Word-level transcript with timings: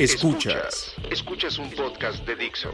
Escuchas. 0.00 0.94
Escuchas 1.10 1.58
un 1.58 1.70
podcast 1.72 2.26
de 2.26 2.34
Dixo. 2.34 2.70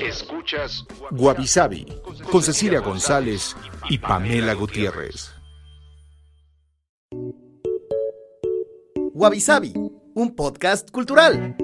Escuchas 0.00 0.84
Guavi 1.10 1.48
Sabi 1.48 1.84
con 2.30 2.44
Cecilia 2.44 2.78
González 2.78 3.56
y 3.90 3.98
Pamela 3.98 4.54
Gutiérrez. 4.54 5.32
Wabi 9.14 9.40
Sabi, 9.40 9.72
un 10.14 10.36
podcast 10.36 10.92
cultural. 10.92 11.56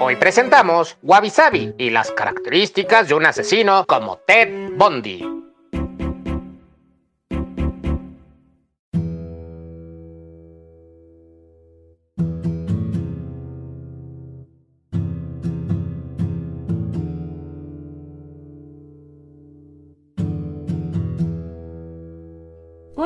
Hoy 0.00 0.16
presentamos 0.16 0.98
Wabi 1.02 1.30
Sabi 1.30 1.72
y 1.78 1.88
las 1.88 2.10
características 2.10 3.08
de 3.08 3.14
un 3.14 3.24
asesino 3.24 3.86
como 3.86 4.18
Ted 4.26 4.72
Bundy. 4.76 5.43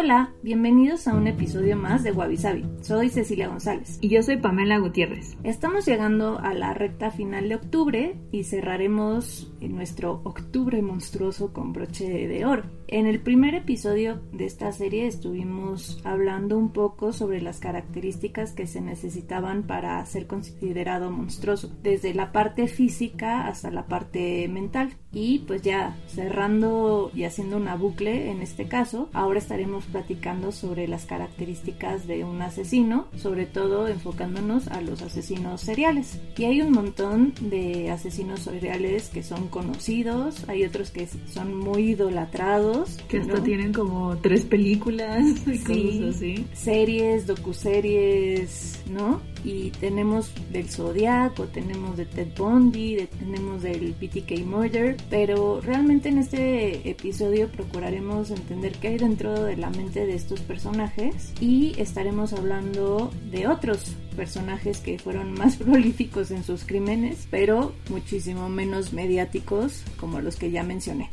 Hola, 0.08 0.37
bienvenidos 0.48 1.06
a 1.06 1.14
un 1.14 1.26
episodio 1.26 1.76
más 1.76 2.02
de 2.02 2.10
Wabi 2.10 2.38
Sabi. 2.38 2.64
Soy 2.80 3.10
Cecilia 3.10 3.48
González. 3.48 3.98
Y 4.00 4.08
yo 4.08 4.22
soy 4.22 4.38
Pamela 4.38 4.78
Gutiérrez. 4.78 5.36
Estamos 5.44 5.84
llegando 5.84 6.38
a 6.38 6.54
la 6.54 6.72
recta 6.72 7.10
final 7.10 7.50
de 7.50 7.56
octubre 7.56 8.16
y 8.32 8.44
cerraremos 8.44 9.52
en 9.60 9.76
nuestro 9.76 10.22
octubre 10.24 10.80
monstruoso 10.80 11.52
con 11.52 11.74
broche 11.74 12.26
de 12.26 12.46
oro. 12.46 12.62
En 12.86 13.06
el 13.06 13.20
primer 13.20 13.54
episodio 13.54 14.22
de 14.32 14.46
esta 14.46 14.72
serie 14.72 15.06
estuvimos 15.06 16.00
hablando 16.04 16.56
un 16.56 16.72
poco 16.72 17.12
sobre 17.12 17.42
las 17.42 17.60
características 17.60 18.52
que 18.52 18.66
se 18.66 18.80
necesitaban 18.80 19.64
para 19.64 20.02
ser 20.06 20.26
considerado 20.26 21.10
monstruoso, 21.10 21.70
desde 21.82 22.14
la 22.14 22.32
parte 22.32 22.66
física 22.68 23.46
hasta 23.46 23.70
la 23.70 23.86
parte 23.86 24.48
mental. 24.48 24.94
Y 25.12 25.40
pues 25.40 25.60
ya 25.60 25.96
cerrando 26.06 27.10
y 27.14 27.24
haciendo 27.24 27.58
una 27.58 27.76
bucle 27.76 28.30
en 28.30 28.40
este 28.40 28.68
caso, 28.68 29.10
ahora 29.12 29.38
estaremos 29.38 29.84
platicando 29.84 30.37
sobre 30.52 30.88
las 30.88 31.04
características 31.06 32.06
de 32.06 32.24
un 32.24 32.40
asesino, 32.42 33.06
sobre 33.16 33.46
todo 33.46 33.88
enfocándonos 33.88 34.68
a 34.68 34.80
los 34.80 35.02
asesinos 35.02 35.60
seriales. 35.60 36.18
Y 36.36 36.44
hay 36.44 36.62
un 36.62 36.72
montón 36.72 37.34
de 37.40 37.90
asesinos 37.90 38.40
seriales 38.40 39.08
que 39.08 39.22
son 39.22 39.48
conocidos, 39.48 40.48
hay 40.48 40.64
otros 40.64 40.90
que 40.90 41.08
son 41.32 41.56
muy 41.58 41.90
idolatrados. 41.90 42.96
Que 43.08 43.18
hasta 43.18 43.42
tienen 43.42 43.72
como 43.72 44.16
tres 44.18 44.44
películas 44.44 45.24
y 45.46 45.58
Sí, 45.58 45.98
cosas 46.00 46.16
así. 46.16 46.46
series, 46.54 47.26
docuseries, 47.26 48.80
¿no? 48.90 49.20
Y 49.44 49.70
tenemos 49.70 50.30
del 50.50 50.68
Zodiac, 50.68 51.34
tenemos 51.52 51.96
de 51.96 52.06
Ted 52.06 52.28
Bundy, 52.36 53.08
tenemos 53.18 53.62
del 53.62 53.94
BTK 53.94 54.44
Murder, 54.44 54.96
pero 55.10 55.60
realmente 55.60 56.08
en 56.08 56.18
este 56.18 56.88
episodio 56.88 57.48
procuraremos 57.48 58.30
entender 58.30 58.72
qué 58.72 58.88
hay 58.88 58.98
dentro 58.98 59.44
de 59.44 59.56
la 59.56 59.70
mente 59.70 60.06
de 60.06 60.14
estos 60.14 60.40
personajes 60.40 61.32
y 61.40 61.74
estaremos 61.78 62.32
hablando 62.32 63.10
de 63.30 63.46
otros 63.46 63.96
personajes 64.16 64.78
que 64.80 64.98
fueron 64.98 65.32
más 65.34 65.56
prolíficos 65.58 66.30
en 66.30 66.44
sus 66.44 66.64
crímenes, 66.64 67.28
pero 67.30 67.74
muchísimo 67.90 68.48
menos 68.48 68.92
mediáticos 68.92 69.82
como 69.98 70.20
los 70.20 70.36
que 70.36 70.50
ya 70.50 70.62
mencioné. 70.62 71.10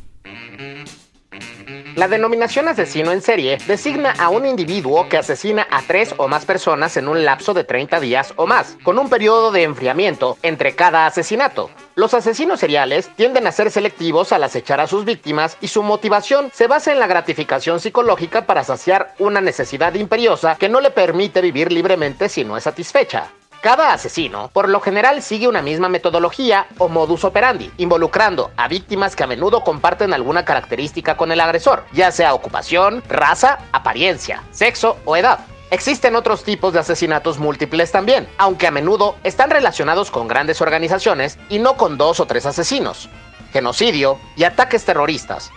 La 1.96 2.10
denominación 2.10 2.68
asesino 2.68 3.14
en 3.14 3.22
serie 3.22 3.58
designa 3.68 4.14
a 4.20 4.28
un 4.28 4.46
individuo 4.46 5.08
que 5.08 5.16
asesina 5.16 5.66
a 5.72 5.82
tres 5.82 6.14
o 6.18 6.28
más 6.28 6.44
personas 6.44 6.98
en 6.98 7.08
un 7.08 7.24
lapso 7.24 7.54
de 7.54 7.64
30 7.64 8.02
días 8.02 8.34
o 8.36 8.46
más, 8.46 8.76
con 8.84 9.00
un 9.00 9.10
periodo 9.10 9.50
de 9.54 9.64
enfriamiento 9.64 10.38
entre 10.42 10.76
cada 10.76 11.08
asesinato. 11.08 11.70
Los 11.96 12.14
asesinos 12.14 12.60
seriales 12.60 13.10
tienden 13.16 13.48
a 13.48 13.54
ser 13.54 13.72
selectivos 13.72 14.34
al 14.34 14.44
acechar 14.44 14.82
a 14.82 14.88
sus 14.88 15.06
víctimas 15.06 15.58
y 15.62 15.70
su 15.70 15.84
motivación 15.84 16.52
se 16.54 16.68
basa 16.68 16.92
en 16.92 17.00
la 17.00 17.08
gratificación 17.08 17.80
psicológica 17.80 18.46
para 18.46 18.66
saciar 18.66 19.16
una 19.18 19.40
necesidad 19.40 19.94
imperiosa 19.94 20.58
que 20.58 20.68
no 20.68 20.82
le 20.82 20.92
permite 20.92 21.40
vivir 21.40 21.72
libremente 21.72 22.28
si 22.28 22.44
no 22.44 22.58
es 22.58 22.66
satisfecha. 22.66 23.32
Cada 23.66 23.94
asesino, 23.94 24.52
por 24.54 24.70
lo 24.70 24.80
general, 24.80 25.24
sigue 25.24 25.48
una 25.48 25.64
misma 25.64 25.90
metodología 25.90 26.68
o 26.78 26.88
modus 26.88 27.24
operandi, 27.24 27.72
involucrando 27.78 28.52
a 28.58 28.68
víctimas 28.68 29.16
que 29.16 29.24
a 29.24 29.28
menudo 29.28 29.64
comparten 29.64 30.14
alguna 30.14 30.46
característica 30.46 31.18
con 31.18 31.32
el 31.32 31.42
agresor, 31.42 31.84
ya 31.92 32.12
sea 32.12 32.36
ocupación, 32.36 33.02
raza, 33.10 33.58
apariencia, 33.72 34.44
sexo 34.52 34.98
o 35.04 35.18
edad. 35.18 35.40
Existen 35.72 36.16
otros 36.16 36.44
tipos 36.44 36.74
de 36.74 36.80
asesinatos 36.80 37.40
múltiples 37.40 37.92
también, 37.92 38.28
aunque 38.38 38.68
a 38.68 38.72
menudo 38.72 39.16
están 39.24 39.50
relacionados 39.50 40.12
con 40.12 40.28
grandes 40.28 40.62
organizaciones 40.62 41.40
y 41.50 41.58
no 41.58 41.76
con 41.76 41.98
dos 41.98 42.20
o 42.20 42.28
tres 42.28 42.46
asesinos. 42.46 43.10
Genocidio 43.52 44.20
y 44.36 44.44
ataques 44.44 44.86
terroristas, 44.86 45.52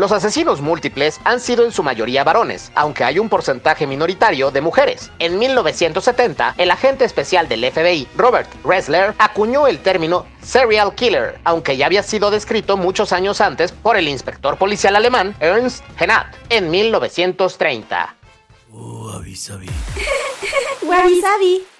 los 0.00 0.12
asesinos 0.12 0.62
múltiples 0.62 1.20
han 1.24 1.40
sido 1.40 1.62
en 1.62 1.72
su 1.72 1.82
mayoría 1.82 2.24
varones, 2.24 2.72
aunque 2.74 3.04
hay 3.04 3.18
un 3.18 3.28
porcentaje 3.28 3.86
minoritario 3.86 4.50
de 4.50 4.62
mujeres. 4.62 5.10
En 5.18 5.38
1970, 5.38 6.54
el 6.56 6.70
agente 6.70 7.04
especial 7.04 7.48
del 7.48 7.70
FBI, 7.70 8.08
Robert 8.16 8.48
Ressler, 8.64 9.14
acuñó 9.18 9.66
el 9.66 9.78
término 9.80 10.24
serial 10.42 10.94
killer, 10.94 11.38
aunque 11.44 11.76
ya 11.76 11.84
había 11.84 12.02
sido 12.02 12.30
descrito 12.30 12.78
muchos 12.78 13.12
años 13.12 13.42
antes 13.42 13.72
por 13.72 13.98
el 13.98 14.08
inspector 14.08 14.56
policial 14.56 14.96
alemán 14.96 15.36
Ernst 15.38 15.84
Hennat 15.98 16.34
en 16.48 16.70
1930. 16.70 18.16
Wabi 18.70 19.36
Sabi. 19.36 19.68
Wabi 20.82 21.20
Sabi. 21.20 21.79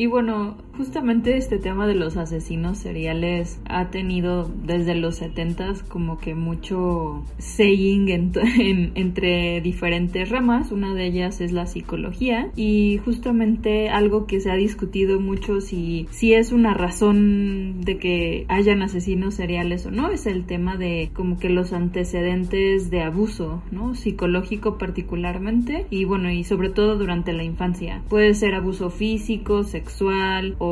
Y 0.00 0.06
bueno, 0.06 0.56
justamente 0.80 1.36
este 1.36 1.58
tema 1.58 1.86
de 1.86 1.94
los 1.94 2.16
asesinos 2.16 2.78
seriales 2.78 3.60
ha 3.68 3.90
tenido 3.90 4.50
desde 4.64 4.94
los 4.94 5.16
70 5.16 5.74
como 5.90 6.16
que 6.18 6.34
mucho 6.34 7.22
saying 7.36 8.08
en- 8.08 8.32
en- 8.58 8.92
entre 8.94 9.60
diferentes 9.60 10.30
ramas. 10.30 10.72
Una 10.72 10.94
de 10.94 11.04
ellas 11.04 11.42
es 11.42 11.52
la 11.52 11.66
psicología 11.66 12.48
y 12.56 12.98
justamente 13.04 13.90
algo 13.90 14.26
que 14.26 14.40
se 14.40 14.50
ha 14.50 14.56
discutido 14.56 15.20
mucho 15.20 15.60
si, 15.60 16.06
si 16.12 16.32
es 16.32 16.50
una 16.50 16.72
razón 16.72 17.82
de 17.82 17.98
que 17.98 18.46
hayan 18.48 18.80
asesinos 18.80 19.34
seriales 19.34 19.84
o 19.84 19.90
no 19.90 20.08
es 20.08 20.24
el 20.24 20.46
tema 20.46 20.78
de 20.78 21.10
como 21.12 21.38
que 21.38 21.50
los 21.50 21.74
antecedentes 21.74 22.90
de 22.90 23.02
abuso, 23.02 23.62
¿no? 23.70 23.94
Psicológico 23.94 24.78
particularmente 24.78 25.84
y 25.90 26.06
bueno, 26.06 26.30
y 26.30 26.42
sobre 26.44 26.70
todo 26.70 26.96
durante 26.96 27.34
la 27.34 27.44
infancia. 27.44 28.00
Puede 28.08 28.32
ser 28.32 28.54
abuso 28.54 28.88
físico, 28.88 29.62
sexual 29.62 30.54
o 30.58 30.69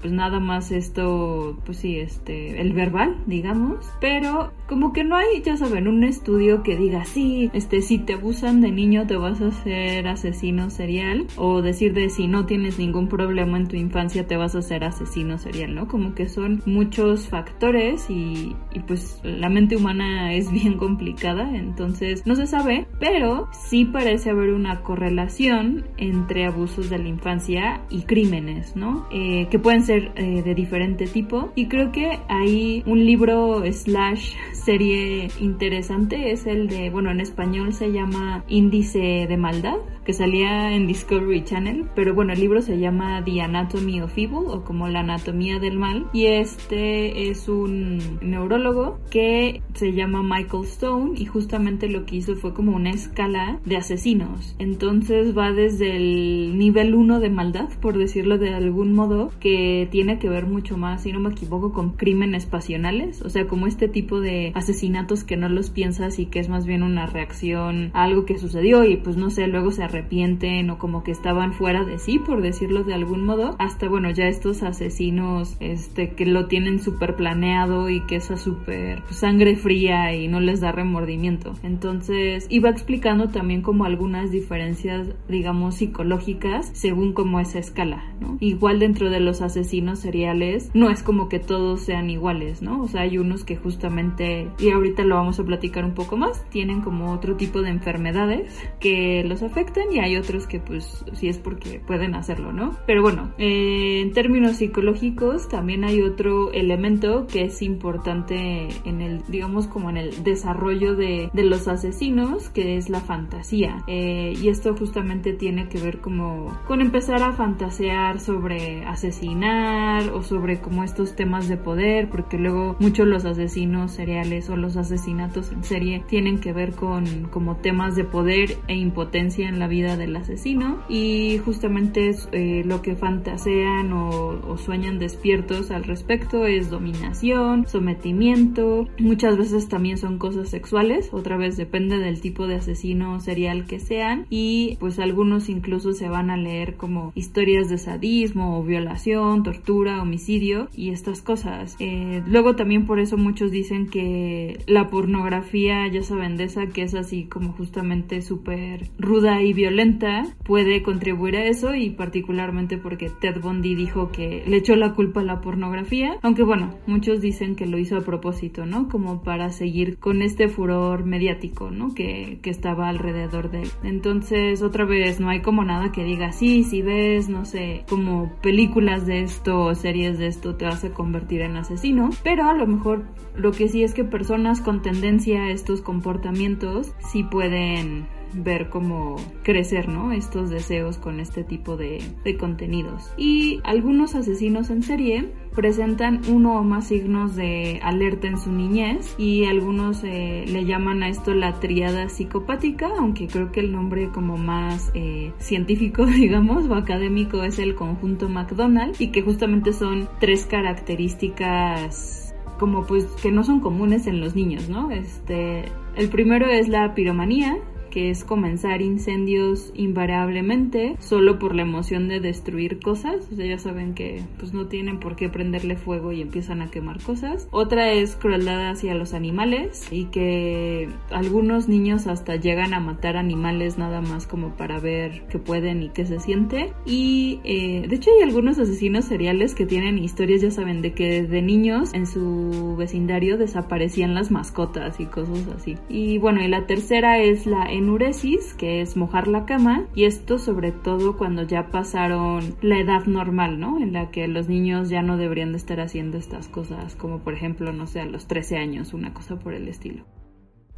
pues 0.00 0.12
nada 0.12 0.40
más 0.40 0.72
esto, 0.72 1.58
pues 1.64 1.78
sí, 1.78 1.98
este, 1.98 2.60
el 2.60 2.72
verbal, 2.72 3.16
digamos, 3.26 3.86
pero 4.00 4.52
como 4.66 4.92
que 4.92 5.04
no 5.04 5.16
hay, 5.16 5.42
ya 5.44 5.56
saben, 5.56 5.88
un 5.88 6.04
estudio 6.04 6.62
que 6.62 6.76
diga, 6.76 7.04
sí, 7.04 7.50
este, 7.52 7.82
si 7.82 7.98
te 7.98 8.14
abusan 8.14 8.60
de 8.60 8.70
niño 8.70 9.06
te 9.06 9.16
vas 9.16 9.40
a 9.40 9.48
hacer 9.48 10.06
asesino 10.08 10.70
serial, 10.70 11.26
o 11.36 11.60
decir 11.60 11.92
de 11.92 12.08
si 12.08 12.28
no 12.28 12.46
tienes 12.46 12.78
ningún 12.78 13.08
problema 13.08 13.58
en 13.58 13.68
tu 13.68 13.76
infancia 13.76 14.26
te 14.26 14.36
vas 14.36 14.54
a 14.54 14.60
hacer 14.60 14.84
asesino 14.84 15.38
serial, 15.38 15.74
¿no? 15.74 15.86
Como 15.86 16.14
que 16.14 16.28
son 16.28 16.62
muchos 16.66 17.28
factores 17.28 18.08
y, 18.08 18.56
y 18.72 18.80
pues 18.80 19.20
la 19.22 19.48
mente 19.48 19.76
humana 19.76 20.32
es 20.32 20.50
bien 20.52 20.78
complicada, 20.78 21.54
entonces 21.54 22.26
no 22.26 22.36
se 22.36 22.46
sabe, 22.46 22.86
pero 22.98 23.48
sí 23.52 23.84
parece 23.84 24.30
haber 24.30 24.52
una 24.52 24.82
correlación 24.82 25.84
entre 25.98 26.46
abusos 26.46 26.88
de 26.88 26.98
la 26.98 27.08
infancia 27.08 27.82
y 27.90 28.02
crímenes, 28.02 28.76
¿no? 28.76 28.89
Eh, 29.10 29.48
que 29.50 29.58
pueden 29.58 29.82
ser 29.82 30.12
eh, 30.16 30.42
de 30.42 30.54
diferente 30.54 31.06
tipo. 31.06 31.50
Y 31.54 31.66
creo 31.66 31.92
que 31.92 32.18
hay 32.28 32.82
un 32.86 33.04
libro 33.04 33.62
slash 33.70 34.34
serie 34.52 35.28
interesante, 35.40 36.32
es 36.32 36.46
el 36.46 36.68
de, 36.68 36.90
bueno, 36.90 37.10
en 37.10 37.20
español 37.20 37.72
se 37.72 37.92
llama 37.92 38.44
Índice 38.48 39.26
de 39.28 39.36
Maldad, 39.36 39.78
que 40.04 40.12
salía 40.12 40.72
en 40.72 40.86
Discovery 40.86 41.44
Channel, 41.44 41.86
pero 41.94 42.14
bueno, 42.14 42.32
el 42.32 42.40
libro 42.40 42.62
se 42.62 42.78
llama 42.78 43.22
The 43.24 43.42
Anatomy 43.42 44.00
of 44.00 44.16
Evil 44.16 44.46
o 44.46 44.64
como 44.64 44.88
la 44.88 45.00
anatomía 45.00 45.58
del 45.58 45.78
mal 45.78 46.08
y 46.12 46.26
este 46.26 47.30
es 47.30 47.48
un 47.48 48.18
neurólogo 48.20 48.98
que 49.10 49.62
se 49.74 49.92
llama 49.92 50.22
Michael 50.22 50.64
Stone 50.64 51.12
y 51.16 51.26
justamente 51.26 51.88
lo 51.88 52.06
que 52.06 52.16
hizo 52.16 52.36
fue 52.36 52.54
como 52.54 52.74
una 52.74 52.90
escala 52.90 53.60
de 53.64 53.76
asesinos. 53.76 54.54
Entonces 54.58 55.36
va 55.36 55.52
desde 55.52 55.96
el 55.96 56.58
nivel 56.58 56.94
1 56.94 57.20
de 57.20 57.30
maldad, 57.30 57.68
por 57.80 57.98
decirlo 57.98 58.38
de 58.38 58.54
algún 58.54 58.79
modo, 58.88 59.30
que 59.40 59.88
tiene 59.90 60.18
que 60.18 60.28
ver 60.28 60.46
mucho 60.46 60.76
más, 60.76 61.02
si 61.02 61.12
no 61.12 61.20
me 61.20 61.30
equivoco, 61.30 61.72
con 61.72 61.92
crímenes 61.92 62.46
pasionales, 62.46 63.22
o 63.22 63.28
sea, 63.30 63.46
como 63.46 63.66
este 63.66 63.88
tipo 63.88 64.20
de 64.20 64.52
asesinatos 64.54 65.24
que 65.24 65.36
no 65.36 65.48
los 65.48 65.70
piensas 65.70 66.18
y 66.18 66.26
que 66.26 66.40
es 66.40 66.48
más 66.48 66.66
bien 66.66 66.82
una 66.82 67.06
reacción 67.06 67.90
a 67.94 68.04
algo 68.04 68.24
que 68.24 68.38
sucedió 68.38 68.84
y 68.84 68.96
pues 68.96 69.16
no 69.16 69.30
sé, 69.30 69.46
luego 69.46 69.70
se 69.70 69.84
arrepienten 69.84 70.70
o 70.70 70.78
como 70.78 71.02
que 71.02 71.10
estaban 71.10 71.52
fuera 71.52 71.84
de 71.84 71.98
sí, 71.98 72.18
por 72.18 72.42
decirlo 72.42 72.84
de 72.84 72.94
algún 72.94 73.24
modo, 73.24 73.56
hasta 73.58 73.88
bueno, 73.88 74.10
ya 74.10 74.26
estos 74.26 74.62
asesinos 74.62 75.56
este 75.60 76.10
que 76.14 76.26
lo 76.26 76.46
tienen 76.46 76.80
súper 76.80 77.16
planeado 77.16 77.88
y 77.90 78.00
que 78.06 78.16
esa 78.16 78.36
súper 78.36 79.02
pues, 79.02 79.16
sangre 79.16 79.56
fría 79.56 80.14
y 80.14 80.28
no 80.28 80.40
les 80.40 80.60
da 80.60 80.72
remordimiento. 80.72 81.54
Entonces, 81.62 82.46
iba 82.50 82.70
explicando 82.70 83.28
también 83.28 83.62
como 83.62 83.84
algunas 83.84 84.30
diferencias, 84.30 85.08
digamos, 85.28 85.76
psicológicas 85.76 86.70
según 86.72 87.12
como 87.12 87.40
esa 87.40 87.58
escala, 87.58 88.04
¿no? 88.20 88.36
Igual 88.40 88.69
dentro 88.78 89.10
de 89.10 89.20
los 89.20 89.42
asesinos 89.42 89.98
seriales, 89.98 90.70
no 90.74 90.90
es 90.90 91.02
como 91.02 91.28
que 91.28 91.38
todos 91.38 91.80
sean 91.80 92.10
iguales, 92.10 92.62
¿no? 92.62 92.82
O 92.82 92.88
sea, 92.88 93.02
hay 93.02 93.18
unos 93.18 93.44
que 93.44 93.56
justamente, 93.56 94.48
y 94.58 94.70
ahorita 94.70 95.04
lo 95.04 95.16
vamos 95.16 95.40
a 95.40 95.44
platicar 95.44 95.84
un 95.84 95.94
poco 95.94 96.16
más, 96.16 96.44
tienen 96.50 96.80
como 96.80 97.12
otro 97.12 97.36
tipo 97.36 97.62
de 97.62 97.70
enfermedades 97.70 98.56
que 98.78 99.24
los 99.24 99.42
afectan 99.42 99.84
y 99.92 99.98
hay 99.98 100.16
otros 100.16 100.46
que 100.46 100.60
pues 100.60 101.04
sí 101.12 101.28
es 101.28 101.38
porque 101.38 101.80
pueden 101.86 102.14
hacerlo, 102.14 102.52
¿no? 102.52 102.76
Pero 102.86 103.02
bueno, 103.02 103.32
eh, 103.38 104.00
en 104.00 104.12
términos 104.12 104.56
psicológicos 104.56 105.48
también 105.48 105.84
hay 105.84 106.02
otro 106.02 106.52
elemento 106.52 107.26
que 107.26 107.44
es 107.44 107.62
importante 107.62 108.68
en 108.84 109.00
el, 109.00 109.22
digamos 109.28 109.66
como 109.66 109.90
en 109.90 109.96
el 109.96 110.22
desarrollo 110.22 110.94
de, 110.94 111.30
de 111.32 111.44
los 111.44 111.68
asesinos, 111.68 112.48
que 112.50 112.76
es 112.76 112.90
la 112.90 113.00
fantasía. 113.00 113.82
Eh, 113.86 114.34
y 114.40 114.48
esto 114.48 114.74
justamente 114.76 115.32
tiene 115.32 115.68
que 115.68 115.78
ver 115.78 116.00
como 116.00 116.58
con 116.66 116.80
empezar 116.80 117.22
a 117.22 117.32
fantasear 117.32 118.20
sobre 118.20 118.59
asesinar 118.86 120.10
o 120.10 120.22
sobre 120.22 120.60
como 120.60 120.84
estos 120.84 121.16
temas 121.16 121.48
de 121.48 121.56
poder, 121.56 122.08
porque 122.08 122.38
luego 122.38 122.76
muchos 122.78 123.06
los 123.06 123.24
asesinos 123.24 123.92
seriales 123.92 124.48
o 124.50 124.56
los 124.56 124.76
asesinatos 124.76 125.52
en 125.52 125.64
serie 125.64 126.02
tienen 126.06 126.38
que 126.38 126.52
ver 126.52 126.72
con 126.72 127.28
como 127.30 127.56
temas 127.56 127.96
de 127.96 128.04
poder 128.04 128.56
e 128.68 128.74
impotencia 128.74 129.48
en 129.48 129.58
la 129.58 129.68
vida 129.68 129.96
del 129.96 130.16
asesino. 130.16 130.82
Y 130.88 131.38
justamente 131.44 132.10
eh, 132.32 132.62
lo 132.64 132.82
que 132.82 132.96
fantasean 132.96 133.92
o, 133.92 134.40
o, 134.46 134.56
sueñan 134.56 134.98
despiertos 134.98 135.70
al 135.70 135.84
respecto 135.84 136.46
es 136.46 136.70
dominación, 136.70 137.66
sometimiento, 137.66 138.88
muchas 138.98 139.36
veces 139.36 139.68
también 139.68 139.98
son 139.98 140.18
cosas 140.18 140.48
sexuales, 140.48 141.10
otra 141.12 141.36
vez 141.36 141.56
depende 141.56 141.98
del 141.98 142.20
tipo 142.20 142.46
de 142.46 142.56
asesino 142.56 143.20
serial 143.20 143.66
que 143.66 143.80
sean. 143.80 144.26
Y 144.30 144.76
pues 144.80 144.98
algunos 144.98 145.48
incluso 145.48 145.92
se 145.92 146.08
van 146.08 146.30
a 146.30 146.36
leer 146.36 146.76
como 146.76 147.12
historias 147.14 147.68
de 147.68 147.78
sadismo 147.78 148.49
violación, 148.62 149.42
tortura, 149.42 150.02
homicidio 150.02 150.68
y 150.74 150.90
estas 150.90 151.22
cosas. 151.22 151.76
Eh, 151.78 152.22
luego 152.26 152.56
también 152.56 152.86
por 152.86 152.98
eso 152.98 153.16
muchos 153.16 153.50
dicen 153.50 153.86
que 153.86 154.60
la 154.66 154.88
pornografía, 154.88 155.86
ya 155.88 156.02
saben 156.02 156.36
de 156.36 156.44
esa 156.44 156.66
que 156.66 156.82
es 156.82 156.94
así 156.94 157.24
como 157.24 157.52
justamente 157.52 158.22
súper 158.22 158.88
ruda 158.98 159.42
y 159.42 159.52
violenta, 159.52 160.26
puede 160.44 160.82
contribuir 160.82 161.36
a 161.36 161.44
eso 161.44 161.74
y 161.74 161.90
particularmente 161.90 162.78
porque 162.78 163.10
Ted 163.20 163.40
Bundy 163.40 163.74
dijo 163.74 164.10
que 164.10 164.42
le 164.46 164.56
echó 164.56 164.76
la 164.76 164.94
culpa 164.94 165.20
a 165.20 165.24
la 165.24 165.40
pornografía, 165.40 166.18
aunque 166.22 166.42
bueno, 166.42 166.74
muchos 166.86 167.20
dicen 167.20 167.56
que 167.56 167.66
lo 167.66 167.78
hizo 167.78 167.96
a 167.96 168.02
propósito, 168.02 168.66
¿no? 168.66 168.88
Como 168.88 169.22
para 169.22 169.50
seguir 169.50 169.98
con 169.98 170.22
este 170.22 170.48
furor 170.48 171.04
mediático, 171.04 171.70
¿no? 171.70 171.94
Que, 171.94 172.38
que 172.42 172.50
estaba 172.50 172.88
alrededor 172.88 173.50
de 173.50 173.62
él. 173.62 173.70
Entonces, 173.82 174.62
otra 174.62 174.84
vez, 174.84 175.20
no 175.20 175.28
hay 175.28 175.40
como 175.40 175.64
nada 175.64 175.92
que 175.92 176.04
diga, 176.04 176.32
sí, 176.32 176.64
si 176.64 176.82
ves, 176.82 177.28
no 177.28 177.44
sé, 177.44 177.84
como 177.88 178.32
películas 178.42 179.06
de 179.06 179.22
esto 179.22 179.60
o 179.60 179.74
series 179.74 180.18
de 180.18 180.26
esto, 180.26 180.54
te 180.56 180.64
vas 180.64 180.84
a 180.84 180.90
convertir 180.90 181.42
en 181.42 181.56
asesino, 181.56 182.10
pero 182.22 182.48
a 182.48 182.54
lo 182.54 182.66
mejor 182.66 183.04
lo 183.36 183.52
que 183.52 183.68
sí 183.68 183.82
es 183.84 183.94
que 183.94 184.04
personas 184.04 184.60
con 184.60 184.82
tendencia 184.82 185.44
a 185.44 185.50
estos 185.50 185.82
comportamientos 185.82 186.92
sí 187.10 187.22
pueden 187.22 188.06
ver 188.34 188.68
cómo 188.68 189.16
crecer, 189.42 189.88
¿no? 189.88 190.12
Estos 190.12 190.50
deseos 190.50 190.98
con 190.98 191.20
este 191.20 191.44
tipo 191.44 191.76
de, 191.76 192.00
contenidos. 192.38 193.12
Y 193.16 193.60
algunos 193.64 194.14
asesinos 194.14 194.70
en 194.70 194.82
serie 194.82 195.28
presentan 195.54 196.20
uno 196.28 196.58
o 196.58 196.62
más 196.62 196.86
signos 196.88 197.34
de 197.34 197.80
alerta 197.82 198.28
en 198.28 198.38
su 198.38 198.52
niñez 198.52 199.16
y 199.18 199.46
algunos 199.46 200.04
eh, 200.04 200.44
le 200.46 200.64
llaman 200.64 201.02
a 201.02 201.08
esto 201.08 201.34
la 201.34 201.58
triada 201.58 202.08
psicopática, 202.08 202.88
aunque 202.98 203.26
creo 203.26 203.50
que 203.50 203.60
el 203.60 203.72
nombre 203.72 204.10
como 204.10 204.36
más 204.36 204.92
eh, 204.94 205.32
científico, 205.38 206.06
digamos, 206.06 206.66
o 206.66 206.74
académico 206.74 207.42
es 207.42 207.58
el 207.58 207.74
conjunto 207.74 208.28
McDonald 208.28 208.94
y 209.00 209.08
que 209.08 209.22
justamente 209.22 209.72
son 209.72 210.08
tres 210.20 210.46
características 210.46 212.20
como 212.60 212.84
pues 212.84 213.06
que 213.22 213.32
no 213.32 213.42
son 213.42 213.60
comunes 213.60 214.06
en 214.06 214.20
los 214.20 214.36
niños, 214.36 214.68
¿no? 214.68 214.90
Este, 214.90 215.64
el 215.96 216.10
primero 216.10 216.46
es 216.46 216.68
la 216.68 216.94
piromanía, 216.94 217.56
que 217.90 218.10
es 218.10 218.24
comenzar 218.24 218.82
incendios 218.82 219.72
invariablemente 219.74 220.96
solo 220.98 221.38
por 221.38 221.54
la 221.54 221.62
emoción 221.62 222.08
de 222.08 222.20
destruir 222.20 222.80
cosas. 222.80 223.28
O 223.30 223.34
ya 223.34 223.58
saben 223.58 223.94
que 223.94 224.22
pues 224.38 224.52
no 224.52 224.66
tienen 224.66 225.00
por 225.00 225.16
qué 225.16 225.28
prenderle 225.28 225.76
fuego 225.76 226.12
y 226.12 226.22
empiezan 226.22 226.62
a 226.62 226.70
quemar 226.70 227.00
cosas. 227.02 227.48
Otra 227.50 227.92
es 227.92 228.16
crueldad 228.16 228.70
hacia 228.70 228.94
los 228.94 229.14
animales 229.14 229.86
y 229.90 230.06
que 230.06 230.88
algunos 231.10 231.68
niños 231.68 232.06
hasta 232.06 232.36
llegan 232.36 232.74
a 232.74 232.80
matar 232.80 233.16
animales 233.16 233.78
nada 233.78 234.00
más 234.00 234.26
como 234.26 234.56
para 234.56 234.78
ver 234.78 235.22
qué 235.28 235.38
pueden 235.38 235.82
y 235.82 235.88
qué 235.90 236.06
se 236.06 236.20
siente. 236.20 236.72
Y 236.84 237.40
eh, 237.44 237.86
de 237.88 237.96
hecho 237.96 238.10
hay 238.16 238.22
algunos 238.22 238.58
asesinos 238.58 239.04
seriales 239.04 239.54
que 239.54 239.66
tienen 239.66 239.98
historias, 239.98 240.42
ya 240.42 240.50
saben, 240.50 240.82
de 240.82 240.92
que 240.92 241.22
de 241.22 241.42
niños 241.42 241.92
en 241.94 242.06
su 242.06 242.76
vecindario 242.78 243.36
desaparecían 243.36 244.14
las 244.14 244.30
mascotas 244.30 245.00
y 245.00 245.06
cosas 245.06 245.46
así. 245.56 245.76
Y 245.88 246.18
bueno, 246.18 246.42
y 246.42 246.48
la 246.48 246.66
tercera 246.66 247.18
es 247.18 247.46
la 247.46 247.72
enuresis, 247.80 248.54
que 248.54 248.80
es 248.80 248.96
mojar 248.96 249.26
la 249.28 249.44
cama, 249.44 249.86
y 249.94 250.04
esto 250.04 250.38
sobre 250.38 250.72
todo 250.72 251.18
cuando 251.18 251.42
ya 251.42 251.70
pasaron 251.70 252.54
la 252.62 252.78
edad 252.78 253.06
normal, 253.06 253.58
¿no? 253.58 253.78
En 253.80 253.92
la 253.92 254.10
que 254.10 254.28
los 254.28 254.48
niños 254.48 254.88
ya 254.88 255.02
no 255.02 255.16
deberían 255.16 255.52
de 255.52 255.58
estar 255.58 255.80
haciendo 255.80 256.16
estas 256.16 256.48
cosas, 256.48 256.94
como 256.94 257.18
por 257.18 257.34
ejemplo, 257.34 257.72
no 257.72 257.86
sé, 257.86 258.00
a 258.00 258.06
los 258.06 258.26
13 258.26 258.56
años, 258.56 258.94
una 258.94 259.12
cosa 259.12 259.38
por 259.38 259.54
el 259.54 259.68
estilo. 259.68 260.04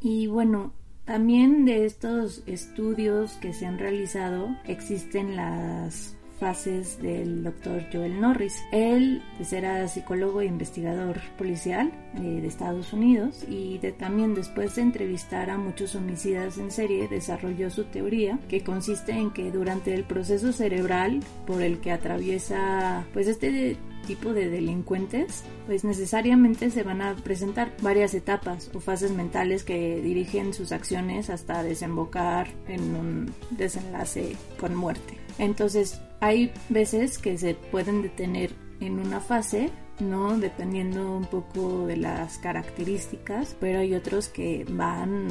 Y 0.00 0.26
bueno, 0.26 0.72
también 1.04 1.64
de 1.64 1.84
estos 1.84 2.42
estudios 2.46 3.34
que 3.34 3.52
se 3.52 3.66
han 3.66 3.78
realizado 3.78 4.48
existen 4.64 5.36
las 5.36 6.16
fases 6.42 7.00
del 7.00 7.44
doctor 7.44 7.84
Joel 7.92 8.20
Norris. 8.20 8.64
Él 8.72 9.22
pues, 9.36 9.52
era 9.52 9.86
psicólogo 9.86 10.40
e 10.40 10.46
investigador 10.46 11.20
policial 11.38 11.92
eh, 12.16 12.20
de 12.20 12.48
Estados 12.48 12.92
Unidos 12.92 13.44
y 13.48 13.78
también 13.96 14.34
después 14.34 14.74
de 14.74 14.82
entrevistar 14.82 15.50
a 15.50 15.56
muchos 15.56 15.94
homicidas 15.94 16.58
en 16.58 16.72
serie 16.72 17.06
desarrolló 17.06 17.70
su 17.70 17.84
teoría 17.84 18.40
que 18.48 18.64
consiste 18.64 19.12
en 19.12 19.30
que 19.30 19.52
durante 19.52 19.94
el 19.94 20.02
proceso 20.02 20.52
cerebral 20.52 21.20
por 21.46 21.62
el 21.62 21.78
que 21.78 21.92
atraviesa 21.92 23.06
pues 23.12 23.28
este 23.28 23.76
tipo 24.02 24.32
de 24.32 24.48
delincuentes, 24.48 25.44
pues 25.66 25.84
necesariamente 25.84 26.70
se 26.70 26.82
van 26.82 27.02
a 27.02 27.14
presentar 27.16 27.72
varias 27.80 28.14
etapas 28.14 28.70
o 28.74 28.80
fases 28.80 29.12
mentales 29.12 29.64
que 29.64 30.00
dirigen 30.00 30.54
sus 30.54 30.72
acciones 30.72 31.30
hasta 31.30 31.62
desembocar 31.62 32.48
en 32.68 32.94
un 32.94 33.34
desenlace 33.50 34.36
con 34.58 34.74
muerte. 34.74 35.18
Entonces, 35.38 36.00
hay 36.20 36.52
veces 36.68 37.18
que 37.18 37.38
se 37.38 37.54
pueden 37.54 38.02
detener 38.02 38.52
en 38.80 38.98
una 38.98 39.20
fase, 39.20 39.70
¿no? 40.00 40.38
Dependiendo 40.38 41.16
un 41.16 41.24
poco 41.24 41.86
de 41.86 41.96
las 41.96 42.38
características, 42.38 43.56
pero 43.58 43.80
hay 43.80 43.94
otros 43.94 44.28
que 44.28 44.66
van 44.68 45.28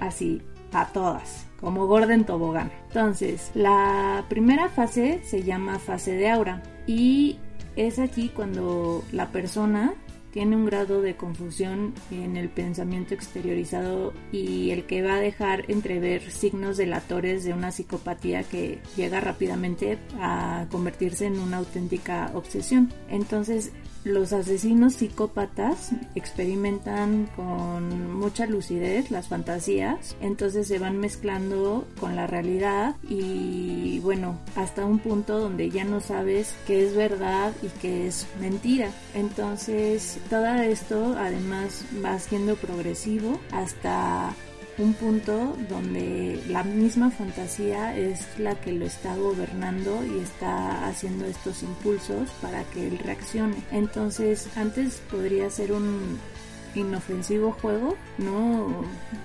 así 0.00 0.42
a 0.72 0.86
todas, 0.92 1.46
como 1.60 1.86
Gordon 1.86 2.24
Tobogán. 2.24 2.70
Entonces, 2.88 3.50
la 3.54 4.24
primera 4.28 4.68
fase 4.68 5.20
se 5.24 5.42
llama 5.42 5.78
fase 5.78 6.12
de 6.12 6.30
aura 6.30 6.62
y 6.86 7.38
es 7.76 7.98
aquí 7.98 8.28
cuando 8.28 9.04
la 9.12 9.30
persona 9.32 9.94
tiene 10.32 10.56
un 10.56 10.64
grado 10.64 11.02
de 11.02 11.16
confusión 11.16 11.92
en 12.10 12.36
el 12.36 12.48
pensamiento 12.48 13.14
exteriorizado 13.14 14.12
y 14.32 14.70
el 14.70 14.84
que 14.84 15.02
va 15.02 15.14
a 15.14 15.20
dejar 15.20 15.64
entrever 15.68 16.30
signos 16.30 16.76
delatores 16.76 17.44
de 17.44 17.52
una 17.52 17.72
psicopatía 17.72 18.44
que 18.44 18.80
llega 18.96 19.20
rápidamente 19.20 19.98
a 20.20 20.66
convertirse 20.70 21.26
en 21.26 21.40
una 21.40 21.58
auténtica 21.58 22.30
obsesión. 22.34 22.92
Entonces, 23.08 23.72
los 24.04 24.32
asesinos 24.32 24.94
psicópatas 24.94 25.90
experimentan 26.14 27.28
con 27.36 28.14
mucha 28.14 28.46
lucidez 28.46 29.10
las 29.10 29.28
fantasías, 29.28 30.16
entonces 30.20 30.68
se 30.68 30.78
van 30.78 30.98
mezclando 30.98 31.86
con 31.98 32.16
la 32.16 32.26
realidad 32.26 32.96
y 33.08 33.98
bueno, 34.00 34.38
hasta 34.56 34.84
un 34.84 34.98
punto 34.98 35.38
donde 35.38 35.70
ya 35.70 35.84
no 35.84 36.00
sabes 36.00 36.54
qué 36.66 36.86
es 36.86 36.94
verdad 36.94 37.52
y 37.62 37.68
qué 37.80 38.06
es 38.06 38.26
mentira. 38.40 38.90
Entonces, 39.14 40.18
todo 40.28 40.46
esto 40.46 41.14
además 41.18 41.84
va 42.04 42.18
siendo 42.18 42.56
progresivo 42.56 43.38
hasta 43.52 44.34
un 44.80 44.94
punto 44.94 45.56
donde 45.68 46.42
la 46.48 46.64
misma 46.64 47.10
fantasía 47.10 47.96
es 47.96 48.26
la 48.38 48.54
que 48.54 48.72
lo 48.72 48.86
está 48.86 49.14
gobernando 49.14 50.02
y 50.04 50.20
está 50.20 50.86
haciendo 50.86 51.26
estos 51.26 51.62
impulsos 51.62 52.30
para 52.40 52.64
que 52.64 52.88
él 52.88 52.98
reaccione. 52.98 53.56
Entonces, 53.72 54.48
antes 54.56 55.02
podría 55.10 55.50
ser 55.50 55.72
un 55.72 56.18
inofensivo 56.74 57.52
juego, 57.52 57.96
¿no? 58.18 58.84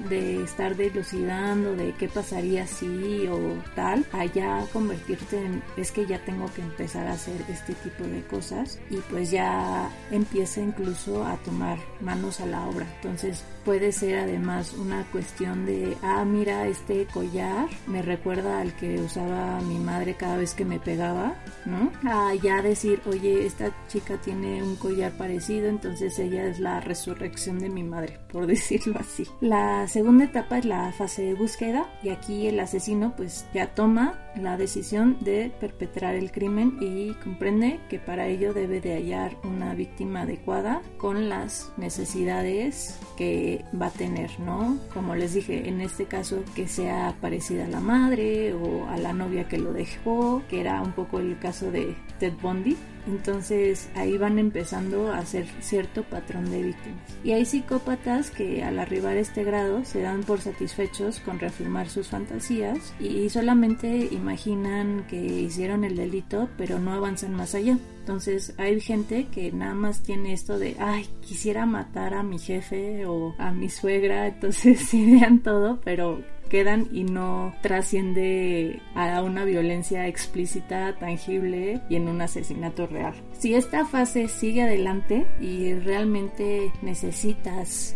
De 0.09 0.43
estar 0.43 0.75
dilucidando 0.75 1.75
de 1.75 1.93
qué 1.93 2.07
pasaría 2.07 2.67
si 2.67 3.27
o 3.27 3.55
tal, 3.75 4.05
allá 4.11 4.65
convertirte 4.73 5.37
en 5.37 5.63
es 5.77 5.91
que 5.91 6.05
ya 6.05 6.23
tengo 6.23 6.51
que 6.53 6.61
empezar 6.61 7.07
a 7.07 7.13
hacer 7.13 7.41
este 7.49 7.73
tipo 7.75 8.03
de 8.03 8.21
cosas 8.23 8.79
y 8.89 8.97
pues 9.09 9.31
ya 9.31 9.89
empieza 10.11 10.61
incluso 10.61 11.23
a 11.23 11.37
tomar 11.37 11.77
manos 12.01 12.39
a 12.39 12.45
la 12.45 12.67
obra. 12.67 12.87
Entonces 12.95 13.43
puede 13.63 13.91
ser 13.91 14.19
además 14.19 14.73
una 14.73 15.03
cuestión 15.11 15.65
de, 15.65 15.97
ah, 16.03 16.23
mira, 16.25 16.67
este 16.67 17.05
collar 17.05 17.67
me 17.87 18.01
recuerda 18.01 18.61
al 18.61 18.75
que 18.75 18.99
usaba 19.01 19.59
mi 19.61 19.79
madre 19.79 20.15
cada 20.15 20.37
vez 20.37 20.53
que 20.53 20.65
me 20.65 20.79
pegaba, 20.79 21.35
¿no? 21.65 21.91
A 22.09 22.33
ya 22.35 22.61
decir, 22.61 23.01
oye, 23.05 23.45
esta 23.45 23.71
chica 23.87 24.17
tiene 24.17 24.61
un 24.61 24.75
collar 24.75 25.13
parecido, 25.13 25.67
entonces 25.67 26.17
ella 26.19 26.45
es 26.45 26.59
la 26.59 26.79
resurrección 26.79 27.34
de 27.35 27.69
mi 27.69 27.83
madre, 27.83 28.17
por 28.31 28.47
decirlo 28.47 28.97
así. 28.99 29.27
La 29.41 29.87
segunda 29.87 30.23
etapa 30.23 30.57
es 30.57 30.65
la 30.65 30.91
fase 30.93 31.23
de 31.23 31.33
búsqueda 31.33 31.85
y 32.01 32.09
aquí 32.09 32.47
el 32.47 32.59
asesino 32.59 33.13
pues 33.15 33.45
ya 33.53 33.75
toma 33.75 34.19
la 34.35 34.57
decisión 34.57 35.17
de 35.19 35.51
perpetrar 35.59 36.15
el 36.15 36.31
crimen 36.31 36.77
y 36.79 37.13
comprende 37.23 37.79
que 37.89 37.99
para 37.99 38.27
ello 38.27 38.53
debe 38.53 38.81
de 38.81 38.95
hallar 38.95 39.35
una 39.43 39.73
víctima 39.75 40.21
adecuada 40.21 40.81
con 40.97 41.29
las 41.29 41.71
necesidades 41.77 42.99
que 43.17 43.63
va 43.79 43.87
a 43.87 43.91
tener, 43.91 44.39
¿no? 44.39 44.77
Como 44.93 45.15
les 45.15 45.33
dije, 45.33 45.67
en 45.67 45.81
este 45.81 46.05
caso 46.05 46.43
que 46.55 46.67
sea 46.67 47.15
parecida 47.21 47.65
a 47.65 47.69
la 47.69 47.79
madre 47.79 48.53
o 48.53 48.87
a 48.87 48.97
la 48.97 49.13
novia 49.13 49.47
que 49.47 49.57
lo 49.57 49.73
dejó, 49.73 50.41
que 50.49 50.61
era 50.61 50.81
un 50.81 50.93
poco 50.93 51.19
el 51.19 51.37
caso 51.39 51.71
de 51.71 51.95
Ted 52.19 52.33
Bundy. 52.41 52.75
Entonces 53.07 53.89
ahí 53.95 54.17
van 54.17 54.39
empezando 54.39 55.11
a 55.11 55.19
hacer 55.19 55.45
cierto 55.59 56.03
patrón 56.03 56.49
de 56.49 56.63
víctimas. 56.63 57.01
Y 57.23 57.33
hay 57.33 57.45
psicópatas 57.45 58.31
que 58.31 58.63
al 58.63 58.79
arribar 58.79 59.17
este 59.17 59.43
grado 59.43 59.85
se 59.85 60.01
dan 60.01 60.23
por 60.23 60.41
satisfechos 60.41 61.19
con 61.19 61.39
reafirmar 61.39 61.87
sus 61.87 62.07
fantasías 62.07 62.95
y 62.99 63.29
solamente 63.29 64.09
imaginan 64.11 65.05
que 65.07 65.17
hicieron 65.17 65.83
el 65.83 65.95
delito 65.95 66.49
pero 66.57 66.79
no 66.79 66.93
avanzan 66.93 67.35
más 67.35 67.53
allá. 67.53 67.77
Entonces 67.99 68.53
hay 68.57 68.79
gente 68.81 69.27
que 69.31 69.51
nada 69.51 69.73
más 69.73 70.01
tiene 70.01 70.33
esto 70.33 70.59
de, 70.59 70.75
ay, 70.79 71.07
quisiera 71.21 71.65
matar 71.65 72.13
a 72.13 72.21
mi 72.21 72.37
jefe 72.37 73.05
o 73.07 73.35
a 73.39 73.51
mi 73.51 73.69
suegra, 73.69 74.27
entonces 74.27 74.93
idean 74.93 75.39
todo, 75.39 75.79
pero 75.83 76.23
quedan 76.49 76.87
y 76.91 77.03
no 77.03 77.53
trasciende 77.61 78.81
a 78.95 79.21
una 79.21 79.45
violencia 79.45 80.07
explícita, 80.07 80.95
tangible 80.97 81.81
y 81.89 81.95
en 81.95 82.07
un 82.07 82.21
asesinato 82.21 82.87
real. 82.87 83.13
Si 83.37 83.53
esta 83.53 83.85
fase 83.85 84.27
sigue 84.27 84.63
adelante 84.63 85.27
y 85.39 85.73
realmente 85.73 86.71
necesitas 86.81 87.95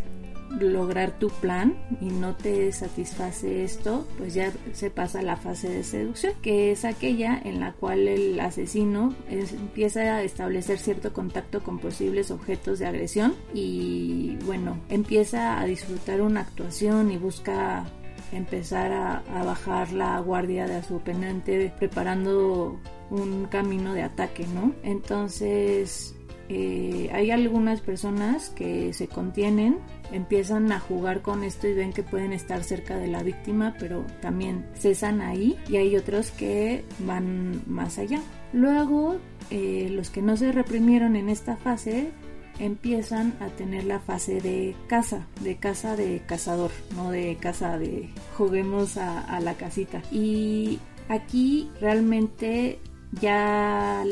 lograr 0.60 1.12
tu 1.20 1.30
plan 1.30 1.76
y 2.02 2.06
no 2.06 2.36
te 2.36 2.72
satisface 2.72 3.64
esto, 3.64 4.08
pues 4.18 4.34
ya 4.34 4.52
se 4.74 4.90
pasa 4.90 5.20
a 5.20 5.24
la 5.24 5.38
fase 5.38 5.70
de 5.70 5.84
seducción, 5.84 6.34
que 6.42 6.72
es 6.72 6.86
aquella 6.86 7.40
en 7.44 7.60
la 7.60 7.74
cual 7.74 8.08
el 8.08 8.40
asesino 8.40 9.14
empieza 9.30 10.16
a 10.16 10.24
establecer 10.24 10.80
cierto 10.80 11.14
contacto 11.14 11.62
con 11.62 11.80
posibles 11.80 12.32
objetos 12.32 12.80
de 12.80 12.88
agresión 12.88 13.36
y 13.54 14.38
bueno, 14.46 14.78
empieza 14.90 15.60
a 15.60 15.66
disfrutar 15.66 16.22
una 16.22 16.42
actuación 16.42 17.12
y 17.12 17.18
busca 17.18 17.86
empezar 18.32 18.92
a, 18.92 19.44
bajar 19.44 19.92
la 19.92 20.20
guardia 20.20 20.68
de 20.68 20.84
su 20.84 20.98
oponente 20.98 21.74
preparando 21.78 22.80
un 23.10 23.46
camino 23.46 23.94
de 23.94 24.04
ataque, 24.04 24.46
¿no? 24.54 24.74
Entonces 24.84 26.16
eh, 26.50 27.10
hay 27.14 27.32
algunas 27.32 27.82
personas 27.82 28.50
que 28.50 28.92
se 28.94 29.08
contienen, 29.08 29.78
empiezan 30.12 30.72
a 30.72 30.80
jugar 30.80 31.22
con 31.22 31.44
esto 31.44 31.68
y 31.68 31.74
ven 31.74 31.94
que 31.94 32.04
pueden 32.04 32.34
estar 32.34 32.64
cerca 32.64 32.98
de 32.98 33.08
la 33.08 33.24
víctima, 33.24 33.76
pero 33.80 34.06
también 34.22 34.66
cesan 34.74 35.22
ahí 35.22 35.58
y 35.68 35.78
hay 35.78 35.96
otros 35.96 36.32
que 36.32 36.84
van 37.00 37.62
más 37.68 38.00
allá. 38.00 38.22
Luego, 38.52 39.18
eh, 39.52 39.90
los 39.92 40.10
que 40.10 40.22
no 40.22 40.38
se 40.38 40.52
reprimieron 40.52 41.16
en 41.16 41.30
esta 41.30 41.56
fase 41.56 42.12
empiezan 42.60 43.36
a 43.40 43.48
tener 43.48 43.86
la 43.86 44.00
fase 44.00 44.42
de 44.42 44.76
caza, 44.88 45.26
de 45.42 45.58
caza 45.58 45.96
de 45.96 46.22
cazador, 46.26 46.72
no 46.96 47.12
de 47.12 47.38
caza 47.40 47.78
de 47.78 48.10
juguemos 48.38 48.98
a, 48.98 49.22
a 49.22 49.40
la 49.40 49.56
casita. 49.56 50.02
Y 50.12 50.80
aquí 51.08 51.70
realmente 51.82 52.80
ya 53.20 54.04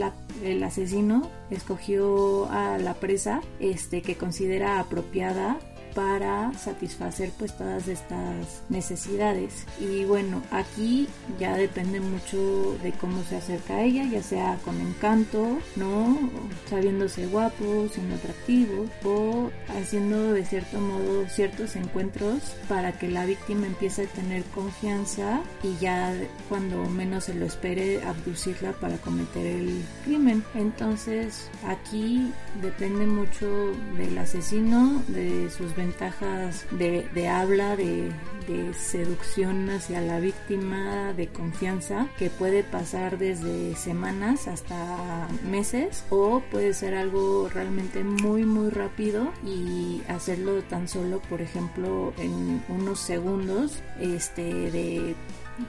el 0.44 0.64
asesino 0.64 1.30
escogió 1.50 2.50
a 2.52 2.78
la 2.78 2.96
presa 2.96 3.42
este 3.60 4.02
que 4.02 4.16
considera 4.16 4.80
apropiada 4.80 5.60
para 5.98 6.54
satisfacer 6.54 7.32
pues 7.40 7.58
todas 7.58 7.88
estas 7.88 8.62
necesidades. 8.70 9.66
Y 9.80 10.06
bueno 10.06 10.44
aquí 10.52 11.08
ya 11.40 11.56
depende 11.56 12.00
mucho 12.00 12.78
de 12.84 12.92
cómo 12.92 13.24
se 13.24 13.38
acerca 13.38 13.78
a 13.78 13.82
ella 13.82 14.04
ya 14.04 14.22
sea 14.22 14.60
con 14.64 14.80
encanto 14.80 15.58
no 15.76 16.20
sabiéndose 16.70 17.26
guapo 17.26 17.88
siendo 17.92 18.16
atractivo 18.16 18.86
o 19.04 19.50
haciendo 19.76 20.34
de 20.34 20.46
cierto 20.46 20.80
modo 20.80 21.28
ciertos 21.30 21.76
encuentros 21.76 22.44
para 22.70 22.92
que 22.92 23.10
la 23.10 23.26
víctima 23.26 23.66
empiece 23.66 24.04
a 24.04 24.08
tener 24.08 24.44
confianza 24.54 25.42
y 25.64 25.76
ya 25.78 26.14
cuando 26.48 26.86
menos 26.86 27.24
se 27.24 27.34
lo 27.34 27.46
espere 27.48 28.04
abducirla 28.04 28.74
para 28.74 28.98
cometer 28.98 29.48
el 29.48 29.84
crimen. 30.06 30.44
Entonces 30.54 31.50
aquí 31.66 32.32
depende 32.62 33.08
mucho 33.08 33.48
del 33.98 34.16
asesino 34.20 35.02
de 35.08 35.50
sus 35.50 35.76
ventajas 35.88 36.66
de, 36.72 37.28
habla, 37.30 37.78
de, 37.78 38.12
de, 38.46 38.74
seducción 38.74 39.70
hacia 39.70 40.02
la 40.02 40.20
víctima, 40.20 41.14
de 41.14 41.28
confianza, 41.28 42.08
que 42.18 42.30
puede 42.30 42.64
pasar 42.64 43.18
desde 43.18 43.74
semanas 43.76 44.50
hasta 44.50 45.30
meses 45.50 46.04
o 46.10 46.42
puede 46.52 46.74
ser 46.74 46.94
algo 46.94 47.48
realmente 47.54 48.04
muy 48.04 48.44
muy 48.44 48.70
rápido 48.70 49.32
y 49.46 50.02
hacerlo 50.10 50.62
tan 50.64 50.90
solo, 50.90 51.22
por 51.30 51.42
ejemplo, 51.42 52.14
en 52.18 52.62
unos 52.68 53.00
segundos, 53.00 53.82
este, 54.02 54.44
de 54.72 55.16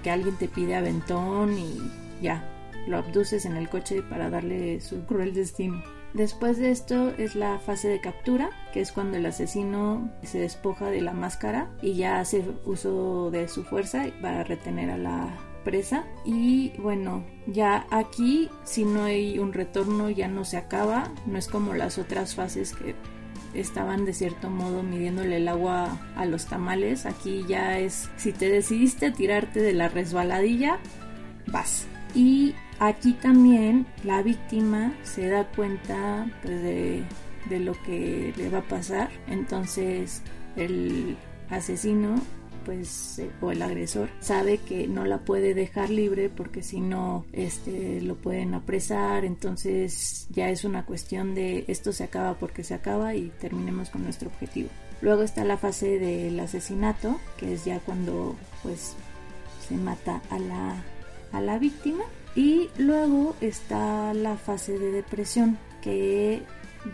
que 0.03 0.11
alguien 0.11 0.37
te 0.37 0.49
pide 0.49 0.75
aventón 0.75 1.57
y 1.57 1.79
ya, 2.21 2.45
lo 2.89 2.99
abduces 2.99 3.45
en 3.45 3.57
el 3.57 3.69
coche 3.69 4.03
para 4.03 4.31
darle 4.31 4.81
su 4.81 5.05
cruel 5.07 5.33
destino. 5.33 5.81
Después 6.15 6.59
de 6.59 6.71
esto 6.71 7.11
es 7.19 7.35
la 7.35 7.59
fase 7.59 7.89
de 7.89 8.01
captura, 8.01 8.51
que 8.73 8.81
es 8.81 8.93
cuando 8.93 9.19
el 9.19 9.27
asesino 9.27 10.11
se 10.23 10.39
despoja 10.39 10.91
de 10.91 11.03
la 11.03 11.13
máscara 11.13 11.71
y 11.83 11.95
ya 11.95 12.21
hace 12.21 12.45
uso 12.65 13.31
de 13.31 13.49
su 13.49 13.65
fuerza 13.65 14.07
para 14.23 14.43
retener 14.43 14.91
a 14.91 14.99
la 14.99 15.37
presa. 15.65 16.07
Y 16.25 16.73
bueno, 16.79 17.25
ya 17.47 17.87
aquí 17.91 18.49
si 18.65 18.85
no 18.85 19.05
hay 19.05 19.39
un 19.39 19.53
retorno 19.53 20.09
ya 20.09 20.29
no 20.29 20.45
se 20.45 20.57
acaba, 20.57 21.13
no 21.27 21.39
es 21.39 21.47
como 21.47 21.75
las 21.75 21.99
otras 21.99 22.35
fases 22.35 22.75
que 22.75 22.95
estaban 23.55 24.05
de 24.05 24.15
cierto 24.15 24.51
modo 24.51 24.83
midiéndole 24.83 25.37
el 25.37 25.49
agua 25.49 25.99
a 26.17 26.25
los 26.25 26.47
tamales. 26.47 27.05
Aquí 27.05 27.45
ya 27.47 27.79
es, 27.79 28.11
si 28.17 28.33
te 28.33 28.49
decidiste 28.49 29.07
a 29.07 29.13
tirarte 29.13 29.61
de 29.61 29.75
la 29.75 29.89
resbaladilla, 29.89 30.79
vas. 31.47 31.87
Y 32.15 32.55
Aquí 32.81 33.13
también 33.15 33.87
la 34.05 34.23
víctima 34.23 34.95
se 35.03 35.29
da 35.29 35.49
cuenta 35.49 36.31
pues, 36.43 36.63
de, 36.63 37.05
lo 37.59 37.73
que 37.83 38.33
le 38.37 38.49
va 38.51 38.59
a 38.59 38.69
pasar. 38.69 39.11
Entonces 39.27 40.23
el 40.57 41.17
asesino 41.51 42.21
pues 42.65 43.19
eh, 43.19 43.31
o 43.41 43.51
el 43.51 43.63
agresor 43.63 44.11
sabe 44.21 44.59
que 44.59 44.87
no 44.87 45.07
la 45.07 45.19
puede 45.19 45.55
dejar 45.55 45.89
libre 45.89 46.29
porque 46.29 46.63
si 46.63 46.81
no 46.81 47.25
este 47.33 48.03
lo 48.03 48.17
pueden 48.17 48.53
apresar 48.53 49.25
entonces 49.25 50.27
ya 50.29 50.51
es 50.51 50.65
una 50.65 50.85
cuestión 50.85 51.35
de 51.35 51.65
esto 51.69 51.93
se 51.93 52.05
acaba 52.05 52.35
porque 52.35 52.65
se 52.65 52.75
acaba 52.75 53.15
y 53.15 53.31
terminemos 53.41 53.89
con 53.89 54.03
nuestro 54.03 54.29
objetivo 54.29 54.69
luego 55.01 55.23
está 55.23 55.45
la 55.45 55.57
fase 55.57 55.99
del 55.99 56.39
asesinato 56.41 57.19
que 57.39 57.55
es 57.55 57.65
ya 57.65 57.81
cuando 57.81 58.37
pues 58.63 58.95
se 59.67 59.77
mata 59.77 60.21
a 60.29 60.39
la 60.39 60.85
a 61.33 61.41
la 61.41 61.59
víctima. 61.59 62.05
Y 62.35 62.69
luego 62.79 63.35
está 63.41 64.15
la 64.15 64.37
fase 64.37 64.79
de 64.79 64.93
depresión 64.93 65.59
que 65.83 66.43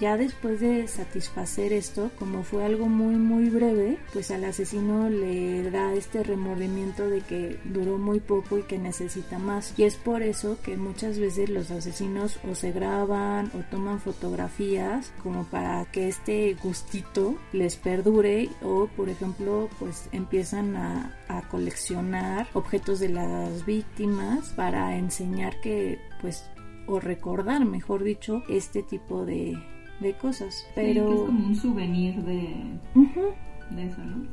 ya 0.01 0.17
después 0.17 0.61
de 0.61 0.89
satisfacer 0.89 1.73
esto, 1.73 2.11
como 2.19 2.43
fue 2.43 2.65
algo 2.65 2.87
muy 2.87 3.17
muy 3.17 3.49
breve, 3.49 3.99
pues 4.13 4.31
al 4.31 4.45
asesino 4.45 5.09
le 5.09 5.71
da 5.71 5.95
este 5.95 6.23
remordimiento 6.23 7.09
de 7.09 7.21
que 7.21 7.59
duró 7.65 7.99
muy 7.99 8.21
poco 8.21 8.59
y 8.59 8.63
que 8.63 8.79
necesita 8.79 9.39
más. 9.39 9.75
Y 9.79 9.85
es 9.85 9.97
por 9.97 10.23
eso 10.23 10.59
que 10.63 10.77
muchas 10.77 11.19
veces 11.19 11.49
los 11.51 11.71
asesinos 11.71 12.39
o 12.49 12.55
se 12.55 12.73
graban 12.73 13.51
o 13.55 13.59
toman 13.71 14.01
fotografías 14.01 15.13
como 15.23 15.45
para 15.45 15.85
que 15.87 16.09
este 16.09 16.57
gustito 16.63 17.37
les 17.53 17.77
perdure 17.77 18.49
o 18.63 18.89
por 18.97 19.09
ejemplo 19.09 19.69
pues 19.79 20.09
empiezan 20.13 20.77
a, 20.77 21.17
a 21.29 21.43
coleccionar 21.49 22.47
objetos 22.55 23.01
de 23.01 23.09
las 23.09 23.65
víctimas 23.67 24.51
para 24.51 24.97
enseñar 24.97 25.61
que 25.61 25.99
pues 26.21 26.45
o 26.87 27.01
recordar, 27.01 27.65
mejor 27.65 28.03
dicho, 28.05 28.43
este 28.49 28.83
tipo 28.83 29.25
de, 29.25 29.57
de 30.01 30.13
cosas. 30.15 30.67
Pero 30.75 31.13
es 31.13 31.21
como 31.21 31.47
un 31.47 31.57
souvenir 31.57 32.17
de, 32.23 32.55
de 33.71 33.87
eso, 33.87 34.03
¿no? 34.05 34.27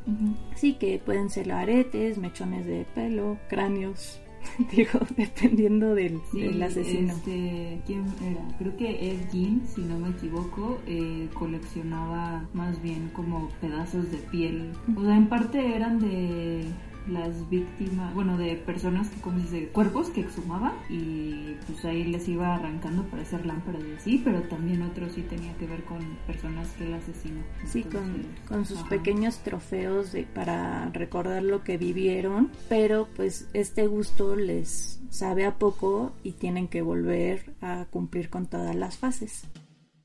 Sí, 0.55 0.73
que 0.73 0.99
pueden 0.99 1.29
ser 1.29 1.51
aretes, 1.51 2.17
mechones 2.17 2.65
de 2.65 2.85
pelo, 2.95 3.37
cráneos. 3.49 4.21
Digo, 4.75 4.99
dependiendo 5.15 5.93
del, 5.93 6.19
del 6.33 6.61
asesino. 6.63 7.13
Este, 7.13 7.79
¿Quién 7.85 8.05
era? 8.23 8.41
Creo 8.57 8.75
que 8.75 9.11
Ed 9.11 9.29
Gein, 9.31 9.61
si 9.67 9.81
no 9.81 9.99
me 9.99 10.09
equivoco, 10.09 10.79
eh, 10.87 11.29
coleccionaba 11.33 12.47
más 12.53 12.81
bien 12.81 13.09
como 13.13 13.49
pedazos 13.61 14.11
de 14.11 14.17
piel. 14.17 14.71
O 14.95 15.03
sea, 15.03 15.15
en 15.15 15.27
parte 15.29 15.75
eran 15.75 15.99
de 15.99 16.65
las 17.07 17.49
víctimas, 17.49 18.13
bueno, 18.13 18.37
de 18.37 18.55
personas 18.55 19.09
que, 19.09 19.21
como 19.21 19.39
dice, 19.39 19.67
cuerpos 19.69 20.09
que 20.09 20.21
exhumaba 20.21 20.73
y 20.89 21.55
pues 21.65 21.83
ahí 21.85 22.03
les 22.03 22.27
iba 22.27 22.55
arrancando 22.55 23.03
para 23.05 23.23
hacer 23.23 23.45
lámparas 23.45 23.81
y 23.83 23.93
así, 23.93 24.21
pero 24.23 24.41
también 24.43 24.81
otro 24.81 25.09
sí 25.09 25.21
tenía 25.23 25.55
que 25.57 25.67
ver 25.67 25.83
con 25.83 25.99
personas 26.27 26.69
que 26.71 26.85
él 26.85 26.93
asesinó. 26.93 27.41
Sí, 27.65 27.83
con, 27.83 28.23
con, 28.47 28.65
sus 28.65 28.83
pequeños 28.83 29.39
trofeos 29.39 30.11
de, 30.11 30.23
para 30.23 30.89
recordar 30.89 31.43
lo 31.43 31.63
que 31.63 31.77
vivieron, 31.77 32.51
pero 32.69 33.07
pues 33.15 33.47
este 33.53 33.87
gusto 33.87 34.35
les 34.35 35.01
sabe 35.09 35.45
a 35.45 35.55
poco 35.55 36.13
y 36.23 36.33
tienen 36.33 36.67
que 36.67 36.81
volver 36.81 37.53
a 37.61 37.85
cumplir 37.89 38.29
con 38.29 38.47
todas 38.47 38.75
las 38.75 38.97
fases. 38.97 39.43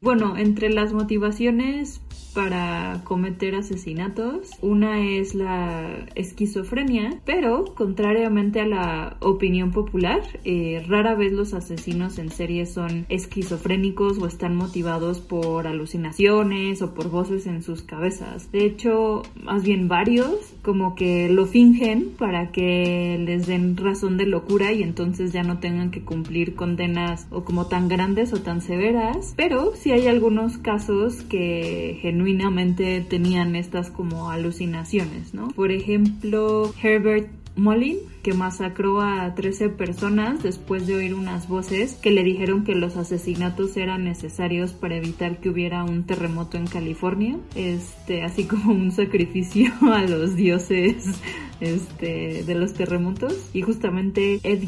Bueno, 0.01 0.37
entre 0.37 0.71
las 0.71 0.93
motivaciones 0.93 2.01
para 2.37 3.01
cometer 3.05 3.55
asesinatos, 3.55 4.51
una 4.61 5.01
es 5.01 5.35
la 5.35 6.07
esquizofrenia, 6.17 7.19
pero 7.25 7.65
contrariamente 7.75 8.61
a 8.61 8.67
la 8.67 9.17
opinión 9.21 9.71
popular, 9.71 10.21
eh, 10.45 10.85
rara 10.87 11.15
vez 11.15 11.33
los 11.33 11.55
asesinos 11.55 12.19
en 12.19 12.31
serie 12.31 12.67
son 12.67 13.07
esquizofrénicos 13.09 14.19
o 14.19 14.27
están 14.27 14.55
motivados 14.55 15.21
por 15.21 15.67
alucinaciones 15.67 16.83
o 16.83 16.93
por 16.93 17.09
voces 17.09 17.47
en 17.47 17.63
sus 17.63 17.81
cabezas. 17.81 18.53
De 18.53 18.67
hecho, 18.67 19.23
más 19.43 19.65
bien 19.65 19.89
varios 19.89 20.53
como 20.61 20.95
que 20.95 21.31
lo 21.31 21.47
fingen 21.47 22.11
para 22.19 22.53
que 22.53 23.19
les 23.19 23.47
den 23.47 23.79
razón 23.79 24.19
de 24.19 24.27
locura 24.27 24.73
y 24.73 24.83
entonces 24.83 25.33
ya 25.33 25.43
no 25.43 25.59
tengan 25.59 25.91
que 25.91 26.05
cumplir 26.05 26.55
condenas 26.55 27.29
o 27.31 27.45
como 27.45 27.67
tan 27.67 27.89
grandes 27.89 28.35
o 28.35 28.43
tan 28.43 28.61
severas, 28.61 29.33
pero 29.39 29.75
sí 29.87 29.93
hay 29.93 30.09
algunos 30.09 30.59
casos 30.59 31.23
que 31.23 32.01
genuinamente 32.03 33.07
tenían 33.09 33.55
estas 33.55 33.89
como 33.89 34.33
alucinaciones, 34.33 35.33
¿no? 35.33 35.47
Por 35.47 35.71
ejemplo, 35.71 36.75
Herbert 36.83 37.29
Molin, 37.55 37.99
que 38.27 38.35
masacró 38.35 39.03
a 39.03 39.37
13 39.37 39.69
personas 39.69 40.43
después 40.43 40.85
de 40.89 40.97
oír 40.97 41.15
unas 41.15 41.47
voces 41.47 41.95
que 41.95 42.11
le 42.11 42.25
dijeron 42.25 42.65
que 42.65 42.75
los 42.75 42.97
asesinatos 42.97 43.77
eran 43.77 44.03
necesarios 44.03 44.73
para 44.73 44.97
evitar 44.97 45.39
que 45.39 45.49
hubiera 45.49 45.85
un 45.85 46.03
terremoto 46.07 46.57
en 46.57 46.67
California, 46.67 47.39
este, 47.55 48.25
así 48.25 48.43
como 48.43 48.73
un 48.73 48.91
sacrificio 48.91 49.71
a 49.93 50.03
los 50.03 50.35
dioses 50.35 51.21
este, 51.61 52.43
de 52.43 52.55
los 52.57 52.75
terremotos. 52.75 53.35
Y 53.53 53.63
justamente 53.63 54.41
Ed 54.43 54.65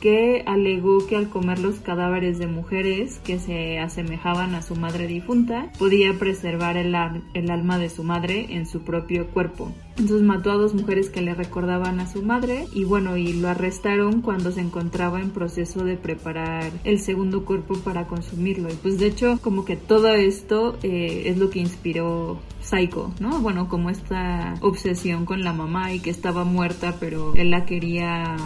que 0.00 0.42
alegó 0.46 1.06
que 1.06 1.16
al 1.16 1.28
comer 1.28 1.58
los 1.58 1.80
cadáveres 1.80 2.38
de 2.38 2.46
mujeres 2.46 3.18
que 3.18 3.38
se 3.38 3.78
asemejaban 3.78 4.54
a 4.54 4.62
su 4.62 4.74
madre 4.74 5.06
difunta, 5.06 5.70
podía 5.78 6.18
preservar 6.18 6.78
el, 6.78 6.96
el 7.34 7.50
alma 7.50 7.78
de 7.78 7.90
su 7.90 8.04
madre 8.04 8.46
en 8.50 8.66
su 8.66 8.80
propio 8.82 9.26
cuerpo. 9.28 9.70
Entonces 9.98 10.22
mató 10.22 10.50
a 10.50 10.56
dos 10.56 10.74
mujeres 10.74 11.10
que 11.10 11.20
le 11.20 11.34
recordaban 11.34 12.00
a 12.00 12.10
su 12.10 12.22
madre 12.22 12.66
y 12.74 12.84
bueno, 12.84 13.01
y 13.16 13.32
lo 13.32 13.48
arrestaron 13.48 14.22
cuando 14.22 14.52
se 14.52 14.60
encontraba 14.60 15.20
en 15.20 15.30
proceso 15.30 15.84
de 15.84 15.96
preparar 15.96 16.70
el 16.84 16.98
segundo 17.00 17.44
cuerpo 17.44 17.74
para 17.78 18.06
consumirlo. 18.06 18.70
Y 18.70 18.76
pues 18.76 18.98
de 18.98 19.06
hecho 19.06 19.38
como 19.42 19.64
que 19.64 19.76
todo 19.76 20.08
esto 20.14 20.78
eh, 20.82 21.24
es 21.26 21.38
lo 21.38 21.50
que 21.50 21.60
inspiró 21.60 22.38
Psycho, 22.62 23.12
¿no? 23.18 23.40
Bueno, 23.40 23.68
como 23.68 23.90
esta 23.90 24.54
obsesión 24.60 25.24
con 25.26 25.42
la 25.42 25.52
mamá 25.52 25.92
y 25.92 26.00
que 26.00 26.10
estaba 26.10 26.44
muerta, 26.44 26.96
pero 27.00 27.34
él 27.34 27.50
la 27.50 27.66
quería 27.66 28.36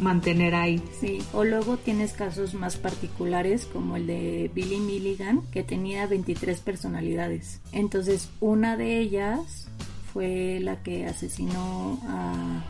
mantener 0.00 0.54
ahí. 0.54 0.82
Sí, 0.98 1.18
o 1.32 1.44
luego 1.44 1.76
tienes 1.76 2.12
casos 2.12 2.54
más 2.54 2.76
particulares 2.76 3.66
como 3.66 3.96
el 3.96 4.06
de 4.06 4.50
Billy 4.54 4.78
Milligan, 4.78 5.42
que 5.52 5.62
tenía 5.62 6.06
23 6.06 6.58
personalidades. 6.60 7.60
Entonces, 7.72 8.30
una 8.40 8.76
de 8.76 8.98
ellas 8.98 9.68
fue 10.12 10.60
la 10.62 10.82
que 10.82 11.06
asesinó 11.06 12.00
a 12.04 12.64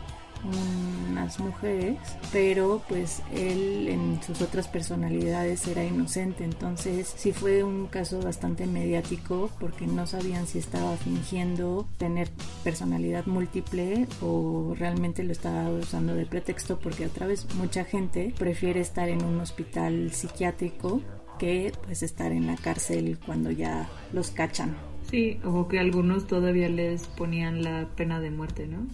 mujeres, 1.39 1.97
pero 2.31 2.81
pues 2.87 3.21
él 3.33 3.87
en 3.89 4.21
sus 4.23 4.41
otras 4.41 4.67
personalidades 4.67 5.67
era 5.67 5.83
inocente, 5.83 6.43
entonces 6.43 7.13
sí 7.15 7.31
fue 7.31 7.63
un 7.63 7.87
caso 7.87 8.21
bastante 8.21 8.65
mediático 8.65 9.49
porque 9.59 9.87
no 9.87 10.07
sabían 10.07 10.47
si 10.47 10.59
estaba 10.59 10.95
fingiendo 10.97 11.87
tener 11.97 12.29
personalidad 12.63 13.25
múltiple 13.25 14.07
o 14.21 14.73
realmente 14.77 15.23
lo 15.23 15.31
estaba 15.31 15.69
usando 15.69 16.15
de 16.15 16.25
pretexto 16.25 16.79
porque 16.79 17.05
otra 17.05 17.27
vez 17.27 17.45
mucha 17.55 17.83
gente 17.83 18.33
prefiere 18.37 18.79
estar 18.79 19.09
en 19.09 19.23
un 19.23 19.39
hospital 19.39 20.11
psiquiátrico 20.11 21.01
que 21.37 21.71
pues 21.85 22.03
estar 22.03 22.31
en 22.31 22.47
la 22.47 22.55
cárcel 22.55 23.19
cuando 23.25 23.51
ya 23.51 23.89
los 24.11 24.31
cachan. 24.31 24.75
Sí, 25.09 25.39
o 25.45 25.67
que 25.67 25.79
algunos 25.79 26.27
todavía 26.27 26.67
les 26.67 27.07
ponían 27.07 27.63
la 27.63 27.87
pena 27.95 28.19
de 28.19 28.29
muerte, 28.29 28.67
¿no? 28.67 28.85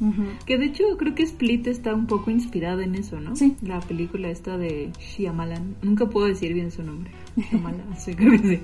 Que 0.46 0.58
de 0.58 0.66
hecho 0.66 0.84
creo 0.98 1.16
que 1.16 1.24
Split 1.24 1.68
está 1.68 1.94
un 1.96 2.06
poco 2.06 2.30
inspirada 2.30 2.84
en 2.84 2.96
eso, 2.96 3.20
¿no? 3.20 3.36
Sí. 3.36 3.56
La 3.64 3.80
película 3.80 4.30
esta 4.30 4.58
de 4.58 4.92
Shyamalan. 5.00 5.76
Nunca 5.82 6.06
puedo 6.06 6.28
decir 6.28 6.54
bien 6.54 6.72
su 6.72 6.84
nombre. 6.84 7.12
Shyamalan, 7.36 7.86
sí, 7.98 8.14
creo 8.14 8.32
que 8.32 8.38
sí. 8.38 8.60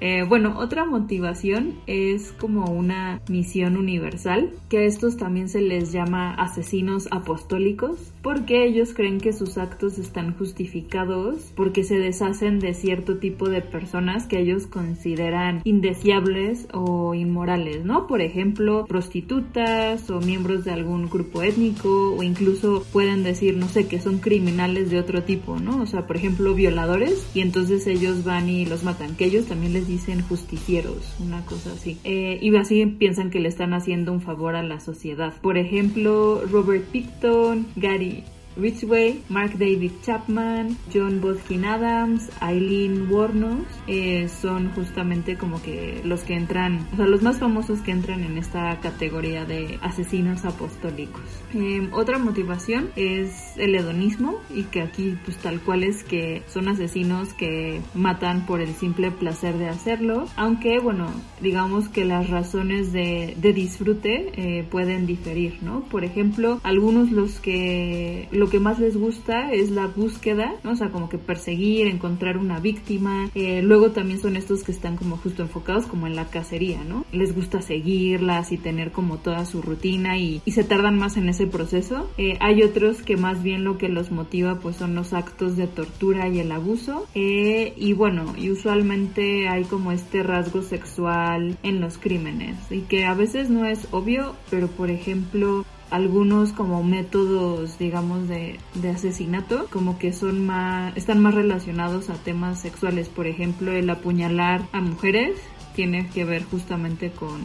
Eh, 0.00 0.24
bueno, 0.26 0.58
otra 0.58 0.84
motivación 0.84 1.74
es 1.86 2.32
como 2.32 2.64
una 2.70 3.20
misión 3.28 3.76
universal, 3.76 4.50
que 4.68 4.78
a 4.78 4.82
estos 4.84 5.16
también 5.16 5.48
se 5.48 5.60
les 5.60 5.92
llama 5.92 6.34
asesinos 6.34 7.08
apostólicos, 7.10 8.12
porque 8.22 8.64
ellos 8.64 8.94
creen 8.94 9.18
que 9.18 9.32
sus 9.32 9.58
actos 9.58 9.98
están 9.98 10.34
justificados 10.36 11.52
porque 11.54 11.84
se 11.84 11.98
deshacen 11.98 12.58
de 12.60 12.74
cierto 12.74 13.18
tipo 13.18 13.48
de 13.48 13.60
personas 13.60 14.26
que 14.26 14.40
ellos 14.40 14.66
consideran 14.66 15.60
indeseables 15.64 16.66
o 16.72 17.14
inmorales, 17.14 17.84
¿no? 17.84 18.06
Por 18.06 18.20
ejemplo, 18.20 18.86
prostitutas 18.86 20.08
o 20.10 20.20
miembros 20.20 20.64
de 20.64 20.72
algún 20.72 21.08
grupo 21.08 21.42
étnico 21.42 22.14
o 22.14 22.22
incluso 22.22 22.84
pueden 22.92 23.22
decir, 23.22 23.56
no 23.56 23.68
sé, 23.68 23.86
que 23.86 24.00
son 24.00 24.18
criminales 24.18 24.90
de 24.90 24.98
otro 24.98 25.24
tipo, 25.24 25.58
¿no? 25.58 25.82
O 25.82 25.86
sea, 25.86 26.06
por 26.06 26.16
ejemplo, 26.16 26.54
violadores 26.54 27.26
y 27.34 27.40
entonces 27.40 27.86
ellos 27.86 28.24
van 28.24 28.48
y 28.48 28.66
los 28.66 28.82
matan, 28.82 29.16
que 29.16 29.26
ellos 29.26 29.46
también 29.46 29.72
les 29.72 29.89
dicen 29.90 30.22
justicieros, 30.22 31.16
una 31.20 31.44
cosa 31.44 31.72
así. 31.72 31.98
Eh, 32.04 32.38
y 32.40 32.54
así 32.56 32.86
piensan 32.86 33.30
que 33.30 33.40
le 33.40 33.48
están 33.48 33.74
haciendo 33.74 34.12
un 34.12 34.20
favor 34.20 34.54
a 34.54 34.62
la 34.62 34.80
sociedad. 34.80 35.34
Por 35.42 35.58
ejemplo, 35.58 36.42
Robert 36.50 36.84
Picton, 36.86 37.66
Gary 37.76 38.24
Ridgway, 38.56 39.22
Mark 39.28 39.58
David 39.58 39.92
Chapman, 40.04 40.76
John 40.92 41.20
Bodkin 41.20 41.64
Adams, 41.64 42.30
Eileen 42.42 43.10
Wuornos, 43.10 43.66
eh, 43.86 44.28
son 44.28 44.70
justamente 44.72 45.36
como 45.36 45.62
que 45.62 46.00
los 46.04 46.22
que 46.22 46.34
entran, 46.34 46.86
o 46.92 46.96
sea, 46.96 47.06
los 47.06 47.22
más 47.22 47.38
famosos 47.38 47.80
que 47.80 47.92
entran 47.92 48.22
en 48.24 48.38
esta 48.38 48.78
categoría 48.80 49.44
de 49.44 49.78
asesinos 49.82 50.44
apostólicos. 50.44 51.22
Em, 51.54 51.92
otra 51.92 52.18
motivación 52.18 52.90
es 52.96 53.56
el 53.56 53.74
hedonismo 53.74 54.40
y 54.54 54.64
que 54.64 54.82
aquí 54.82 55.16
pues 55.24 55.36
tal 55.38 55.60
cual 55.60 55.84
es 55.84 56.04
que 56.04 56.42
son 56.48 56.68
asesinos 56.68 57.32
que 57.34 57.80
matan 57.94 58.46
por 58.46 58.60
el 58.60 58.74
simple 58.74 59.10
placer 59.10 59.56
de 59.58 59.68
hacerlo, 59.68 60.26
aunque 60.36 60.78
bueno, 60.80 61.06
digamos 61.40 61.88
que 61.88 62.04
las 62.04 62.28
razones 62.30 62.92
de, 62.92 63.36
de 63.40 63.52
disfrute 63.52 64.30
eh, 64.34 64.64
pueden 64.64 65.06
diferir, 65.06 65.58
¿no? 65.62 65.80
Por 65.82 66.04
ejemplo, 66.04 66.60
algunos 66.62 67.10
los 67.10 67.40
que 67.40 68.28
lo 68.40 68.48
que 68.48 68.58
más 68.58 68.78
les 68.78 68.96
gusta 68.96 69.52
es 69.52 69.70
la 69.70 69.86
búsqueda. 69.86 70.54
O 70.64 70.74
sea, 70.74 70.88
como 70.88 71.10
que 71.10 71.18
perseguir, 71.18 71.86
encontrar 71.86 72.38
una 72.38 72.58
víctima. 72.58 73.28
Eh, 73.34 73.60
luego 73.62 73.90
también 73.90 74.18
son 74.18 74.34
estos 74.34 74.64
que 74.64 74.72
están 74.72 74.96
como 74.96 75.18
justo 75.18 75.42
enfocados 75.42 75.84
como 75.84 76.06
en 76.06 76.16
la 76.16 76.30
cacería, 76.30 76.82
¿no? 76.82 77.04
Les 77.12 77.34
gusta 77.34 77.60
seguirlas 77.60 78.50
y 78.50 78.56
tener 78.56 78.92
como 78.92 79.18
toda 79.18 79.44
su 79.44 79.60
rutina 79.60 80.16
y, 80.16 80.40
y 80.46 80.52
se 80.52 80.64
tardan 80.64 80.98
más 80.98 81.18
en 81.18 81.28
ese 81.28 81.46
proceso. 81.46 82.10
Eh, 82.16 82.38
hay 82.40 82.62
otros 82.62 83.02
que 83.02 83.18
más 83.18 83.42
bien 83.42 83.62
lo 83.62 83.76
que 83.76 83.90
los 83.90 84.10
motiva 84.10 84.58
pues 84.58 84.76
son 84.76 84.94
los 84.94 85.12
actos 85.12 85.58
de 85.58 85.66
tortura 85.66 86.28
y 86.28 86.40
el 86.40 86.50
abuso. 86.50 87.06
Eh, 87.14 87.74
y 87.76 87.92
bueno, 87.92 88.32
y 88.38 88.50
usualmente 88.50 89.48
hay 89.48 89.64
como 89.64 89.92
este 89.92 90.22
rasgo 90.22 90.62
sexual 90.62 91.58
en 91.62 91.80
los 91.82 91.98
crímenes 91.98 92.56
y 92.70 92.80
que 92.80 93.04
a 93.04 93.12
veces 93.12 93.50
no 93.50 93.66
es 93.66 93.86
obvio, 93.90 94.34
pero 94.48 94.68
por 94.68 94.88
ejemplo 94.90 95.66
algunos 95.90 96.52
como 96.52 96.82
métodos 96.82 97.78
digamos 97.78 98.28
de, 98.28 98.58
de, 98.74 98.90
asesinato 98.90 99.66
como 99.70 99.98
que 99.98 100.12
son 100.12 100.46
más 100.46 100.96
están 100.96 101.20
más 101.20 101.34
relacionados 101.34 102.10
a 102.10 102.14
temas 102.14 102.60
sexuales. 102.60 103.08
Por 103.08 103.26
ejemplo 103.26 103.72
el 103.72 103.90
apuñalar 103.90 104.62
a 104.72 104.80
mujeres 104.80 105.36
tiene 105.74 106.08
que 106.08 106.24
ver 106.24 106.44
justamente 106.44 107.10
con 107.10 107.40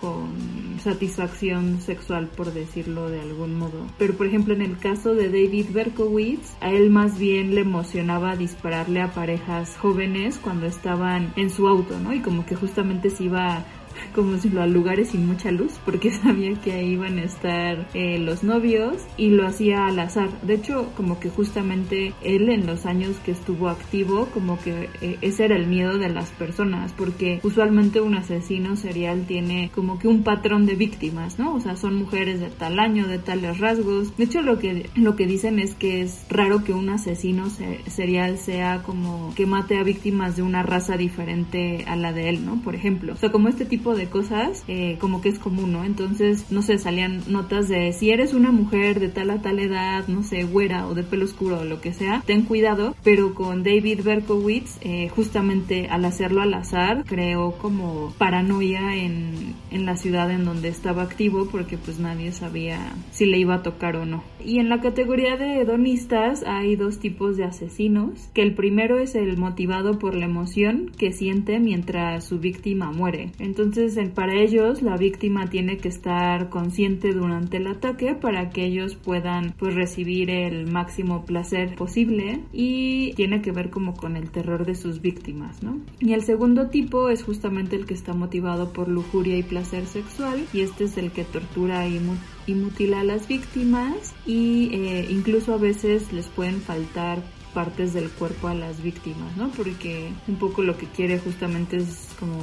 con 0.00 0.80
satisfacción 0.82 1.80
sexual 1.80 2.28
por 2.28 2.52
decirlo 2.52 3.10
de 3.10 3.20
algún 3.20 3.54
modo. 3.58 3.86
Pero 3.98 4.14
por 4.14 4.26
ejemplo 4.26 4.54
en 4.54 4.62
el 4.62 4.78
caso 4.78 5.14
de 5.14 5.28
David 5.28 5.66
Berkowitz 5.72 6.54
a 6.60 6.70
él 6.70 6.90
más 6.90 7.18
bien 7.18 7.54
le 7.54 7.60
emocionaba 7.60 8.36
dispararle 8.36 9.02
a 9.02 9.12
parejas 9.12 9.76
jóvenes 9.76 10.38
cuando 10.38 10.66
estaban 10.66 11.32
en 11.36 11.50
su 11.50 11.68
auto 11.68 11.98
no 12.00 12.14
y 12.14 12.20
como 12.20 12.46
que 12.46 12.56
justamente 12.56 13.10
se 13.10 13.24
iba 13.24 13.64
como 14.14 14.32
decirlo, 14.32 14.62
a 14.62 14.66
lugares 14.66 15.10
sin 15.10 15.26
mucha 15.26 15.50
luz, 15.50 15.72
porque 15.84 16.10
sabía 16.22 16.54
que 16.54 16.72
ahí 16.72 16.92
iban 16.92 17.18
a 17.18 17.24
estar 17.24 17.88
eh, 17.94 18.18
los 18.18 18.42
novios 18.42 18.96
y 19.16 19.30
lo 19.30 19.46
hacía 19.46 19.86
al 19.86 19.98
azar. 19.98 20.28
De 20.42 20.54
hecho, 20.54 20.90
como 20.96 21.20
que 21.20 21.30
justamente 21.30 22.12
él 22.22 22.48
en 22.48 22.66
los 22.66 22.86
años 22.86 23.16
que 23.24 23.32
estuvo 23.32 23.68
activo, 23.68 24.26
como 24.32 24.58
que 24.60 24.88
eh, 25.00 25.18
ese 25.20 25.44
era 25.44 25.56
el 25.56 25.66
miedo 25.66 25.98
de 25.98 26.08
las 26.08 26.30
personas, 26.30 26.92
porque 26.92 27.40
usualmente 27.42 28.00
un 28.00 28.14
asesino 28.14 28.76
serial 28.76 29.24
tiene 29.26 29.70
como 29.74 29.98
que 29.98 30.08
un 30.08 30.22
patrón 30.22 30.66
de 30.66 30.74
víctimas, 30.74 31.38
¿no? 31.38 31.54
O 31.54 31.60
sea, 31.60 31.76
son 31.76 31.94
mujeres 31.96 32.40
de 32.40 32.48
tal 32.48 32.78
año, 32.78 33.06
de 33.06 33.18
tales 33.18 33.58
rasgos. 33.58 34.16
De 34.16 34.24
hecho, 34.24 34.42
lo 34.42 34.58
que, 34.58 34.88
lo 34.94 35.16
que 35.16 35.26
dicen 35.26 35.58
es 35.58 35.74
que 35.74 36.02
es 36.02 36.24
raro 36.28 36.64
que 36.64 36.72
un 36.72 36.88
asesino 36.88 37.48
serial 37.86 38.38
sea 38.38 38.82
como 38.82 39.32
que 39.34 39.46
mate 39.46 39.78
a 39.78 39.82
víctimas 39.82 40.36
de 40.36 40.42
una 40.42 40.62
raza 40.62 40.96
diferente 40.96 41.84
a 41.86 41.96
la 41.96 42.12
de 42.12 42.28
él, 42.28 42.44
¿no? 42.44 42.60
Por 42.62 42.74
ejemplo. 42.74 43.12
O 43.12 43.16
sea, 43.16 43.30
como 43.30 43.48
este 43.48 43.64
tipo 43.64 43.89
de 43.94 44.06
cosas 44.06 44.64
eh, 44.68 44.96
como 45.00 45.20
que 45.20 45.28
es 45.28 45.38
común, 45.38 45.72
¿no? 45.72 45.84
Entonces, 45.84 46.46
no 46.50 46.62
sé, 46.62 46.78
salían 46.78 47.22
notas 47.28 47.68
de 47.68 47.92
si 47.92 48.10
eres 48.10 48.34
una 48.34 48.52
mujer 48.52 49.00
de 49.00 49.08
tal 49.08 49.30
a 49.30 49.42
tal 49.42 49.58
edad, 49.58 50.06
no 50.08 50.22
sé, 50.22 50.44
güera 50.44 50.86
o 50.86 50.94
de 50.94 51.02
pelo 51.02 51.24
oscuro 51.24 51.60
o 51.60 51.64
lo 51.64 51.80
que 51.80 51.92
sea, 51.92 52.22
ten 52.26 52.42
cuidado, 52.42 52.94
pero 53.02 53.34
con 53.34 53.62
David 53.62 54.00
Berkowitz, 54.02 54.78
eh, 54.82 55.08
justamente 55.08 55.88
al 55.88 56.04
hacerlo 56.04 56.42
al 56.42 56.54
azar, 56.54 57.04
creó 57.06 57.52
como 57.52 58.12
paranoia 58.18 58.96
en, 58.96 59.54
en 59.70 59.86
la 59.86 59.96
ciudad 59.96 60.30
en 60.30 60.44
donde 60.44 60.68
estaba 60.68 61.02
activo 61.02 61.48
porque 61.50 61.78
pues 61.78 61.98
nadie 61.98 62.32
sabía 62.32 62.92
si 63.10 63.26
le 63.26 63.38
iba 63.38 63.56
a 63.56 63.62
tocar 63.62 63.96
o 63.96 64.06
no. 64.06 64.22
Y 64.44 64.58
en 64.58 64.68
la 64.68 64.80
categoría 64.80 65.36
de 65.36 65.60
hedonistas 65.60 66.42
hay 66.46 66.76
dos 66.76 66.98
tipos 66.98 67.36
de 67.36 67.44
asesinos, 67.44 68.28
que 68.34 68.42
el 68.42 68.54
primero 68.54 68.98
es 68.98 69.14
el 69.14 69.36
motivado 69.36 69.98
por 69.98 70.14
la 70.14 70.24
emoción 70.24 70.90
que 70.96 71.12
siente 71.12 71.60
mientras 71.60 72.24
su 72.24 72.38
víctima 72.38 72.92
muere. 72.92 73.32
Entonces, 73.38 73.79
para 74.14 74.34
ellos 74.34 74.82
la 74.82 74.96
víctima 74.96 75.48
tiene 75.48 75.78
que 75.78 75.88
estar 75.88 76.48
consciente 76.48 77.12
durante 77.12 77.56
el 77.56 77.66
ataque 77.66 78.14
para 78.14 78.50
que 78.50 78.64
ellos 78.64 78.94
puedan 78.94 79.54
pues 79.58 79.74
recibir 79.74 80.30
el 80.30 80.70
máximo 80.70 81.24
placer 81.24 81.74
posible 81.76 82.40
y 82.52 83.12
tiene 83.14 83.42
que 83.42 83.52
ver 83.52 83.70
como 83.70 83.94
con 83.94 84.16
el 84.16 84.30
terror 84.30 84.66
de 84.66 84.74
sus 84.74 85.00
víctimas, 85.00 85.62
¿no? 85.62 85.80
Y 85.98 86.12
el 86.12 86.22
segundo 86.22 86.68
tipo 86.68 87.08
es 87.08 87.22
justamente 87.22 87.76
el 87.76 87.86
que 87.86 87.94
está 87.94 88.12
motivado 88.12 88.72
por 88.72 88.88
lujuria 88.88 89.36
y 89.36 89.42
placer 89.42 89.86
sexual 89.86 90.46
y 90.52 90.60
este 90.60 90.84
es 90.84 90.96
el 90.96 91.10
que 91.10 91.24
tortura 91.24 91.86
y 91.86 92.00
y 92.46 92.54
mutila 92.54 93.00
a 93.00 93.04
las 93.04 93.28
víctimas 93.28 94.14
y 94.26 94.70
eh, 94.72 95.06
incluso 95.10 95.54
a 95.54 95.58
veces 95.58 96.12
les 96.12 96.26
pueden 96.26 96.60
faltar 96.60 97.22
partes 97.54 97.92
del 97.92 98.10
cuerpo 98.10 98.48
a 98.48 98.54
las 98.54 98.82
víctimas, 98.82 99.36
¿no? 99.36 99.50
Porque 99.50 100.12
un 100.28 100.36
poco 100.36 100.62
lo 100.62 100.76
que 100.76 100.86
quiere 100.86 101.18
justamente 101.18 101.76
es 101.78 102.08
como 102.18 102.36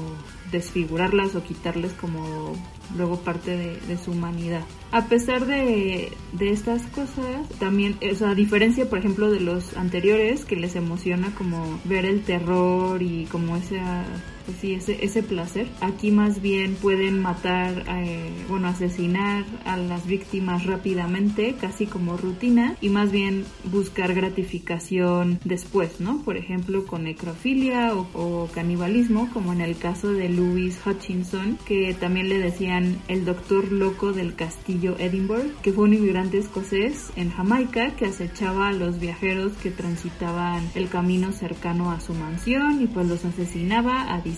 desfigurarlas 0.51 1.35
o 1.35 1.43
quitarles 1.43 1.93
como 1.93 2.53
luego 2.95 3.19
parte 3.19 3.79
de, 3.87 3.97
su 3.97 4.11
humanidad. 4.11 4.61
A 4.91 5.05
pesar 5.05 5.45
de, 5.45 6.11
de, 6.33 6.49
estas 6.51 6.83
cosas, 6.87 7.49
también, 7.59 7.97
o 8.09 8.15
sea, 8.15 8.29
a 8.29 8.35
diferencia, 8.35 8.89
por 8.89 8.99
ejemplo, 8.99 9.29
de 9.29 9.39
los 9.39 9.75
anteriores, 9.75 10.45
que 10.45 10.55
les 10.55 10.75
emociona 10.75 11.33
como 11.35 11.79
ver 11.83 12.05
el 12.05 12.23
terror 12.23 13.01
y 13.01 13.25
como 13.25 13.57
esa 13.57 14.05
pues 14.47 14.59
sí, 14.59 14.73
ese, 14.73 15.03
ese 15.03 15.23
placer. 15.23 15.67
Aquí 15.81 16.09
más 16.09 16.41
bien 16.41 16.75
pueden 16.75 17.21
matar, 17.21 17.83
eh, 17.89 18.31
bueno, 18.47 18.69
asesinar 18.69 19.43
a 19.65 19.75
las 19.75 20.07
víctimas 20.07 20.65
rápidamente, 20.65 21.55
casi 21.59 21.85
como 21.85 22.15
rutina, 22.15 22.77
y 22.79 22.87
más 22.87 23.11
bien 23.11 23.43
buscar 23.65 24.13
gratificación 24.13 25.39
después, 25.43 25.99
¿no? 25.99 26.21
Por 26.23 26.37
ejemplo, 26.37 26.85
con 26.85 27.03
necrofilia 27.03 27.93
o, 27.93 28.07
o 28.13 28.47
canibalismo, 28.47 29.29
como 29.33 29.51
en 29.51 29.59
el 29.59 29.77
caso 29.77 30.13
de 30.13 30.29
Louis 30.29 30.79
Hutchinson, 30.85 31.57
que 31.65 31.93
también 31.93 32.29
le 32.29 32.39
decían 32.39 32.99
el 33.09 33.25
doctor 33.25 33.73
loco 33.73 34.13
del 34.13 34.33
castillo 34.33 34.95
Edinburgh, 34.97 35.51
que 35.61 35.73
fue 35.73 35.83
un 35.83 35.93
inmigrante 35.93 36.37
escocés 36.37 37.11
en 37.17 37.31
Jamaica 37.31 37.97
que 37.97 38.05
acechaba 38.05 38.69
a 38.69 38.73
los 38.73 38.97
viajeros 38.97 39.51
que 39.61 39.71
transitaban 39.71 40.63
el 40.73 40.87
camino 40.87 41.33
cercano 41.33 41.91
a 41.91 41.99
su 41.99 42.13
mansión 42.13 42.81
y 42.81 42.87
pues 42.87 43.07
los 43.07 43.25
asesinaba 43.25 44.13
a 44.13 44.21
distancia 44.21 44.36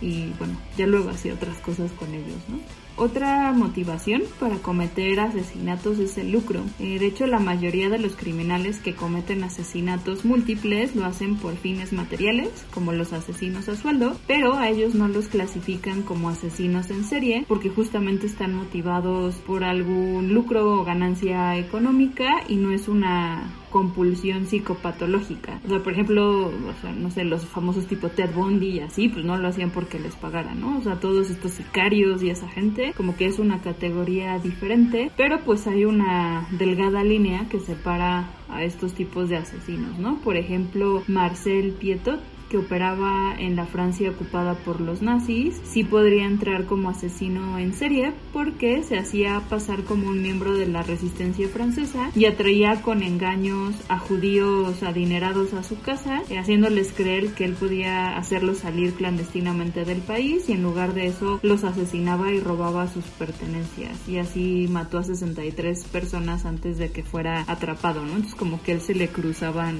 y 0.00 0.32
bueno, 0.38 0.56
ya 0.76 0.86
luego 0.86 1.10
hacía 1.10 1.34
otras 1.34 1.58
cosas 1.58 1.90
con 1.92 2.12
ellos, 2.14 2.38
¿no? 2.48 2.58
Otra 2.98 3.52
motivación 3.52 4.22
para 4.40 4.56
cometer 4.56 5.20
asesinatos 5.20 5.98
es 5.98 6.16
el 6.16 6.32
lucro. 6.32 6.62
Eh, 6.78 6.98
de 6.98 7.06
hecho, 7.06 7.26
la 7.26 7.38
mayoría 7.38 7.90
de 7.90 7.98
los 7.98 8.16
criminales 8.16 8.78
que 8.78 8.94
cometen 8.94 9.44
asesinatos 9.44 10.24
múltiples 10.24 10.96
lo 10.96 11.04
hacen 11.04 11.36
por 11.36 11.56
fines 11.56 11.92
materiales, 11.92 12.48
como 12.72 12.92
los 12.92 13.12
asesinos 13.12 13.68
a 13.68 13.76
sueldo, 13.76 14.16
pero 14.26 14.54
a 14.54 14.70
ellos 14.70 14.94
no 14.94 15.08
los 15.08 15.28
clasifican 15.28 16.02
como 16.02 16.30
asesinos 16.30 16.88
en 16.88 17.04
serie 17.04 17.44
porque 17.46 17.68
justamente 17.68 18.26
están 18.26 18.54
motivados 18.54 19.34
por 19.36 19.62
algún 19.62 20.32
lucro 20.32 20.80
o 20.80 20.84
ganancia 20.84 21.58
económica 21.58 22.44
y 22.48 22.56
no 22.56 22.70
es 22.70 22.88
una 22.88 23.52
compulsión 23.76 24.46
psicopatológica. 24.46 25.60
O 25.66 25.68
sea, 25.68 25.82
por 25.82 25.92
ejemplo, 25.92 26.46
o 26.46 26.80
sea, 26.80 26.92
no 26.92 27.10
sé, 27.10 27.24
los 27.24 27.44
famosos 27.44 27.86
tipo 27.86 28.08
Ted 28.08 28.30
Bundy 28.34 28.70
y 28.70 28.80
así, 28.80 29.10
pues 29.10 29.22
no 29.22 29.36
lo 29.36 29.48
hacían 29.48 29.68
porque 29.68 29.98
les 29.98 30.16
pagaran, 30.16 30.58
¿no? 30.58 30.78
O 30.78 30.82
sea, 30.82 30.98
todos 30.98 31.28
estos 31.28 31.52
sicarios 31.52 32.22
y 32.22 32.30
esa 32.30 32.48
gente, 32.48 32.94
como 32.96 33.18
que 33.18 33.26
es 33.26 33.38
una 33.38 33.60
categoría 33.60 34.38
diferente, 34.38 35.10
pero 35.14 35.40
pues 35.44 35.66
hay 35.66 35.84
una 35.84 36.48
delgada 36.52 37.04
línea 37.04 37.50
que 37.50 37.60
separa 37.60 38.30
a 38.48 38.64
estos 38.64 38.94
tipos 38.94 39.28
de 39.28 39.36
asesinos, 39.36 39.98
¿no? 39.98 40.20
Por 40.20 40.38
ejemplo, 40.38 41.02
Marcel 41.06 41.72
Pietot 41.72 42.20
que 42.48 42.58
operaba 42.58 43.34
en 43.38 43.56
la 43.56 43.66
Francia 43.66 44.10
ocupada 44.10 44.54
por 44.54 44.80
los 44.80 45.02
nazis, 45.02 45.60
sí 45.64 45.84
podría 45.84 46.24
entrar 46.26 46.66
como 46.66 46.90
asesino 46.90 47.58
en 47.58 47.72
serie 47.72 48.12
porque 48.32 48.82
se 48.82 48.98
hacía 48.98 49.40
pasar 49.48 49.84
como 49.84 50.08
un 50.08 50.22
miembro 50.22 50.54
de 50.54 50.66
la 50.66 50.82
resistencia 50.82 51.48
francesa 51.48 52.10
y 52.14 52.26
atraía 52.26 52.82
con 52.82 53.02
engaños 53.02 53.74
a 53.88 53.98
judíos 53.98 54.82
adinerados 54.82 55.54
a 55.54 55.62
su 55.62 55.80
casa, 55.80 56.22
eh, 56.30 56.38
haciéndoles 56.38 56.92
creer 56.92 57.34
que 57.34 57.44
él 57.44 57.54
podía 57.54 58.16
hacerlos 58.16 58.58
salir 58.58 58.94
clandestinamente 58.94 59.84
del 59.84 60.00
país 60.00 60.48
y 60.48 60.52
en 60.52 60.62
lugar 60.62 60.94
de 60.94 61.06
eso 61.06 61.40
los 61.42 61.64
asesinaba 61.64 62.32
y 62.32 62.40
robaba 62.40 62.88
sus 62.88 63.04
pertenencias 63.04 64.08
y 64.08 64.18
así 64.18 64.66
mató 64.70 64.98
a 64.98 65.02
63 65.02 65.84
personas 65.84 66.44
antes 66.44 66.78
de 66.78 66.90
que 66.90 67.02
fuera 67.02 67.44
atrapado, 67.46 68.02
¿no? 68.02 68.12
Entonces 68.12 68.34
como 68.34 68.62
que 68.62 68.72
él 68.72 68.80
se 68.80 68.94
le 68.94 69.08
cruzaban 69.08 69.78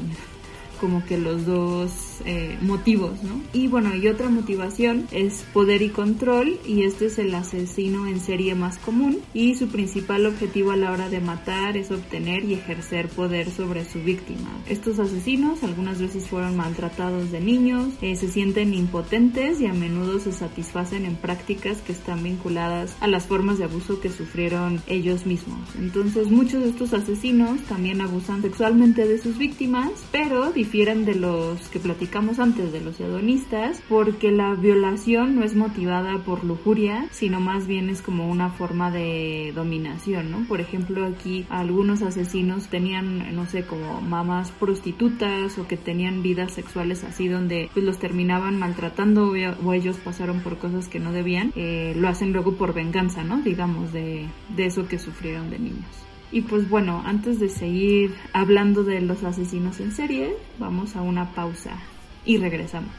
como 0.76 1.04
que 1.04 1.18
los 1.18 1.46
dos 1.46 1.90
eh, 2.24 2.58
motivos, 2.60 3.22
¿no? 3.22 3.40
Y 3.52 3.68
bueno, 3.68 3.94
y 3.94 4.08
otra 4.08 4.28
motivación 4.28 5.06
es 5.10 5.44
poder 5.52 5.82
y 5.82 5.90
control 5.90 6.58
y 6.66 6.82
este 6.82 7.06
es 7.06 7.18
el 7.18 7.34
asesino 7.34 8.06
en 8.06 8.20
serie 8.20 8.54
más 8.54 8.78
común 8.78 9.18
y 9.34 9.54
su 9.54 9.68
principal 9.68 10.26
objetivo 10.26 10.70
a 10.70 10.76
la 10.76 10.92
hora 10.92 11.08
de 11.08 11.20
matar 11.20 11.76
es 11.76 11.90
obtener 11.90 12.44
y 12.44 12.54
ejercer 12.54 13.08
poder 13.08 13.50
sobre 13.50 13.84
su 13.84 14.02
víctima. 14.02 14.48
Estos 14.68 14.98
asesinos 14.98 15.62
algunas 15.62 16.00
veces 16.00 16.26
fueron 16.26 16.56
maltratados 16.56 17.30
de 17.30 17.40
niños, 17.40 17.92
eh, 18.00 18.16
se 18.16 18.28
sienten 18.28 18.74
impotentes 18.74 19.60
y 19.60 19.66
a 19.66 19.72
menudo 19.72 20.18
se 20.18 20.32
satisfacen 20.32 21.04
en 21.04 21.16
prácticas 21.16 21.78
que 21.78 21.92
están 21.92 22.22
vinculadas 22.22 22.96
a 23.00 23.06
las 23.06 23.26
formas 23.26 23.58
de 23.58 23.64
abuso 23.64 24.00
que 24.00 24.10
sufrieron 24.10 24.80
ellos 24.86 25.26
mismos. 25.26 25.60
Entonces 25.78 26.30
muchos 26.30 26.62
de 26.62 26.70
estos 26.70 26.92
asesinos 26.92 27.60
también 27.62 28.00
abusan 28.00 28.42
sexualmente 28.42 29.06
de 29.06 29.18
sus 29.18 29.38
víctimas, 29.38 29.90
pero 30.12 30.52
difieren 30.66 31.04
de 31.04 31.14
los 31.14 31.68
que 31.68 31.78
platicamos 31.78 32.40
antes 32.40 32.72
de 32.72 32.80
los 32.80 32.98
hedonistas 32.98 33.80
porque 33.88 34.32
la 34.32 34.54
violación 34.54 35.36
no 35.36 35.44
es 35.44 35.54
motivada 35.54 36.18
por 36.24 36.42
lujuria, 36.42 37.06
sino 37.12 37.38
más 37.38 37.68
bien 37.68 37.88
es 37.88 38.02
como 38.02 38.28
una 38.28 38.50
forma 38.50 38.90
de 38.90 39.52
dominación, 39.54 40.32
¿no? 40.32 40.44
Por 40.48 40.60
ejemplo, 40.60 41.06
aquí 41.06 41.46
algunos 41.50 42.02
asesinos 42.02 42.66
tenían, 42.66 43.32
no 43.36 43.46
sé, 43.46 43.62
como 43.62 44.00
mamás 44.00 44.50
prostitutas 44.50 45.56
o 45.56 45.68
que 45.68 45.76
tenían 45.76 46.24
vidas 46.24 46.50
sexuales 46.50 47.04
así 47.04 47.28
donde 47.28 47.70
pues 47.72 47.84
los 47.84 48.00
terminaban 48.00 48.58
maltratando 48.58 49.30
o 49.64 49.72
ellos 49.72 49.98
pasaron 49.98 50.40
por 50.40 50.58
cosas 50.58 50.88
que 50.88 50.98
no 50.98 51.12
debían, 51.12 51.52
eh, 51.54 51.94
lo 51.96 52.08
hacen 52.08 52.32
luego 52.32 52.54
por 52.54 52.74
venganza, 52.74 53.22
¿no? 53.22 53.40
Digamos, 53.40 53.92
de, 53.92 54.26
de 54.56 54.66
eso 54.66 54.88
que 54.88 54.98
sufrieron 54.98 55.48
de 55.48 55.60
niños. 55.60 56.05
Y 56.36 56.42
pues 56.42 56.68
bueno, 56.68 57.02
antes 57.06 57.40
de 57.40 57.48
seguir 57.48 58.14
hablando 58.34 58.84
de 58.84 59.00
los 59.00 59.24
asesinos 59.24 59.80
en 59.80 59.90
serie, 59.90 60.36
vamos 60.58 60.94
a 60.94 61.00
una 61.00 61.34
pausa 61.34 61.78
y 62.26 62.36
regresamos. 62.36 62.92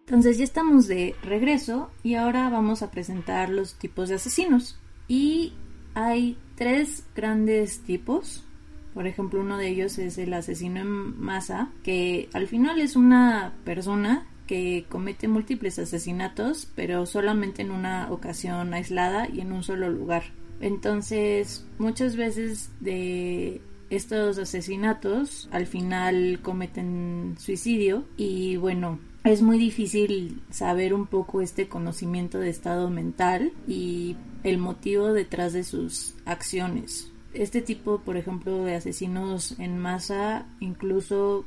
Entonces 0.00 0.38
ya 0.38 0.42
estamos 0.42 0.88
de 0.88 1.14
regreso 1.22 1.92
y 2.02 2.16
ahora 2.16 2.50
vamos 2.50 2.82
a 2.82 2.90
presentar 2.90 3.48
los 3.48 3.76
tipos 3.76 4.08
de 4.08 4.16
asesinos. 4.16 4.76
Y 5.06 5.52
hay 5.94 6.36
tres 6.56 7.04
grandes 7.14 7.82
tipos. 7.82 8.44
Por 8.92 9.06
ejemplo, 9.06 9.42
uno 9.42 9.58
de 9.58 9.68
ellos 9.68 9.98
es 9.98 10.18
el 10.18 10.34
asesino 10.34 10.80
en 10.80 11.20
masa, 11.20 11.70
que 11.84 12.28
al 12.32 12.48
final 12.48 12.80
es 12.80 12.96
una 12.96 13.54
persona 13.64 14.26
que 14.48 14.84
comete 14.88 15.28
múltiples 15.28 15.78
asesinatos, 15.78 16.68
pero 16.74 17.06
solamente 17.06 17.62
en 17.62 17.70
una 17.70 18.10
ocasión 18.10 18.74
aislada 18.74 19.28
y 19.28 19.42
en 19.42 19.52
un 19.52 19.62
solo 19.62 19.88
lugar. 19.90 20.24
Entonces, 20.60 21.64
muchas 21.78 22.16
veces 22.16 22.70
de 22.80 23.60
estos 23.90 24.38
asesinatos 24.38 25.48
al 25.52 25.66
final 25.66 26.40
cometen 26.42 27.36
suicidio 27.38 28.04
y 28.16 28.56
bueno, 28.56 28.98
es 29.24 29.42
muy 29.42 29.58
difícil 29.58 30.40
saber 30.50 30.94
un 30.94 31.06
poco 31.06 31.40
este 31.40 31.68
conocimiento 31.68 32.38
de 32.38 32.48
estado 32.48 32.90
mental 32.90 33.52
y 33.66 34.16
el 34.44 34.58
motivo 34.58 35.12
detrás 35.12 35.52
de 35.52 35.64
sus 35.64 36.14
acciones. 36.24 37.10
Este 37.34 37.60
tipo, 37.60 37.98
por 37.98 38.16
ejemplo, 38.16 38.64
de 38.64 38.76
asesinos 38.76 39.58
en 39.58 39.78
masa 39.78 40.46
incluso 40.60 41.44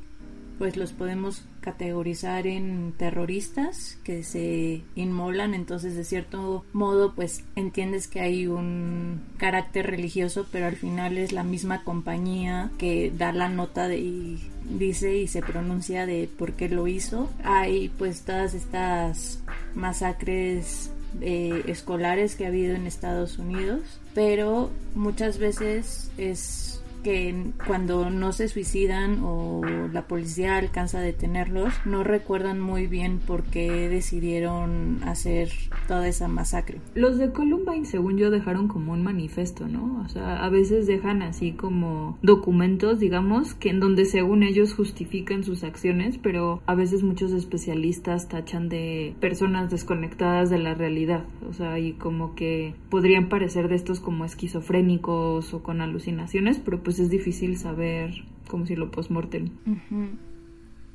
pues 0.59 0.77
los 0.77 0.91
podemos 0.91 1.43
categorizar 1.61 2.45
en 2.45 2.93
terroristas 2.97 3.97
que 4.03 4.23
se 4.23 4.83
inmolan, 4.95 5.53
entonces 5.53 5.95
de 5.95 6.03
cierto 6.03 6.65
modo 6.73 7.15
pues 7.15 7.43
entiendes 7.55 8.07
que 8.07 8.19
hay 8.19 8.45
un 8.45 9.21
carácter 9.37 9.87
religioso, 9.87 10.45
pero 10.51 10.67
al 10.67 10.75
final 10.75 11.17
es 11.17 11.31
la 11.31 11.43
misma 11.43 11.83
compañía 11.83 12.71
que 12.77 13.11
da 13.17 13.31
la 13.31 13.49
nota 13.49 13.93
y 13.95 14.37
dice 14.69 15.17
y 15.17 15.27
se 15.27 15.41
pronuncia 15.41 16.05
de 16.05 16.29
por 16.37 16.53
qué 16.53 16.69
lo 16.69 16.87
hizo. 16.87 17.29
Hay 17.43 17.89
pues 17.97 18.23
todas 18.23 18.53
estas 18.53 19.41
masacres 19.75 20.91
eh, 21.21 21.63
escolares 21.67 22.35
que 22.35 22.45
ha 22.45 22.49
habido 22.49 22.75
en 22.75 22.85
Estados 22.85 23.39
Unidos, 23.39 23.99
pero 24.13 24.69
muchas 24.93 25.39
veces 25.39 26.11
es 26.17 26.78
que 27.03 27.51
cuando 27.65 28.09
no 28.09 28.31
se 28.31 28.47
suicidan 28.47 29.19
o 29.23 29.61
la 29.91 30.07
policía 30.07 30.57
alcanza 30.57 30.99
a 30.99 31.01
detenerlos, 31.01 31.73
no 31.85 32.03
recuerdan 32.03 32.59
muy 32.59 32.87
bien 32.87 33.19
por 33.19 33.43
qué 33.43 33.89
decidieron 33.89 34.99
hacer 35.03 35.49
toda 35.87 36.07
esa 36.07 36.27
masacre. 36.27 36.79
Los 36.95 37.17
de 37.17 37.31
Columbine, 37.31 37.85
según 37.85 38.17
yo, 38.17 38.29
dejaron 38.29 38.67
como 38.67 38.93
un 38.93 39.03
manifesto, 39.03 39.67
¿no? 39.67 40.01
O 40.05 40.09
sea, 40.09 40.43
a 40.43 40.49
veces 40.49 40.87
dejan 40.87 41.21
así 41.21 41.51
como 41.51 42.17
documentos, 42.21 42.99
digamos, 42.99 43.53
que 43.53 43.69
en 43.69 43.79
donde 43.79 44.05
según 44.05 44.43
ellos 44.43 44.73
justifican 44.73 45.43
sus 45.43 45.63
acciones, 45.63 46.17
pero 46.17 46.61
a 46.65 46.75
veces 46.75 47.03
muchos 47.03 47.31
especialistas 47.31 48.27
tachan 48.27 48.69
de 48.69 49.15
personas 49.19 49.69
desconectadas 49.69 50.49
de 50.49 50.59
la 50.59 50.73
realidad, 50.73 51.23
o 51.47 51.53
sea, 51.53 51.79
y 51.79 51.93
como 51.93 52.35
que 52.35 52.73
podrían 52.89 53.29
parecer 53.29 53.67
de 53.67 53.75
estos 53.75 53.99
como 53.99 54.25
esquizofrénicos 54.25 55.53
o 55.53 55.63
con 55.63 55.81
alucinaciones, 55.81 56.59
pero 56.59 56.81
pues 56.89 56.97
es 56.97 57.11
difícil 57.11 57.55
saber 57.55 58.15
cómo 58.47 58.65
si 58.65 58.75
lo 58.75 58.89
post-mortem. 58.89 59.51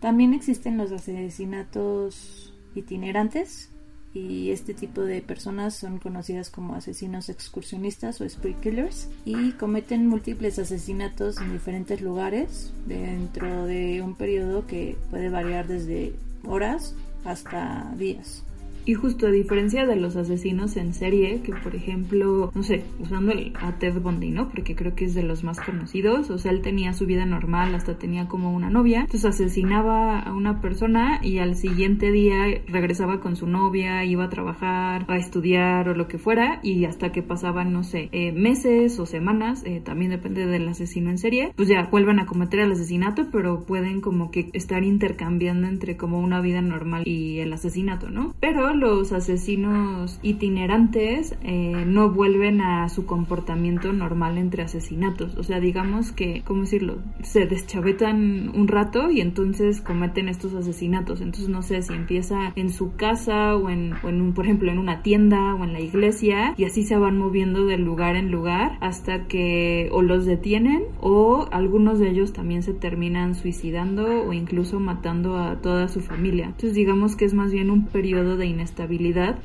También 0.00 0.34
existen 0.34 0.76
los 0.76 0.90
asesinatos 0.90 2.52
itinerantes 2.74 3.70
y 4.12 4.50
este 4.50 4.74
tipo 4.74 5.02
de 5.02 5.22
personas 5.22 5.76
son 5.76 6.00
conocidas 6.00 6.50
como 6.50 6.74
asesinos 6.74 7.28
excursionistas 7.28 8.20
o 8.20 8.28
spree 8.28 8.56
killers 8.60 9.08
y 9.24 9.52
cometen 9.52 10.08
múltiples 10.08 10.58
asesinatos 10.58 11.40
en 11.40 11.52
diferentes 11.52 12.00
lugares 12.00 12.72
dentro 12.88 13.64
de 13.64 14.02
un 14.02 14.16
periodo 14.16 14.66
que 14.66 14.98
puede 15.12 15.28
variar 15.28 15.68
desde 15.68 16.12
horas 16.44 16.96
hasta 17.24 17.94
días. 17.96 18.42
Y 18.86 18.94
justo 18.94 19.26
a 19.26 19.30
diferencia 19.30 19.86
de 19.86 19.96
los 19.96 20.16
asesinos 20.16 20.76
en 20.76 20.92
serie, 20.92 21.40
que 21.42 21.52
por 21.52 21.74
ejemplo, 21.74 22.50
no 22.54 22.62
sé, 22.62 22.84
usando 23.00 23.32
el, 23.32 23.52
a 23.60 23.78
Ted 23.78 24.00
Bundy, 24.00 24.30
¿no? 24.30 24.50
Porque 24.50 24.74
creo 24.74 24.94
que 24.94 25.06
es 25.06 25.14
de 25.14 25.22
los 25.22 25.42
más 25.42 25.58
conocidos, 25.60 26.30
o 26.30 26.38
sea, 26.38 26.52
él 26.52 26.60
tenía 26.60 26.92
su 26.92 27.06
vida 27.06 27.24
normal, 27.24 27.74
hasta 27.74 27.96
tenía 27.96 28.28
como 28.28 28.52
una 28.52 28.68
novia, 28.68 29.00
entonces 29.00 29.24
asesinaba 29.24 30.18
a 30.18 30.34
una 30.34 30.60
persona 30.60 31.20
y 31.22 31.38
al 31.38 31.56
siguiente 31.56 32.12
día 32.12 32.44
regresaba 32.66 33.20
con 33.20 33.36
su 33.36 33.46
novia, 33.46 34.04
iba 34.04 34.24
a 34.24 34.30
trabajar, 34.30 35.06
a 35.08 35.16
estudiar 35.16 35.88
o 35.88 35.94
lo 35.94 36.06
que 36.06 36.18
fuera, 36.18 36.60
y 36.62 36.84
hasta 36.84 37.10
que 37.10 37.22
pasaban, 37.22 37.72
no 37.72 37.84
sé, 37.84 38.08
eh, 38.12 38.32
meses 38.32 38.98
o 38.98 39.06
semanas, 39.06 39.62
eh, 39.64 39.80
también 39.82 40.10
depende 40.10 40.46
del 40.46 40.68
asesino 40.68 41.10
en 41.10 41.18
serie, 41.18 41.52
pues 41.56 41.68
ya 41.68 41.88
vuelven 41.90 42.20
a 42.20 42.26
cometer 42.26 42.60
el 42.60 42.72
asesinato, 42.72 43.28
pero 43.32 43.64
pueden 43.64 44.00
como 44.00 44.30
que 44.30 44.50
estar 44.52 44.84
intercambiando 44.84 45.68
entre 45.68 45.96
como 45.96 46.20
una 46.20 46.40
vida 46.40 46.60
normal 46.60 47.04
y 47.06 47.38
el 47.38 47.52
asesinato, 47.52 48.10
¿no? 48.10 48.34
Pero 48.40 48.73
los 48.74 49.12
asesinos 49.12 50.18
itinerantes 50.22 51.36
eh, 51.42 51.84
no 51.86 52.10
vuelven 52.10 52.60
a 52.60 52.88
su 52.88 53.06
comportamiento 53.06 53.92
normal 53.92 54.38
entre 54.38 54.62
asesinatos. 54.62 55.36
O 55.36 55.42
sea, 55.42 55.60
digamos 55.60 56.12
que, 56.12 56.42
¿cómo 56.44 56.62
decirlo? 56.62 56.98
Se 57.22 57.46
deschavetan 57.46 58.50
un 58.54 58.68
rato 58.68 59.10
y 59.10 59.20
entonces 59.20 59.80
cometen 59.80 60.28
estos 60.28 60.54
asesinatos. 60.54 61.20
Entonces 61.20 61.48
no 61.48 61.62
sé 61.62 61.82
si 61.82 61.94
empieza 61.94 62.52
en 62.56 62.70
su 62.70 62.94
casa 62.96 63.56
o 63.56 63.70
en, 63.70 63.94
o 64.02 64.08
en 64.08 64.20
un, 64.20 64.34
por 64.34 64.44
ejemplo, 64.44 64.70
en 64.70 64.78
una 64.78 65.02
tienda 65.02 65.54
o 65.54 65.64
en 65.64 65.72
la 65.72 65.80
iglesia 65.80 66.54
y 66.56 66.64
así 66.64 66.84
se 66.84 66.96
van 66.96 67.18
moviendo 67.18 67.64
de 67.64 67.78
lugar 67.78 68.16
en 68.16 68.30
lugar 68.30 68.78
hasta 68.80 69.26
que 69.26 69.88
o 69.92 70.02
los 70.02 70.26
detienen 70.26 70.82
o 71.00 71.46
algunos 71.50 71.98
de 71.98 72.10
ellos 72.10 72.32
también 72.32 72.62
se 72.62 72.74
terminan 72.74 73.34
suicidando 73.34 74.24
o 74.24 74.32
incluso 74.32 74.80
matando 74.80 75.36
a 75.36 75.60
toda 75.60 75.88
su 75.88 76.00
familia. 76.00 76.46
Entonces 76.46 76.74
digamos 76.74 77.16
que 77.16 77.24
es 77.24 77.34
más 77.34 77.52
bien 77.52 77.70
un 77.70 77.86
periodo 77.86 78.36
de 78.36 78.46
inestabilidad 78.46 78.63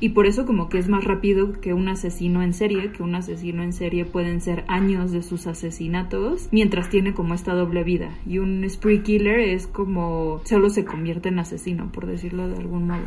y 0.00 0.10
por 0.10 0.26
eso 0.26 0.46
como 0.46 0.68
que 0.68 0.78
es 0.78 0.88
más 0.88 1.04
rápido 1.04 1.60
que 1.60 1.74
un 1.74 1.88
asesino 1.88 2.42
en 2.42 2.54
serie, 2.54 2.92
que 2.92 3.02
un 3.02 3.14
asesino 3.14 3.62
en 3.62 3.72
serie 3.72 4.04
pueden 4.04 4.40
ser 4.40 4.64
años 4.68 5.12
de 5.12 5.22
sus 5.22 5.46
asesinatos 5.46 6.48
mientras 6.50 6.88
tiene 6.88 7.14
como 7.14 7.34
esta 7.34 7.54
doble 7.54 7.84
vida 7.84 8.10
y 8.26 8.38
un 8.38 8.68
spree 8.68 9.02
killer 9.02 9.40
es 9.40 9.66
como 9.66 10.40
solo 10.44 10.70
se 10.70 10.84
convierte 10.84 11.28
en 11.28 11.38
asesino 11.38 11.90
por 11.92 12.06
decirlo 12.06 12.48
de 12.48 12.56
algún 12.56 12.88
modo. 12.88 13.06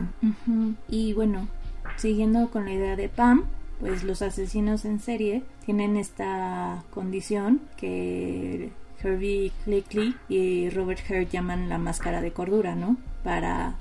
Y 0.89 1.13
bueno, 1.13 1.47
siguiendo 1.97 2.49
con 2.49 2.65
la 2.65 2.73
idea 2.73 2.95
de 2.95 3.09
Pam, 3.09 3.45
pues 3.79 4.03
los 4.03 4.21
asesinos 4.21 4.85
en 4.85 4.99
serie 4.99 5.43
tienen 5.65 5.97
esta 5.97 6.83
condición 6.91 7.61
que 7.77 8.71
Herbie 9.01 9.51
Clickley 9.63 10.15
y 10.29 10.69
Robert 10.69 11.01
Hurt 11.09 11.29
llaman 11.29 11.69
la 11.69 11.77
máscara 11.77 12.21
de 12.21 12.31
cordura, 12.31 12.75
¿no? 12.75 12.97
Para 13.23 13.75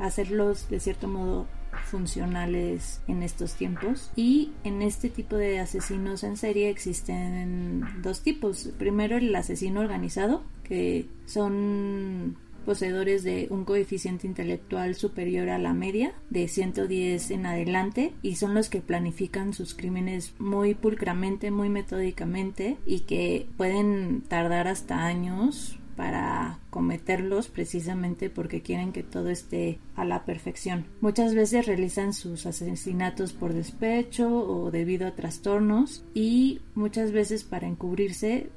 hacerlos 0.00 0.68
de 0.68 0.80
cierto 0.80 1.08
modo 1.08 1.46
funcionales 1.84 3.00
en 3.08 3.22
estos 3.22 3.54
tiempos. 3.54 4.10
Y 4.16 4.52
en 4.64 4.82
este 4.82 5.08
tipo 5.08 5.36
de 5.36 5.60
asesinos 5.60 6.24
en 6.24 6.36
serie 6.36 6.70
existen 6.70 7.84
dos 8.02 8.22
tipos. 8.22 8.70
Primero 8.78 9.16
el 9.16 9.34
asesino 9.34 9.80
organizado 9.80 10.42
que 10.64 11.08
son 11.26 12.36
poseedores 12.64 13.24
de 13.24 13.48
un 13.50 13.64
coeficiente 13.64 14.28
intelectual 14.28 14.94
superior 14.94 15.48
a 15.48 15.58
la 15.58 15.74
media 15.74 16.12
de 16.30 16.46
110 16.46 17.32
en 17.32 17.46
adelante 17.46 18.12
y 18.22 18.36
son 18.36 18.54
los 18.54 18.68
que 18.68 18.80
planifican 18.80 19.52
sus 19.52 19.74
crímenes 19.74 20.34
muy 20.38 20.74
pulcramente, 20.74 21.50
muy 21.50 21.68
metódicamente 21.68 22.76
y 22.86 23.00
que 23.00 23.48
pueden 23.56 24.22
tardar 24.22 24.68
hasta 24.68 25.04
años 25.04 25.79
para 26.00 26.58
cometerlos 26.70 27.48
precisamente 27.48 28.30
porque 28.30 28.62
quieren 28.62 28.90
que 28.90 29.02
todo 29.02 29.28
esté 29.28 29.78
a 29.96 30.06
la 30.06 30.24
perfección. 30.24 30.86
Muchas 31.02 31.34
veces 31.34 31.66
realizan 31.66 32.14
sus 32.14 32.46
asesinatos 32.46 33.34
por 33.34 33.52
despecho 33.52 34.34
o 34.34 34.70
debido 34.70 35.06
a 35.06 35.10
trastornos 35.10 36.02
y 36.14 36.62
muchas 36.74 37.12
veces 37.12 37.44
para 37.44 37.66
encubrirse 37.66 38.48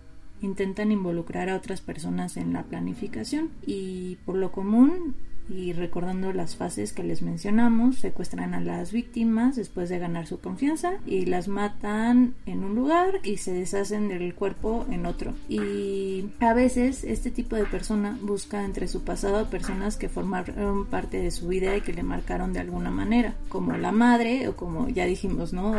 intentan 0.41 0.93
involucrar 0.93 1.49
a 1.49 1.57
otras 1.57 1.81
personas 1.81 2.37
en 2.37 2.53
la 2.53 2.63
planificación 2.63 3.49
y 3.67 4.15
por 4.25 4.37
lo 4.37 4.53
común 4.53 5.13
y 5.49 5.73
recordando 5.73 6.33
las 6.33 6.55
fases 6.55 6.93
que 6.93 7.03
les 7.03 7.21
mencionamos, 7.21 7.97
secuestran 7.97 8.53
a 8.53 8.61
las 8.61 8.91
víctimas 8.91 9.55
después 9.55 9.89
de 9.89 9.99
ganar 9.99 10.27
su 10.27 10.39
confianza 10.39 10.93
y 11.05 11.25
las 11.25 11.47
matan 11.47 12.33
en 12.45 12.63
un 12.63 12.75
lugar 12.75 13.19
y 13.23 13.37
se 13.37 13.53
deshacen 13.53 14.07
del 14.07 14.33
cuerpo 14.35 14.85
en 14.89 15.05
otro. 15.05 15.33
Y 15.49 16.25
a 16.39 16.53
veces 16.53 17.03
este 17.03 17.31
tipo 17.31 17.55
de 17.55 17.65
persona 17.65 18.17
busca 18.21 18.63
entre 18.63 18.87
su 18.87 19.03
pasado 19.03 19.49
personas 19.49 19.97
que 19.97 20.09
formaron 20.09 20.85
parte 20.85 21.17
de 21.17 21.31
su 21.31 21.47
vida 21.47 21.75
y 21.75 21.81
que 21.81 21.93
le 21.93 22.03
marcaron 22.03 22.53
de 22.53 22.59
alguna 22.59 22.91
manera, 22.91 23.35
como 23.49 23.77
la 23.77 23.91
madre 23.91 24.47
o 24.47 24.55
como 24.55 24.89
ya 24.89 25.05
dijimos, 25.05 25.53
¿no? 25.53 25.75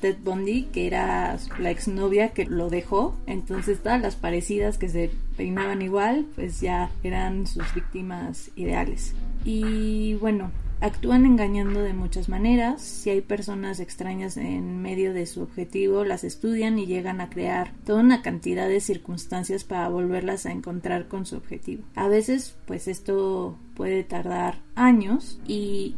Ted 0.00 0.16
Bundy, 0.22 0.64
que 0.64 0.86
era 0.86 1.38
la 1.58 1.70
exnovia 1.70 2.30
que 2.30 2.46
lo 2.46 2.70
dejó, 2.70 3.14
entonces 3.26 3.82
todas 3.82 4.00
las 4.00 4.16
parecidas 4.16 4.78
que 4.78 4.88
se 4.88 5.10
peinaban 5.38 5.80
igual, 5.80 6.26
pues 6.34 6.60
ya 6.60 6.90
eran 7.02 7.46
sus 7.46 7.72
víctimas 7.72 8.50
ideales. 8.56 9.14
Y 9.44 10.14
bueno, 10.14 10.50
actúan 10.80 11.24
engañando 11.24 11.80
de 11.80 11.94
muchas 11.94 12.28
maneras. 12.28 12.82
Si 12.82 13.08
hay 13.10 13.20
personas 13.20 13.78
extrañas 13.78 14.36
en 14.36 14.82
medio 14.82 15.14
de 15.14 15.26
su 15.26 15.42
objetivo, 15.42 16.04
las 16.04 16.24
estudian 16.24 16.78
y 16.78 16.86
llegan 16.86 17.20
a 17.20 17.30
crear 17.30 17.72
toda 17.86 18.00
una 18.00 18.20
cantidad 18.20 18.68
de 18.68 18.80
circunstancias 18.80 19.62
para 19.62 19.88
volverlas 19.88 20.44
a 20.44 20.50
encontrar 20.50 21.06
con 21.06 21.24
su 21.24 21.36
objetivo. 21.36 21.84
A 21.94 22.08
veces, 22.08 22.56
pues 22.66 22.88
esto 22.88 23.56
puede 23.74 24.02
tardar 24.02 24.58
años 24.74 25.40
y 25.46 25.94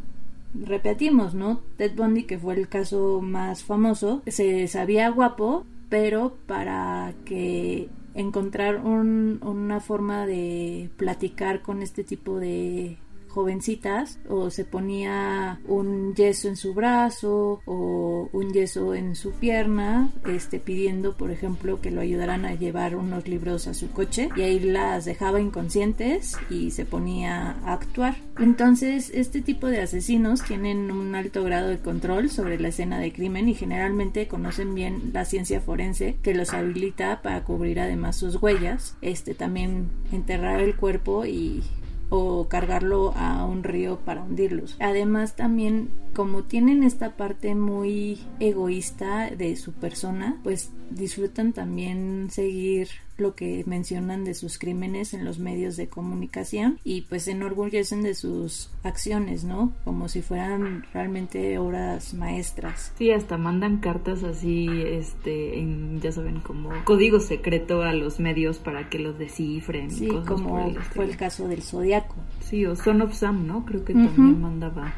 repetimos, 0.55 1.35
¿no? 1.35 1.62
Ted 1.79 1.94
Bundy, 1.96 2.24
que 2.24 2.38
fue 2.38 2.55
el 2.55 2.68
caso 2.68 3.22
más 3.22 3.64
famoso, 3.64 4.22
se 4.26 4.68
sabía 4.68 5.09
guapo, 5.09 5.64
pero 5.88 6.37
para 6.46 7.14
que 7.24 7.88
encontrar 8.21 8.77
un, 8.77 9.41
una 9.43 9.81
forma 9.81 10.27
de 10.27 10.91
platicar 10.97 11.63
con 11.63 11.83
este 11.83 12.05
tipo 12.05 12.39
de 12.39 12.97
jovencitas 13.31 14.19
o 14.29 14.51
se 14.51 14.64
ponía 14.64 15.61
un 15.66 16.14
yeso 16.14 16.49
en 16.49 16.57
su 16.57 16.75
brazo 16.75 17.62
o 17.64 18.29
un 18.33 18.53
yeso 18.53 18.95
en 18.95 19.14
su 19.14 19.33
pierna 19.33 20.11
este 20.27 20.59
pidiendo 20.59 21.16
por 21.16 21.31
ejemplo 21.31 21.81
que 21.81 21.90
lo 21.90 22.01
ayudaran 22.01 22.45
a 22.45 22.55
llevar 22.55 22.97
unos 22.97 23.29
libros 23.29 23.66
a 23.66 23.75
su 23.75 23.90
coche 23.90 24.29
y 24.37 24.43
ahí 24.43 24.61
las 24.61 25.05
dejaba 25.05 25.40
inconscientes 25.40 26.37
y 26.51 26.71
se 26.71 26.85
ponía 26.85 27.57
a 27.64 27.73
actuar. 27.73 28.16
Entonces 28.38 29.11
este 29.14 29.40
tipo 29.40 29.66
de 29.66 29.81
asesinos 29.81 30.43
tienen 30.43 30.90
un 30.90 31.14
alto 31.14 31.43
grado 31.45 31.69
de 31.69 31.79
control 31.79 32.31
sobre 32.31 32.59
la 32.59 32.69
escena 32.69 32.99
de 32.99 33.12
crimen 33.12 33.49
y 33.49 33.55
generalmente 33.55 34.29
conocen 34.29 34.75
bien 34.75 35.11
la 35.12 35.25
ciencia 35.25 35.61
forense 35.61 36.16
que 36.23 36.35
los 36.35 36.53
habilita 36.53 37.23
para 37.23 37.45
cubrir 37.45 37.81
además 37.81 38.16
sus 38.16 38.40
huellas 38.43 38.97
este 39.03 39.35
también 39.35 39.88
enterrar 40.12 40.61
el 40.61 40.77
cuerpo 40.77 41.25
y 41.25 41.62
o 42.11 42.49
cargarlo 42.49 43.12
a 43.16 43.44
un 43.46 43.62
río 43.62 43.99
para 44.01 44.23
hundirlos. 44.23 44.77
Además 44.81 45.37
también 45.37 45.90
como 46.14 46.42
tienen 46.42 46.83
esta 46.83 47.16
parte 47.16 47.55
muy 47.55 48.20
egoísta 48.40 49.31
de 49.31 49.57
su 49.57 49.73
persona, 49.73 50.38
pues 50.42 50.70
disfrutan 50.90 51.53
también 51.53 52.29
seguir 52.31 52.88
lo 53.21 53.35
que 53.35 53.63
mencionan 53.67 54.25
de 54.25 54.35
sus 54.35 54.59
crímenes 54.59 55.15
en 55.15 55.25
los 55.25 55.39
medios 55.39 55.77
de 55.77 55.89
comunicación 55.89 56.79
y 56.85 57.03
pues 57.03 57.25
se 57.25 57.33
enorgullecen 57.33 58.03
de 58.03 58.15
sus 58.15 58.71
acciones, 58.83 59.45
¿no? 59.45 59.73
Como 59.85 60.09
si 60.09 60.23
fueran 60.23 60.85
realmente 60.93 61.59
obras 61.59 62.15
maestras. 62.15 62.93
Sí, 62.97 63.11
hasta 63.11 63.37
mandan 63.37 63.79
cartas 63.79 64.25
así, 64.25 64.67
este, 64.85 65.59
en, 65.59 66.01
ya 66.01 66.13
saben, 66.13 66.41
como 66.41 66.71
código 66.85 67.21
secreto 67.21 67.83
a 67.83 67.93
los 67.93 68.21
medios 68.21 68.59
para 68.59 68.89
que 68.89 68.99
los 68.99 69.19
descifren. 69.19 69.91
Sí, 69.91 70.09
como 70.27 70.73
fue 70.95 71.05
el 71.05 71.17
caso 71.17 71.49
del 71.49 71.63
Zodiaco. 71.63 72.17
Sí, 72.41 72.67
o 72.67 72.77
Son 72.77 73.03
of 73.03 73.15
Sam, 73.15 73.47
¿no? 73.47 73.65
Creo 73.65 73.85
que 73.85 73.93
también 73.93 74.41
mandaba. 74.41 74.95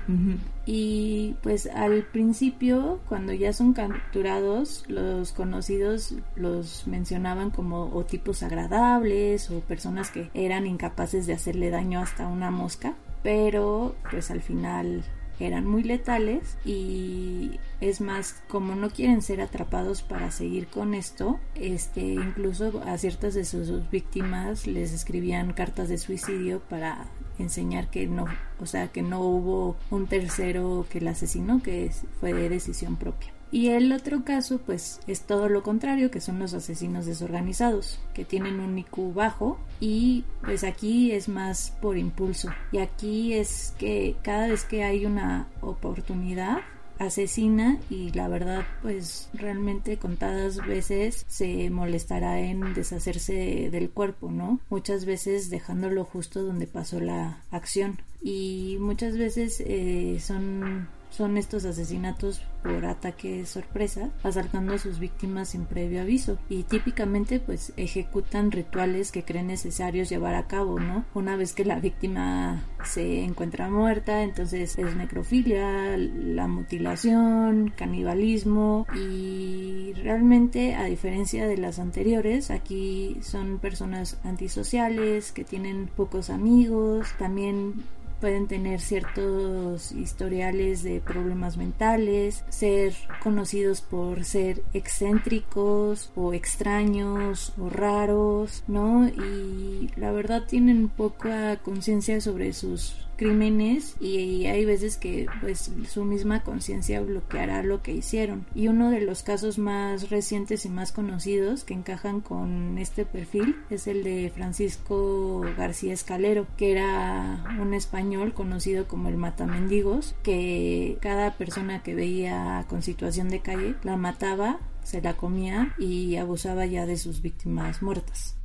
Y 0.64 1.37
pues 1.42 1.66
al 1.66 2.05
principio, 2.05 3.01
cuando 3.09 3.33
ya 3.33 3.53
son 3.53 3.72
capturados, 3.72 4.85
los 4.88 5.33
conocidos 5.33 6.14
los 6.37 6.87
mencionaban 6.87 7.51
como 7.51 7.90
o 7.92 8.05
tipos 8.05 8.42
agradables 8.42 9.51
o 9.51 9.61
personas 9.61 10.11
que 10.11 10.31
eran 10.35 10.66
incapaces 10.66 11.27
de 11.27 11.35
hacerle 11.35 11.70
daño 11.70 12.01
hasta 12.01 12.29
una 12.29 12.51
mosca, 12.51 12.94
pero 13.22 13.96
pues 14.11 14.31
al 14.31 14.40
final 14.40 15.05
eran 15.40 15.66
muy 15.66 15.83
letales 15.83 16.57
y 16.64 17.59
es 17.81 18.01
más 18.01 18.42
como 18.48 18.75
no 18.75 18.90
quieren 18.90 19.22
ser 19.22 19.40
atrapados 19.40 20.03
para 20.03 20.31
seguir 20.31 20.68
con 20.68 20.94
esto 20.94 21.40
este 21.55 22.01
incluso 22.01 22.83
a 22.87 22.96
ciertas 22.98 23.35
de 23.35 23.44
sus 23.44 23.90
víctimas 23.90 24.66
les 24.66 24.92
escribían 24.92 25.53
cartas 25.53 25.88
de 25.88 25.98
suicidio 25.98 26.61
para 26.68 27.07
enseñar 27.42 27.90
que 27.90 28.07
no, 28.07 28.24
o 28.61 28.66
sea, 28.66 28.88
que 28.88 29.02
no 29.02 29.20
hubo 29.20 29.76
un 29.90 30.07
tercero 30.07 30.87
que 30.90 31.00
la 31.00 31.12
asesinó, 31.12 31.62
que 31.62 31.90
fue 32.20 32.33
de 32.33 32.48
decisión 32.48 32.96
propia. 32.96 33.33
Y 33.52 33.68
el 33.68 33.92
otro 33.92 34.24
caso, 34.24 34.62
pues, 34.64 35.00
es 35.07 35.20
todo 35.20 35.50
lo 35.50 35.62
contrario, 35.62 36.11
que 36.11 36.22
son 36.22 36.38
los 36.38 36.55
asesinos 36.55 37.05
desorganizados, 37.05 38.00
que 38.14 38.24
tienen 38.24 38.61
un 38.61 38.78
IQ 38.78 39.12
bajo 39.12 39.59
y 39.78 40.24
pues 40.40 40.64
aquí 40.64 41.12
es 41.12 41.28
más 41.28 41.76
por 41.83 41.98
impulso. 41.98 42.48
Y 42.72 42.78
aquí 42.78 43.35
es 43.35 43.74
que 43.78 44.16
cada 44.22 44.48
vez 44.48 44.64
que 44.64 44.85
hay 44.85 45.05
una 45.05 45.48
oportunidad, 45.61 46.61
asesina 46.98 47.78
y 47.90 48.11
la 48.12 48.28
verdad 48.28 48.64
pues 48.83 49.28
realmente 49.35 49.96
contadas 49.96 50.64
veces 50.66 51.24
se 51.28 51.70
molestará 51.70 52.40
en 52.40 52.74
deshacerse 52.74 53.68
del 53.70 53.90
cuerpo, 53.90 54.31
¿no? 54.31 54.61
Muchas 54.70 55.05
veces 55.05 55.50
dejándolo 55.50 56.05
justo 56.05 56.42
donde 56.42 56.66
pasó 56.66 57.00
la 57.00 57.42
acción 57.50 57.98
y 58.22 58.76
muchas 58.81 59.18
veces 59.18 59.62
eh, 59.66 60.18
son 60.20 60.88
son 61.12 61.37
estos 61.37 61.64
asesinatos 61.64 62.40
por 62.62 62.87
ataque 62.87 63.44
sorpresa, 63.44 64.11
asaltando 64.22 64.75
a 64.75 64.79
sus 64.79 64.98
víctimas 64.98 65.51
sin 65.51 65.66
previo 65.66 66.01
aviso. 66.01 66.38
Y 66.48 66.62
típicamente 66.62 67.38
pues 67.38 67.72
ejecutan 67.77 68.51
rituales 68.51 69.12
que 69.12 69.25
creen 69.25 69.48
necesarios 69.48 70.09
llevar 70.09 70.35
a 70.35 70.46
cabo, 70.46 70.81
¿no? 70.81 71.05
Una 71.14 71.37
vez 71.37 71.53
que 71.53 71.64
la 71.64 71.81
víctima 71.81 72.64
se 72.85 73.25
encuentra 73.25 73.68
muerta, 73.68 74.22
entonces 74.22 74.79
es 74.79 74.96
necrofilia, 74.96 75.96
la 75.96 76.48
mutilación, 76.48 77.72
canibalismo. 77.77 78.87
Y 78.94 79.92
realmente 80.03 80.75
a 80.75 80.85
diferencia 80.85 81.46
de 81.46 81.59
las 81.59 81.79
anteriores, 81.79 82.51
aquí 82.51 83.18
son 83.22 83.59
personas 83.59 84.18
antisociales 84.25 85.33
que 85.33 85.44
tienen 85.44 85.90
pocos 85.94 86.31
amigos, 86.31 87.09
también 87.18 87.75
pueden 88.23 88.47
tener 88.47 88.81
ciertos 88.81 89.91
historiales 89.91 90.85
de 90.85 91.01
problemas 91.01 91.57
mentales, 91.57 92.45
ser 92.51 92.95
conocidos 93.21 93.81
por 93.81 94.23
ser 94.25 94.63
excéntricos 94.75 96.13
o 96.15 96.33
extraños 96.33 97.53
o 97.59 97.69
raros, 97.69 98.63
¿no? 98.69 99.09
Y 99.09 99.91
la 99.97 100.13
verdad 100.13 100.45
tienen 100.47 100.89
poca 100.89 101.57
conciencia 101.65 102.21
sobre 102.21 102.53
sus 102.53 103.09
crímenes 103.23 103.95
y 104.01 104.47
hay 104.47 104.65
veces 104.65 104.97
que 104.97 105.27
pues 105.41 105.71
su 105.89 106.05
misma 106.05 106.43
conciencia 106.43 107.01
bloqueará 107.01 107.63
lo 107.63 107.81
que 107.81 107.93
hicieron 107.93 108.47
y 108.53 108.67
uno 108.67 108.91
de 108.91 109.01
los 109.01 109.23
casos 109.23 109.59
más 109.59 110.11
recientes 110.11 110.65
y 110.65 110.69
más 110.69 110.91
conocidos 110.91 111.63
que 111.63 111.75
encajan 111.75 112.21
con 112.21 112.79
este 112.79 113.05
perfil 113.05 113.57
es 113.71 113.87
el 113.87 114.03
de 114.03 114.33
Francisco 114.35 115.43
García 115.57 115.95
Escalero 115.95 116.49
que 116.57 116.73
era 116.73 117.45
un 117.61 117.75
español 117.75 118.35
conocido 118.35 118.89
como 118.89 119.09
el 119.09 119.17
matamendigos 119.17 120.17
que 120.25 120.99
cada 121.01 121.37
persona 121.37 121.85
que 121.85 121.95
veía 121.95 122.67
con 122.69 122.83
situación 122.83 123.29
de 123.29 123.39
calle 123.39 123.77
la 123.85 123.97
mataba 123.97 124.59
se 124.83 125.01
la 125.01 125.17
comía 125.17 125.77
y 125.79 126.17
abusaba 126.17 126.67
ya 126.67 126.87
de 126.87 126.97
sus 126.97 127.23
víctimas 127.23 127.83
muertas. 127.83 128.41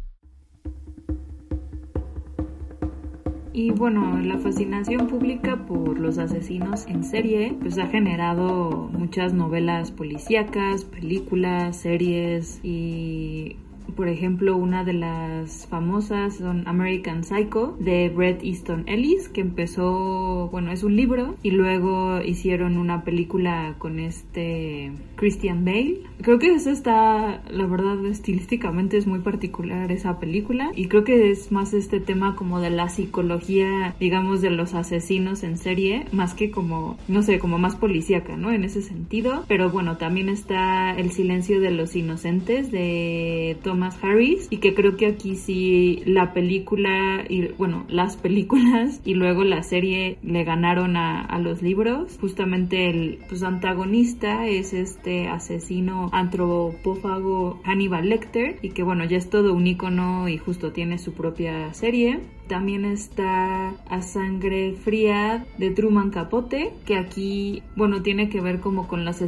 Y 3.58 3.72
bueno, 3.72 4.20
la 4.20 4.38
fascinación 4.38 5.08
pública 5.08 5.66
por 5.66 5.98
los 5.98 6.20
asesinos 6.20 6.86
en 6.86 7.04
serie 7.04 7.56
pues 7.60 7.80
ha 7.80 7.88
generado 7.88 8.88
muchas 8.94 9.34
novelas 9.34 9.90
policíacas, 9.90 10.86
películas, 10.86 11.76
series 11.78 12.60
y 12.64 13.56
por 13.96 14.08
ejemplo, 14.08 14.58
una 14.58 14.84
de 14.84 14.94
las 14.94 15.68
famosas 15.68 16.38
son 16.38 16.68
American 16.68 17.24
Psycho 17.24 17.76
de 17.80 18.10
Bret 18.10 18.44
Easton 18.44 18.84
Ellis, 18.88 19.30
que 19.30 19.42
empezó, 19.42 20.50
bueno, 20.52 20.72
es 20.72 20.84
un 20.84 20.96
libro 20.96 21.36
y 21.44 21.52
luego 21.52 22.22
hicieron 22.22 22.78
una 22.78 23.04
película 23.04 23.76
con 23.78 24.00
este 24.00 24.92
Christian 25.16 25.66
Bale. 25.66 26.00
Creo 26.22 26.40
que 26.40 26.54
esa 26.54 26.72
está, 26.72 27.44
la 27.50 27.66
verdad, 27.66 28.06
estilísticamente 28.06 28.98
es 28.98 29.08
muy 29.08 29.20
particular 29.20 29.92
esa 29.92 30.20
película 30.20 30.72
y 30.76 30.88
creo 30.88 31.04
que 31.04 31.32
es 31.32 31.52
más 31.52 31.74
este 31.74 32.00
tema 32.00 32.36
como 32.36 32.60
de 32.60 32.70
la 32.70 32.90
psicología, 32.90 33.96
digamos, 34.00 34.42
de 34.42 34.50
los 34.50 34.74
asesinos 34.74 35.44
en 35.44 35.58
serie, 35.58 36.06
más 36.12 36.34
que 36.34 36.52
como, 36.52 36.98
no 37.08 37.22
sé, 37.22 37.40
como 37.40 37.58
más 37.58 37.76
policíaca, 37.76 38.38
¿no? 38.38 38.52
En 38.52 38.64
ese 38.64 38.82
sentido. 38.82 39.44
Pero 39.48 39.70
bueno, 39.70 39.98
también 39.98 40.30
está 40.30 40.96
El 40.98 41.12
silencio 41.12 41.60
de 41.60 41.72
los 41.72 41.96
inocentes 41.96 42.72
de 42.72 43.58
Harris 43.84 44.48
y 44.50 44.58
que 44.58 44.74
creo 44.74 44.98
que 44.98 45.08
aquí 45.08 45.36
sí 45.36 46.02
la 46.06 46.34
película 46.34 47.24
y, 47.28 47.48
bueno, 47.58 47.86
las 47.90 48.18
películas 48.18 49.02
y 49.06 49.14
luego 49.14 49.44
la 49.44 49.64
serie 49.64 50.18
le 50.24 50.44
ganaron 50.44 50.98
a, 50.98 51.22
a 51.22 51.40
los 51.40 51.62
libros. 51.62 52.18
Justamente 52.20 52.90
el 52.90 53.20
pues, 53.30 53.44
antagonista 53.44 54.48
es 54.48 54.74
este 54.74 55.28
asesino 55.28 56.10
antropófago 56.12 57.62
Hannibal 57.64 58.10
Lecter 58.10 58.58
y 58.62 58.70
que 58.70 58.84
bueno, 58.84 59.06
ya 59.06 59.18
es 59.18 59.30
todo 59.30 59.54
un 59.54 59.68
icono 59.68 60.28
y 60.28 60.38
justo 60.38 60.72
tiene 60.72 60.98
su 60.98 61.14
propia 61.14 61.74
serie. 61.74 62.20
También 62.48 62.86
está 62.86 63.74
A 63.90 64.02
Sangre 64.02 64.74
Fría 64.74 65.46
de 65.58 65.72
Truman 65.72 66.10
Capote, 66.10 66.74
que 66.86 66.98
aquí, 66.98 67.64
bueno, 67.76 68.02
tiene 68.02 68.30
que 68.30 68.42
ver 68.42 68.60
como 68.60 68.88
con 68.88 69.06
los, 69.06 69.22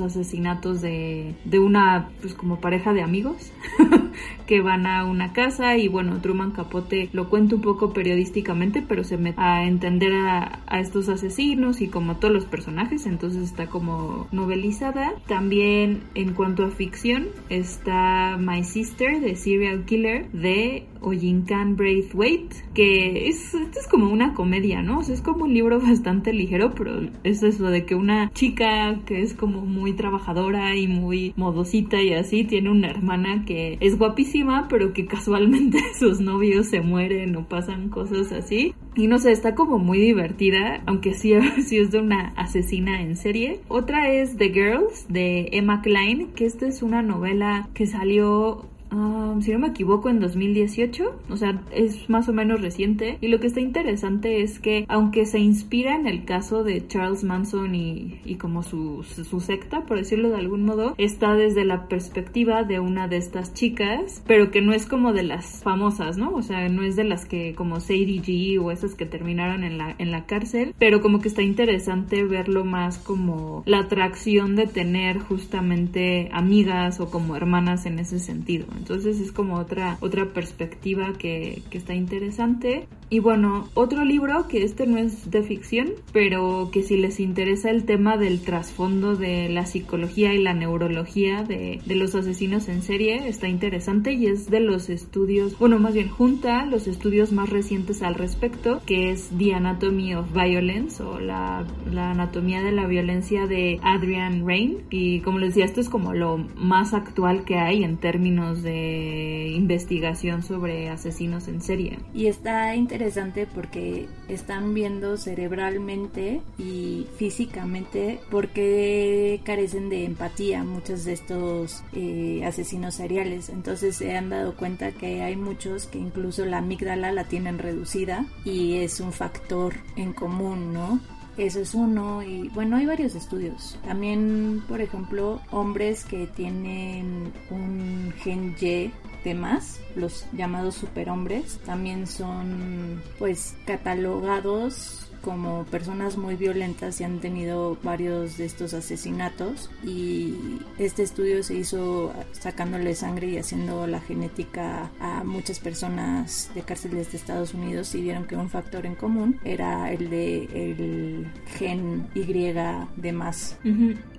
asesinatos 0.00 0.80
de, 0.80 1.34
de 1.44 1.58
una, 1.58 2.10
pues 2.20 2.34
como 2.34 2.60
pareja 2.60 2.92
de 2.92 3.02
amigos 3.02 3.52
que 4.46 4.60
van 4.60 4.86
a 4.86 5.04
una 5.04 5.32
casa 5.32 5.76
y 5.76 5.88
bueno, 5.88 6.20
Truman 6.20 6.52
Capote 6.52 7.08
lo 7.12 7.30
cuenta 7.30 7.56
un 7.56 7.62
poco 7.62 7.92
periodísticamente, 7.92 8.82
pero 8.82 9.04
se 9.04 9.16
mete 9.16 9.40
a 9.40 9.64
entender 9.66 10.14
a, 10.14 10.60
a 10.66 10.80
estos 10.80 11.08
asesinos 11.08 11.80
y 11.80 11.88
como 11.88 12.16
todos 12.16 12.34
los 12.34 12.44
personajes, 12.44 13.06
entonces 13.06 13.42
está 13.42 13.66
como 13.66 14.28
novelizada. 14.32 15.12
También 15.26 16.02
en 16.14 16.34
cuanto 16.34 16.64
a 16.64 16.70
ficción 16.70 17.28
está 17.48 18.36
My 18.38 18.64
Sister 18.64 19.20
de 19.20 19.36
Serial 19.36 19.84
Killer 19.84 20.30
de 20.32 20.86
Ojinkan 21.04 21.76
Braithwaite, 21.76 22.56
que 22.74 23.28
es, 23.28 23.54
esto 23.54 23.78
es 23.78 23.86
como 23.88 24.10
una 24.10 24.34
comedia, 24.34 24.82
¿no? 24.82 25.00
O 25.00 25.02
sea, 25.02 25.14
es 25.14 25.22
como 25.22 25.44
un 25.44 25.54
libro 25.54 25.80
bastante 25.80 26.32
ligero, 26.32 26.74
pero 26.74 27.08
es 27.22 27.42
eso 27.42 27.66
de 27.66 27.84
que 27.84 27.94
una 27.94 28.30
chica 28.32 29.00
que 29.06 29.22
es 29.22 29.34
como 29.34 29.62
muy 29.62 29.92
trabajadora 29.92 30.74
y 30.76 30.88
muy 30.88 31.32
modosita 31.36 32.00
y 32.02 32.12
así, 32.12 32.44
tiene 32.44 32.70
una 32.70 32.88
hermana 32.88 33.44
que 33.44 33.78
es 33.80 33.98
guapísima, 33.98 34.66
pero 34.68 34.92
que 34.92 35.06
casualmente 35.06 35.78
sus 35.98 36.20
novios 36.20 36.66
se 36.66 36.80
mueren 36.80 37.36
o 37.36 37.48
pasan 37.48 37.88
cosas 37.88 38.32
así. 38.32 38.74
Y 38.96 39.08
no 39.08 39.18
sé, 39.18 39.32
está 39.32 39.54
como 39.54 39.78
muy 39.78 39.98
divertida, 39.98 40.82
aunque 40.86 41.14
sí, 41.14 41.32
sí 41.64 41.78
es 41.78 41.90
de 41.90 41.98
una 41.98 42.32
asesina 42.36 43.02
en 43.02 43.16
serie. 43.16 43.60
Otra 43.68 44.10
es 44.10 44.36
The 44.36 44.50
Girls 44.50 45.06
de 45.08 45.48
Emma 45.52 45.82
Klein, 45.82 46.32
que 46.34 46.46
esta 46.46 46.66
es 46.66 46.82
una 46.82 47.02
novela 47.02 47.68
que 47.74 47.86
salió 47.86 48.68
Um, 48.94 49.42
si 49.42 49.50
no 49.52 49.58
me 49.58 49.68
equivoco, 49.68 50.08
en 50.08 50.20
2018, 50.20 51.04
o 51.28 51.36
sea, 51.36 51.60
es 51.72 52.08
más 52.08 52.28
o 52.28 52.32
menos 52.32 52.60
reciente. 52.60 53.18
Y 53.20 53.28
lo 53.28 53.40
que 53.40 53.48
está 53.48 53.60
interesante 53.60 54.42
es 54.42 54.60
que, 54.60 54.84
aunque 54.88 55.26
se 55.26 55.40
inspira 55.40 55.96
en 55.96 56.06
el 56.06 56.24
caso 56.24 56.62
de 56.62 56.86
Charles 56.86 57.24
Manson 57.24 57.74
y, 57.74 58.36
como 58.38 58.62
su, 58.62 59.02
su, 59.02 59.40
secta, 59.40 59.84
por 59.84 59.98
decirlo 59.98 60.30
de 60.30 60.36
algún 60.36 60.64
modo, 60.64 60.94
está 60.96 61.34
desde 61.34 61.64
la 61.64 61.88
perspectiva 61.88 62.62
de 62.62 62.78
una 62.78 63.08
de 63.08 63.16
estas 63.16 63.52
chicas, 63.52 64.22
pero 64.26 64.50
que 64.50 64.62
no 64.62 64.72
es 64.72 64.86
como 64.86 65.12
de 65.12 65.24
las 65.24 65.62
famosas, 65.62 66.16
¿no? 66.16 66.32
O 66.32 66.42
sea, 66.42 66.68
no 66.68 66.82
es 66.84 66.94
de 66.94 67.04
las 67.04 67.26
que 67.26 67.54
como 67.54 67.80
Sadie 67.80 68.22
G 68.22 68.62
o 68.62 68.70
esas 68.70 68.94
que 68.94 69.06
terminaron 69.06 69.64
en 69.64 69.78
la, 69.78 69.94
en 69.98 70.12
la 70.12 70.26
cárcel, 70.26 70.74
pero 70.78 71.00
como 71.00 71.20
que 71.20 71.28
está 71.28 71.42
interesante 71.42 72.24
verlo 72.24 72.64
más 72.64 72.98
como 72.98 73.62
la 73.66 73.80
atracción 73.80 74.54
de 74.54 74.66
tener 74.66 75.18
justamente 75.18 76.28
amigas 76.32 77.00
o 77.00 77.10
como 77.10 77.34
hermanas 77.34 77.86
en 77.86 77.98
ese 77.98 78.20
sentido. 78.20 78.66
Entonces 78.84 79.18
es 79.18 79.32
como 79.32 79.56
otra, 79.56 79.96
otra 80.02 80.34
perspectiva 80.34 81.14
que, 81.14 81.62
que 81.70 81.78
está 81.78 81.94
interesante. 81.94 82.86
Y 83.10 83.18
bueno, 83.18 83.68
otro 83.74 84.04
libro 84.04 84.48
que 84.48 84.64
este 84.64 84.86
no 84.86 84.98
es 84.98 85.30
de 85.30 85.42
ficción, 85.42 85.90
pero 86.12 86.70
que 86.72 86.82
si 86.82 86.96
les 86.96 87.20
interesa 87.20 87.70
el 87.70 87.84
tema 87.84 88.16
del 88.16 88.40
trasfondo 88.40 89.14
de 89.14 89.48
la 89.48 89.66
psicología 89.66 90.32
y 90.32 90.42
la 90.42 90.54
neurología 90.54 91.44
de, 91.44 91.80
de, 91.84 91.94
los 91.94 92.14
asesinos 92.14 92.68
en 92.68 92.82
serie, 92.82 93.28
está 93.28 93.48
interesante 93.48 94.12
y 94.12 94.26
es 94.26 94.50
de 94.50 94.60
los 94.60 94.88
estudios, 94.88 95.58
bueno, 95.58 95.78
más 95.78 95.94
bien 95.94 96.08
junta 96.08 96.66
los 96.66 96.86
estudios 96.86 97.32
más 97.32 97.50
recientes 97.50 98.02
al 98.02 98.14
respecto, 98.14 98.80
que 98.86 99.10
es 99.10 99.30
The 99.38 99.54
Anatomy 99.54 100.14
of 100.14 100.32
Violence 100.32 101.02
o 101.02 101.20
la, 101.20 101.66
la 101.92 102.10
anatomía 102.10 102.62
de 102.62 102.72
la 102.72 102.86
violencia 102.86 103.46
de 103.46 103.78
Adrian 103.82 104.46
Rain. 104.46 104.78
Y 104.90 105.20
como 105.20 105.38
les 105.38 105.50
decía, 105.50 105.66
esto 105.66 105.80
es 105.80 105.88
como 105.88 106.14
lo 106.14 106.38
más 106.56 106.94
actual 106.94 107.44
que 107.44 107.58
hay 107.58 107.84
en 107.84 107.98
términos 107.98 108.62
de 108.62 109.52
investigación 109.54 110.42
sobre 110.42 110.88
asesinos 110.88 111.48
en 111.48 111.60
serie. 111.60 111.98
Y 112.12 112.26
está 112.26 112.74
interesante 112.74 113.03
porque 113.52 114.08
están 114.28 114.74
viendo 114.74 115.16
cerebralmente 115.16 116.40
y 116.58 117.06
físicamente 117.16 118.20
porque 118.30 119.40
carecen 119.44 119.88
de 119.88 120.04
empatía 120.04 120.64
muchos 120.64 121.04
de 121.04 121.12
estos 121.12 121.82
eh, 121.92 122.42
asesinos 122.44 122.94
seriales. 122.94 123.48
Entonces 123.48 123.96
se 123.96 124.16
han 124.16 124.30
dado 124.30 124.56
cuenta 124.56 124.92
que 124.92 125.22
hay 125.22 125.36
muchos 125.36 125.86
que 125.86 125.98
incluso 125.98 126.44
la 126.44 126.58
amígdala 126.58 127.12
la 127.12 127.24
tienen 127.24 127.58
reducida 127.58 128.26
y 128.44 128.76
es 128.78 129.00
un 129.00 129.12
factor 129.12 129.74
en 129.96 130.12
común, 130.12 130.72
¿no? 130.72 131.00
Eso 131.36 131.60
es 131.60 131.74
uno 131.74 132.22
y 132.22 132.48
bueno, 132.50 132.76
hay 132.76 132.86
varios 132.86 133.14
estudios. 133.16 133.76
También, 133.84 134.62
por 134.68 134.80
ejemplo, 134.80 135.40
hombres 135.50 136.04
que 136.04 136.28
tienen 136.28 137.32
un 137.50 138.14
gen 138.18 138.54
Y 138.60 138.92
de 139.24 139.34
más, 139.34 139.80
los 139.96 140.26
llamados 140.32 140.74
superhombres, 140.74 141.58
también 141.64 142.06
son 142.06 143.02
pues 143.18 143.56
catalogados 143.66 145.03
como 145.24 145.64
personas 145.64 146.18
muy 146.18 146.36
violentas 146.36 147.00
y 147.00 147.04
han 147.04 147.20
tenido 147.20 147.78
varios 147.82 148.36
de 148.36 148.44
estos 148.44 148.74
asesinatos. 148.74 149.70
Y 149.82 150.34
este 150.78 151.02
estudio 151.02 151.42
se 151.42 151.54
hizo 151.54 152.12
sacándole 152.32 152.94
sangre 152.94 153.28
y 153.28 153.38
haciendo 153.38 153.86
la 153.86 154.00
genética 154.00 154.90
a 155.00 155.24
muchas 155.24 155.60
personas 155.60 156.50
de 156.54 156.62
cárceles 156.62 157.10
de 157.10 157.18
Estados 157.18 157.54
Unidos 157.54 157.94
y 157.94 158.02
vieron 158.02 158.26
que 158.26 158.36
un 158.36 158.50
factor 158.50 158.86
en 158.86 158.94
común 158.94 159.38
era 159.44 159.92
el 159.92 160.10
de 160.10 160.44
el 160.52 161.26
gen 161.58 162.06
Y 162.14 162.24
de 162.34 163.12
más. 163.12 163.58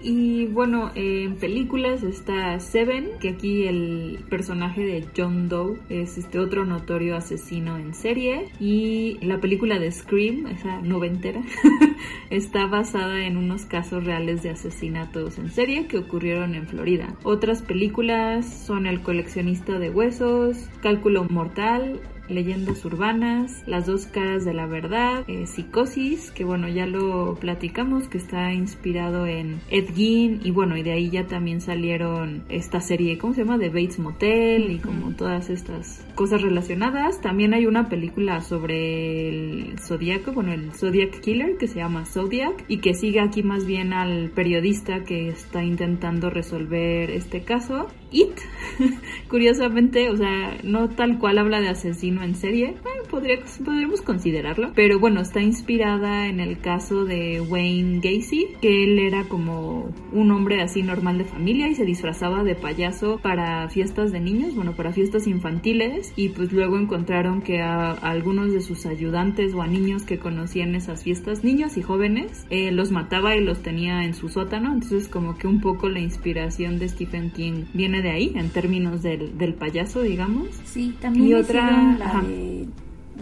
Y 0.01 0.45
bueno, 0.47 0.91
en 0.95 1.35
películas 1.35 2.01
está 2.03 2.59
Seven, 2.59 3.09
que 3.19 3.29
aquí 3.29 3.67
el 3.67 4.25
personaje 4.29 4.81
de 4.83 5.05
John 5.15 5.49
Doe 5.49 5.79
es 5.89 6.17
este 6.17 6.39
otro 6.39 6.65
notorio 6.65 7.17
asesino 7.17 7.77
en 7.77 7.93
serie. 7.93 8.49
Y 8.59 9.17
la 9.21 9.39
película 9.39 9.79
de 9.79 9.91
Scream, 9.91 10.47
esa 10.47 10.81
no 10.81 10.94
noventera, 10.95 11.41
está 12.29 12.67
basada 12.67 13.25
en 13.25 13.35
unos 13.35 13.65
casos 13.65 14.05
reales 14.05 14.43
de 14.43 14.51
asesinatos 14.51 15.37
en 15.37 15.51
serie 15.51 15.87
que 15.87 15.97
ocurrieron 15.97 16.55
en 16.55 16.67
Florida. 16.67 17.15
Otras 17.23 17.61
películas 17.61 18.45
son 18.45 18.85
El 18.87 19.01
coleccionista 19.01 19.77
de 19.77 19.89
huesos, 19.89 20.69
Cálculo 20.81 21.25
mortal, 21.25 21.99
leyendas 22.29 22.83
urbanas, 22.85 23.63
Las 23.67 23.85
dos 23.85 24.05
caras 24.07 24.45
de 24.45 24.53
la 24.53 24.65
verdad, 24.65 25.23
eh, 25.27 25.45
Psicosis, 25.45 26.31
que 26.31 26.43
bueno, 26.43 26.67
ya 26.67 26.85
lo 26.85 27.35
platicamos, 27.35 28.07
que 28.07 28.17
está 28.17 28.53
inspirado 28.53 29.25
en 29.27 29.59
Ed 29.69 29.93
Gein, 29.93 30.41
y 30.43 30.51
bueno, 30.51 30.77
y 30.77 30.83
de 30.83 30.93
ahí 30.93 31.09
ya 31.09 31.27
también 31.27 31.61
salieron 31.61 32.43
esta 32.49 32.79
serie, 32.81 33.17
¿cómo 33.17 33.33
se 33.33 33.41
llama? 33.41 33.57
De 33.57 33.69
Bates 33.69 33.99
Motel 33.99 34.71
y 34.71 34.79
como 34.79 35.11
todas 35.11 35.49
estas 35.49 36.05
cosas 36.15 36.41
relacionadas. 36.41 37.21
También 37.21 37.53
hay 37.53 37.65
una 37.65 37.89
película 37.89 38.41
sobre 38.41 39.29
el 39.29 39.79
Zodíaco, 39.79 40.31
bueno, 40.33 40.53
el 40.53 40.71
Zodiac 40.73 41.19
Killer, 41.19 41.57
que 41.57 41.67
se 41.67 41.79
llama 41.79 42.05
Zodiac, 42.05 42.65
y 42.67 42.77
que 42.77 42.93
sigue 42.93 43.19
aquí 43.19 43.43
más 43.43 43.65
bien 43.65 43.93
al 43.93 44.29
periodista 44.29 45.03
que 45.03 45.29
está 45.29 45.63
intentando 45.63 46.29
resolver 46.29 47.11
este 47.11 47.41
caso. 47.41 47.87
It, 48.11 48.37
curiosamente, 49.29 50.09
o 50.09 50.17
sea, 50.17 50.57
no 50.63 50.89
tal 50.89 51.19
cual 51.19 51.37
habla 51.37 51.59
de 51.59 51.69
asesinos 51.69 52.14
asesino 52.15 52.23
en 52.23 52.35
serie. 52.35 52.69
Eh, 52.69 53.07
podría, 53.09 53.37
podríamos 53.63 54.01
considerarlo. 54.01 54.71
Pero 54.75 54.99
bueno, 54.99 55.21
está 55.21 55.41
inspirada 55.41 56.27
en 56.27 56.39
el 56.39 56.59
caso 56.59 57.05
de 57.05 57.41
Wayne 57.41 57.99
Gacy, 57.99 58.47
que 58.61 58.83
él 58.83 58.99
era 58.99 59.23
como 59.25 59.89
un 60.11 60.31
hombre 60.31 60.61
así 60.61 60.83
normal 60.83 61.17
de 61.17 61.25
familia 61.25 61.67
y 61.67 61.75
se 61.75 61.85
disfrazaba 61.85 62.43
de 62.43 62.55
payaso 62.55 63.19
para 63.21 63.67
fiestas 63.69 64.11
de 64.11 64.19
niños, 64.19 64.55
bueno, 64.55 64.73
para 64.73 64.93
fiestas 64.93 65.27
infantiles. 65.27 66.13
Y 66.15 66.29
pues 66.29 66.51
luego 66.51 66.77
encontraron 66.77 67.41
que 67.41 67.61
a, 67.61 67.91
algunos 67.91 68.51
de 68.51 68.61
sus 68.61 68.85
ayudantes 68.85 69.53
o 69.53 69.61
a 69.61 69.67
niños 69.67 70.03
que 70.03 70.19
conocían 70.19 70.75
esas 70.75 71.03
fiestas, 71.03 71.43
niños 71.43 71.77
y 71.77 71.81
jóvenes, 71.81 72.45
eh, 72.49 72.71
los 72.71 72.91
mataba 72.91 73.35
y 73.35 73.43
los 73.43 73.61
tenía 73.61 74.05
en 74.05 74.13
su 74.13 74.29
sótano. 74.29 74.73
Entonces 74.73 75.07
como 75.07 75.37
que 75.37 75.47
un 75.47 75.61
poco 75.61 75.89
la 75.89 75.99
inspiración 75.99 76.79
de 76.79 76.89
Stephen 76.89 77.31
King 77.31 77.65
viene 77.73 78.01
de 78.01 78.11
ahí, 78.11 78.31
en 78.35 78.49
términos 78.49 79.01
del, 79.01 79.37
del 79.37 79.53
payaso, 79.53 80.01
digamos. 80.01 80.49
Sí, 80.65 80.95
también 80.99 81.27
y 81.27 81.33
otra 81.33 81.95
la 82.05 82.23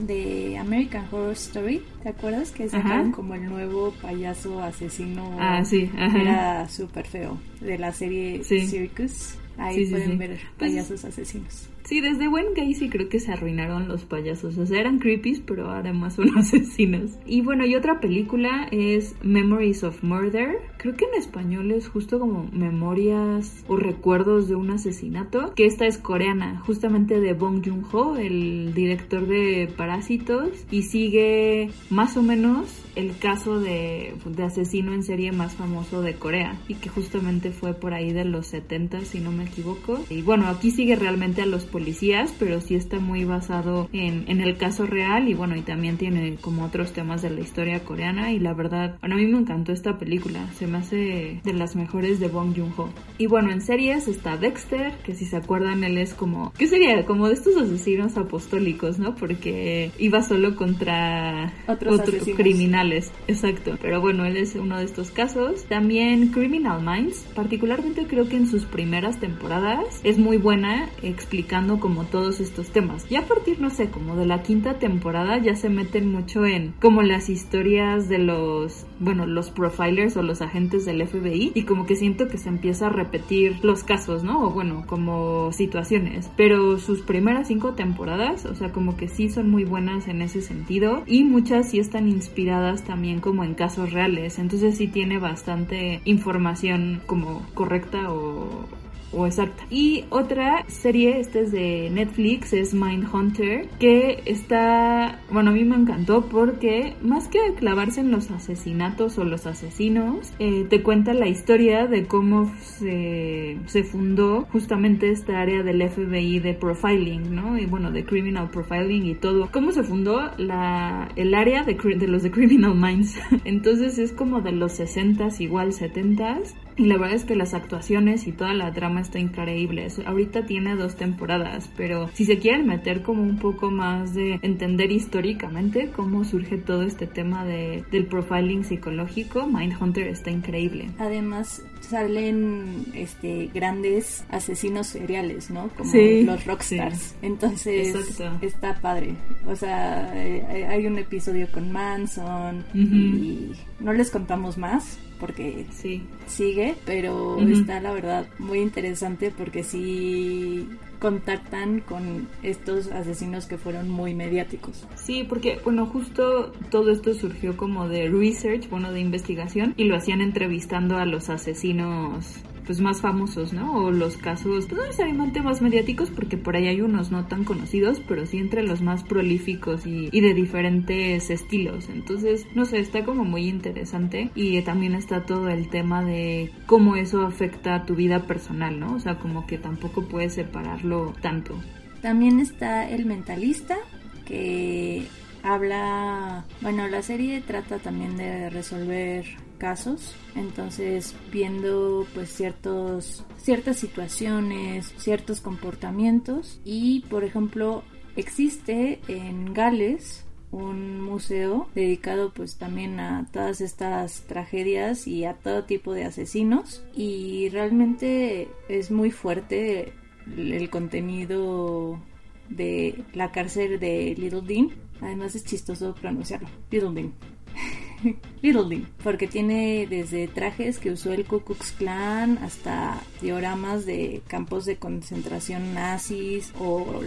de, 0.02 0.58
American 0.58 1.06
Horror 1.12 1.34
Story, 1.34 1.82
¿te 2.02 2.10
acuerdas? 2.10 2.52
Que 2.52 2.68
sacaron 2.70 3.12
como 3.12 3.36
el 3.36 3.46
nuevo 3.46 3.94
payaso 4.02 4.62
asesino. 4.62 5.38
Ah, 5.40 5.64
sí, 5.64 5.90
Era 5.96 6.68
súper 6.68 7.06
feo. 7.06 7.38
De 7.62 7.78
la 7.78 7.92
serie 7.92 8.44
Circus. 8.44 9.36
Ahí 9.58 9.88
pueden 9.88 10.18
ver 10.18 10.40
pues 10.58 10.72
payasos 10.72 11.06
asesinos. 11.06 11.70
Sí, 11.84 12.00
desde 12.00 12.28
Gwen 12.28 12.54
Gacy 12.56 12.90
creo 12.90 13.10
que 13.10 13.20
se 13.20 13.32
arruinaron 13.32 13.88
los 13.88 14.06
payasos. 14.06 14.58
O 14.58 14.66
sea, 14.66 14.80
eran 14.80 15.00
creepies, 15.00 15.42
pero 15.42 15.70
además 15.70 16.16
son 16.16 16.38
asesinos. 16.38 17.12
Y 17.26 17.42
bueno, 17.42 17.66
y 17.66 17.76
otra 17.76 18.00
película 18.00 18.68
es 18.72 19.16
Memories 19.22 19.84
of 19.84 20.04
Murder. 20.04 20.58
Creo 20.78 20.96
que 20.96 21.06
en 21.06 21.16
español 21.16 21.72
es 21.72 21.88
justo 21.88 22.20
como 22.20 22.50
Memorias 22.52 23.64
o 23.68 23.76
Recuerdos 23.78 24.48
de 24.48 24.56
un 24.56 24.72
asesinato. 24.72 25.54
Que 25.56 25.66
esta 25.66 25.86
es 25.86 25.98
coreana, 25.98 26.62
justamente 26.66 27.20
de 27.20 27.34
Bong 27.34 27.66
Joon-ho, 27.66 28.18
el 28.18 28.74
director 28.74 29.28
de 29.28 29.72
Parásitos. 29.76 30.66
Y 30.72 30.84
sigue 30.84 31.70
más 31.90 32.18
o 32.18 32.24
menos 32.24 32.84
el 32.96 33.18
caso 33.18 33.60
de, 33.60 34.14
de, 34.26 34.44
asesino 34.44 34.94
en 34.94 35.04
serie 35.04 35.32
más 35.32 35.54
famoso 35.54 36.02
de 36.02 36.16
Corea 36.16 36.60
y 36.68 36.76
que 36.76 36.90
justamente 36.90 37.52
fue 37.52 37.74
por 37.74 37.94
ahí 37.94 38.14
de 38.14 38.26
los 38.26 38.48
70 38.48 39.02
si 39.02 39.20
no 39.20 39.32
me 39.32 39.46
equivoco 39.46 40.00
y 40.10 40.22
bueno 40.22 40.48
aquí 40.48 40.70
sigue 40.70 40.96
realmente 40.96 41.42
a 41.42 41.46
los 41.46 41.66
policías 41.74 42.34
pero 42.38 42.62
sí 42.62 42.76
está 42.76 43.00
muy 43.00 43.26
basado 43.26 43.90
en, 43.92 44.26
en 44.28 44.40
el 44.42 44.58
caso 44.58 44.86
real 44.86 45.28
y 45.28 45.34
bueno 45.34 45.56
y 45.56 45.62
también 45.62 45.98
tiene 45.98 46.36
como 46.40 46.66
otros 46.66 46.94
temas 46.94 47.24
de 47.24 47.32
la 47.32 47.42
historia 47.42 47.84
coreana 47.84 48.32
y 48.32 48.40
la 48.40 48.54
verdad 48.54 48.98
bueno 49.02 49.16
a 49.16 49.18
mí 49.18 49.26
me 49.26 49.40
encantó 49.40 49.72
esta 49.72 49.98
película 49.98 50.48
se 50.54 50.68
me 50.68 50.78
hace 50.78 51.42
de 51.44 51.54
las 51.54 51.76
mejores 51.76 52.20
de 52.20 52.28
Bong 52.28 52.56
Joon-ho 52.56 52.90
y 53.18 53.26
bueno 53.26 53.52
en 53.52 53.62
series 53.62 54.08
está 54.08 54.38
Dexter 54.38 54.94
que 55.04 55.16
si 55.16 55.26
se 55.26 55.38
acuerdan 55.38 55.84
él 55.84 55.98
es 55.98 56.14
como 56.14 56.54
¿qué 56.54 56.68
sería? 56.68 57.06
como 57.06 57.28
de 57.28 57.34
estos 57.34 57.58
asesinos 57.58 58.16
apostólicos 58.18 59.00
¿no? 59.00 59.16
porque 59.16 59.92
iba 59.98 60.22
solo 60.22 60.56
contra 60.56 61.52
otros 61.68 62.04
criminales 62.38 63.12
exacto. 63.28 63.78
Pero 63.82 64.02
bueno, 64.02 64.26
él 64.26 64.38
es 64.38 64.56
uno 64.56 64.78
de 64.78 64.86
estos 64.86 65.12
casos. 65.12 65.64
También 65.66 66.30
Criminal 66.30 66.82
Minds, 66.82 67.26
particularmente 67.36 68.06
creo 68.08 68.28
que 68.28 68.38
en 68.38 68.48
sus 68.48 68.66
primeras 68.66 69.20
temporadas 69.20 70.02
es 70.04 70.18
muy 70.18 70.38
buena 70.38 70.90
explicando 71.02 71.63
como 71.80 72.04
todos 72.04 72.40
estos 72.40 72.68
temas. 72.70 73.06
Y 73.10 73.16
a 73.16 73.28
partir, 73.28 73.60
no 73.60 73.70
sé, 73.70 73.90
como 73.90 74.16
de 74.16 74.26
la 74.26 74.44
quinta 74.44 74.80
temporada 74.80 75.38
ya 75.38 75.56
se 75.56 75.70
meten 75.70 76.12
mucho 76.12 76.46
en 76.46 76.74
como 76.82 77.02
las 77.02 77.30
historias 77.30 78.10
de 78.10 78.20
los, 78.20 78.86
bueno, 79.00 79.26
los 79.26 79.50
profilers 79.50 80.18
o 80.18 80.24
los 80.24 80.42
agentes 80.42 80.86
del 80.86 81.06
FBI 81.08 81.52
y 81.56 81.64
como 81.64 81.86
que 81.86 81.96
siento 81.96 82.28
que 82.28 82.38
se 82.38 82.50
empieza 82.50 82.88
a 82.88 82.90
repetir 82.90 83.64
los 83.64 83.84
casos, 83.84 84.24
¿no? 84.24 84.48
O 84.48 84.50
bueno, 84.52 84.84
como 84.88 85.52
situaciones. 85.52 86.30
Pero 86.36 86.78
sus 86.80 87.02
primeras 87.02 87.48
cinco 87.48 87.74
temporadas, 87.74 88.46
o 88.46 88.56
sea, 88.56 88.72
como 88.72 88.98
que 88.98 89.08
sí 89.08 89.30
son 89.30 89.50
muy 89.50 89.64
buenas 89.64 90.08
en 90.08 90.22
ese 90.22 90.42
sentido 90.42 91.04
y 91.06 91.24
muchas 91.24 91.70
sí 91.70 91.80
están 91.80 92.08
inspiradas 92.08 92.84
también 92.84 93.20
como 93.20 93.44
en 93.44 93.54
casos 93.54 93.92
reales, 93.92 94.40
entonces 94.40 94.78
sí 94.78 94.88
tiene 94.88 95.20
bastante 95.20 96.02
información 96.06 97.02
como 97.06 97.46
correcta 97.54 98.12
o, 98.12 98.66
o 99.14 99.26
exacta. 99.26 99.64
Y 99.70 100.06
otra 100.10 100.66
serie, 100.68 101.20
esta 101.20 101.40
es 101.40 101.52
de 101.52 101.90
Netflix, 101.92 102.54
es 102.54 102.74
Mindhunter, 102.74 103.68
que 103.80 104.24
está, 104.26 105.20
bueno, 105.32 105.52
a 105.52 105.54
mí 105.54 105.64
me 105.64 105.76
encantó 105.76 106.26
porque 106.26 106.96
más 107.02 107.28
que 107.28 107.40
clavarse 107.56 108.02
en 108.02 108.12
los 108.12 108.32
asesinatos 108.32 109.18
o 109.18 109.24
los 109.24 109.46
asesinos, 109.46 110.34
eh, 110.40 110.66
te 110.70 110.82
cuenta 110.82 111.14
la 111.14 111.28
historia 111.28 111.88
de 111.88 112.06
cómo 112.06 112.52
se, 112.62 113.58
se, 113.66 113.84
fundó 113.84 114.48
justamente 114.52 115.12
esta 115.12 115.42
área 115.42 115.64
del 115.64 115.88
FBI 115.90 116.40
de 116.40 116.54
profiling, 116.54 117.36
¿no? 117.36 117.58
Y 117.58 117.66
bueno, 117.66 117.92
de 117.92 118.06
criminal 118.06 118.50
profiling 118.50 119.06
y 119.06 119.16
todo. 119.16 119.50
Cómo 119.52 119.72
se 119.72 119.84
fundó 119.84 120.32
la, 120.38 121.10
el 121.16 121.34
área 121.34 121.64
de, 121.64 121.76
de 121.76 122.08
los 122.08 122.24
de 122.24 122.32
Criminal 122.32 122.76
Minds. 122.76 123.20
Entonces 123.46 123.98
es 123.98 124.12
como 124.12 124.42
de 124.42 124.52
los 124.52 124.80
60s, 124.80 125.40
igual 125.40 125.72
70s. 125.72 126.54
Y 126.76 126.86
la 126.86 126.98
verdad 126.98 127.16
es 127.16 127.26
que 127.26 127.36
las 127.36 127.54
actuaciones 127.54 128.28
y 128.28 128.32
toda 128.32 128.54
la 128.54 128.74
trama 128.74 129.02
está 129.02 129.20
increíble. 129.20 129.88
Ahorita 130.06 130.46
tiene 130.46 130.76
dos 130.76 130.96
temporadas, 130.96 131.70
pero 131.78 132.10
si 132.14 132.26
se 132.26 132.40
quieren 132.40 132.66
meter 132.66 133.04
como 133.04 133.22
un 133.22 133.38
poco 133.38 133.72
más 133.72 134.14
de 134.14 134.40
entender 134.42 134.92
históricamente 134.92 135.90
cómo 135.96 136.24
surge 136.24 136.58
todo 136.58 136.84
este 136.84 137.08
tema 137.08 137.46
de, 137.46 137.84
del 137.92 138.06
profiling 138.06 138.64
psicológico, 138.64 139.48
Mindhunter 139.48 140.08
está 140.08 140.32
increíble. 140.32 140.90
Además 140.98 141.64
salen 141.82 142.86
este 142.94 143.50
grandes 143.54 144.26
asesinos 144.30 144.88
seriales, 144.88 145.52
¿no? 145.52 145.70
Como 145.70 145.94
los 145.94 146.46
rockstars. 146.46 147.16
Entonces 147.22 147.96
está 148.42 148.80
padre. 148.82 149.16
O 149.48 149.56
sea, 149.56 150.12
eh, 150.16 150.66
hay 150.68 150.88
un 150.88 150.98
episodio 150.98 151.48
con 151.52 151.72
Manson 151.72 152.64
y 152.74 153.52
no 153.80 153.94
les 153.94 154.10
contamos 154.10 154.58
más 154.58 154.98
porque 155.24 155.66
sí. 155.72 156.04
sigue, 156.28 156.76
pero 156.86 157.40
está 157.40 157.80
la 157.80 157.94
verdad 157.94 158.28
muy 158.40 158.60
interesante 158.60 159.32
porque 159.32 159.64
sí 159.64 160.68
contactan 161.00 161.80
con 161.80 162.28
estos 162.44 162.92
asesinos 162.92 163.46
que 163.46 163.58
fueron 163.58 163.88
muy 163.88 164.14
mediáticos. 164.14 164.86
Sí, 164.96 165.24
porque 165.24 165.62
bueno, 165.64 165.86
justo 165.86 166.52
todo 166.70 166.92
esto 166.92 167.14
surgió 167.14 167.56
como 167.56 167.88
de 167.88 168.10
research, 168.10 168.70
bueno, 168.70 168.92
de 168.92 169.00
investigación 169.00 169.74
y 169.78 169.86
lo 169.86 169.96
hacían 169.96 170.20
entrevistando 170.20 170.98
a 170.98 171.06
los 171.06 171.30
asesinos 171.30 172.44
pues 172.66 172.80
más 172.80 173.02
famosos, 173.02 173.54
¿no? 173.54 173.76
O 173.76 173.92
los 173.92 174.18
casos, 174.18 174.66
pues 174.66 174.78
no 174.78 174.86
necesariamente 174.86 175.42
más 175.42 175.62
mediáticos, 175.62 176.10
porque 176.10 176.38
por 176.38 176.56
ahí 176.56 176.68
hay 176.68 176.82
unos 176.82 177.12
no 177.12 177.26
tan 177.26 177.44
conocidos, 177.44 178.02
pero 178.08 178.26
sí 178.26 178.38
entre 178.38 178.64
los 178.64 178.82
más 178.82 179.04
prolíficos 179.04 179.86
y, 179.86 180.10
y 180.12 180.22
de 180.22 180.34
diferentes 180.34 181.30
estilos. 181.30 181.90
Entonces, 181.90 182.46
no 182.56 182.66
sé, 182.66 182.80
está 182.80 183.04
como 183.04 183.24
muy 183.24 183.48
interesante 183.48 184.30
y 184.36 184.62
también 184.62 184.96
está 184.96 185.26
todo 185.26 185.50
el 185.50 185.70
tema 185.70 186.04
de 186.04 186.52
cómo 186.66 186.96
eso 186.96 187.26
afecta 187.26 187.76
a 187.76 187.86
tu 187.86 187.96
vida 187.96 188.24
personal, 188.28 188.80
¿no? 188.80 188.96
O 188.96 189.00
sea, 189.00 189.20
como 189.20 189.46
que 189.48 189.58
tampoco 189.58 190.04
puedes 190.04 190.34
separarlo 190.34 191.14
tanto. 191.22 191.60
También 192.02 192.40
está 192.40 192.90
El 192.90 193.06
Mentalista, 193.06 193.78
que 194.26 195.08
habla, 195.44 196.46
bueno, 196.62 196.88
la 196.88 197.02
serie 197.02 197.42
trata 197.42 197.78
también 197.80 198.18
de 198.18 198.50
resolver 198.50 199.26
casos, 199.64 200.14
entonces 200.36 201.16
viendo 201.32 202.06
pues 202.14 202.28
ciertos 202.36 203.24
ciertas 203.38 203.78
situaciones, 203.78 204.94
ciertos 204.98 205.40
comportamientos. 205.40 206.60
Y 206.66 207.06
por 207.10 207.24
ejemplo 207.24 207.82
existe 208.18 209.00
en 209.08 209.54
Gales 209.54 210.26
un 210.52 211.00
museo 211.00 211.70
dedicado 211.76 212.34
pues 212.34 212.58
también 212.58 213.00
a 213.00 213.26
todas 213.32 213.62
estas 213.62 214.24
tragedias 214.24 215.08
y 215.08 215.24
a 215.24 215.36
todo 215.36 215.64
tipo 215.64 215.94
de 215.94 216.04
asesinos. 216.04 216.84
Y 216.94 217.48
realmente 217.48 218.50
es 218.68 218.92
muy 218.92 219.12
fuerte 219.12 219.94
el 220.36 220.70
contenido 220.70 222.02
de 222.50 223.02
la 223.14 223.32
cárcel 223.32 223.80
de 223.80 224.14
Little 224.18 224.42
Dean. 224.42 224.72
Además 225.00 225.36
es 225.36 225.46
chistoso 225.46 225.96
pronunciarlo. 225.96 226.50
Little 226.70 226.92
Dean 226.94 227.14
Little 228.42 228.86
porque 229.04 229.28
tiene 229.28 229.88
desde 229.90 230.28
trajes 230.28 230.80
que 230.80 230.92
usó 230.92 231.14
el 231.14 231.26
Ku 231.26 231.42
Klux 231.42 231.72
Klan 231.72 232.38
hasta 232.40 233.02
dioramas 233.22 233.86
de 233.86 234.22
campos 234.28 234.66
de 234.66 234.78
concentración 234.78 235.74
nazis 235.74 236.54
o 236.60 237.02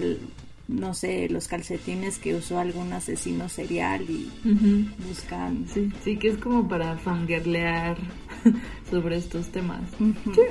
no 0.69 0.95
sé, 0.95 1.29
los 1.29 1.47
calcetines 1.47 2.19
que 2.19 2.35
usó 2.35 2.59
algún 2.59 2.93
asesino 2.93 3.49
serial 3.49 4.03
y 4.03 4.31
buscan. 5.07 5.67
Sí, 5.73 5.93
sí, 6.03 6.17
que 6.17 6.29
es 6.29 6.39
como 6.39 6.69
para 6.69 6.97
fangirlear 6.99 7.97
sobre 8.91 9.17
estos 9.17 9.49
temas. 9.49 9.83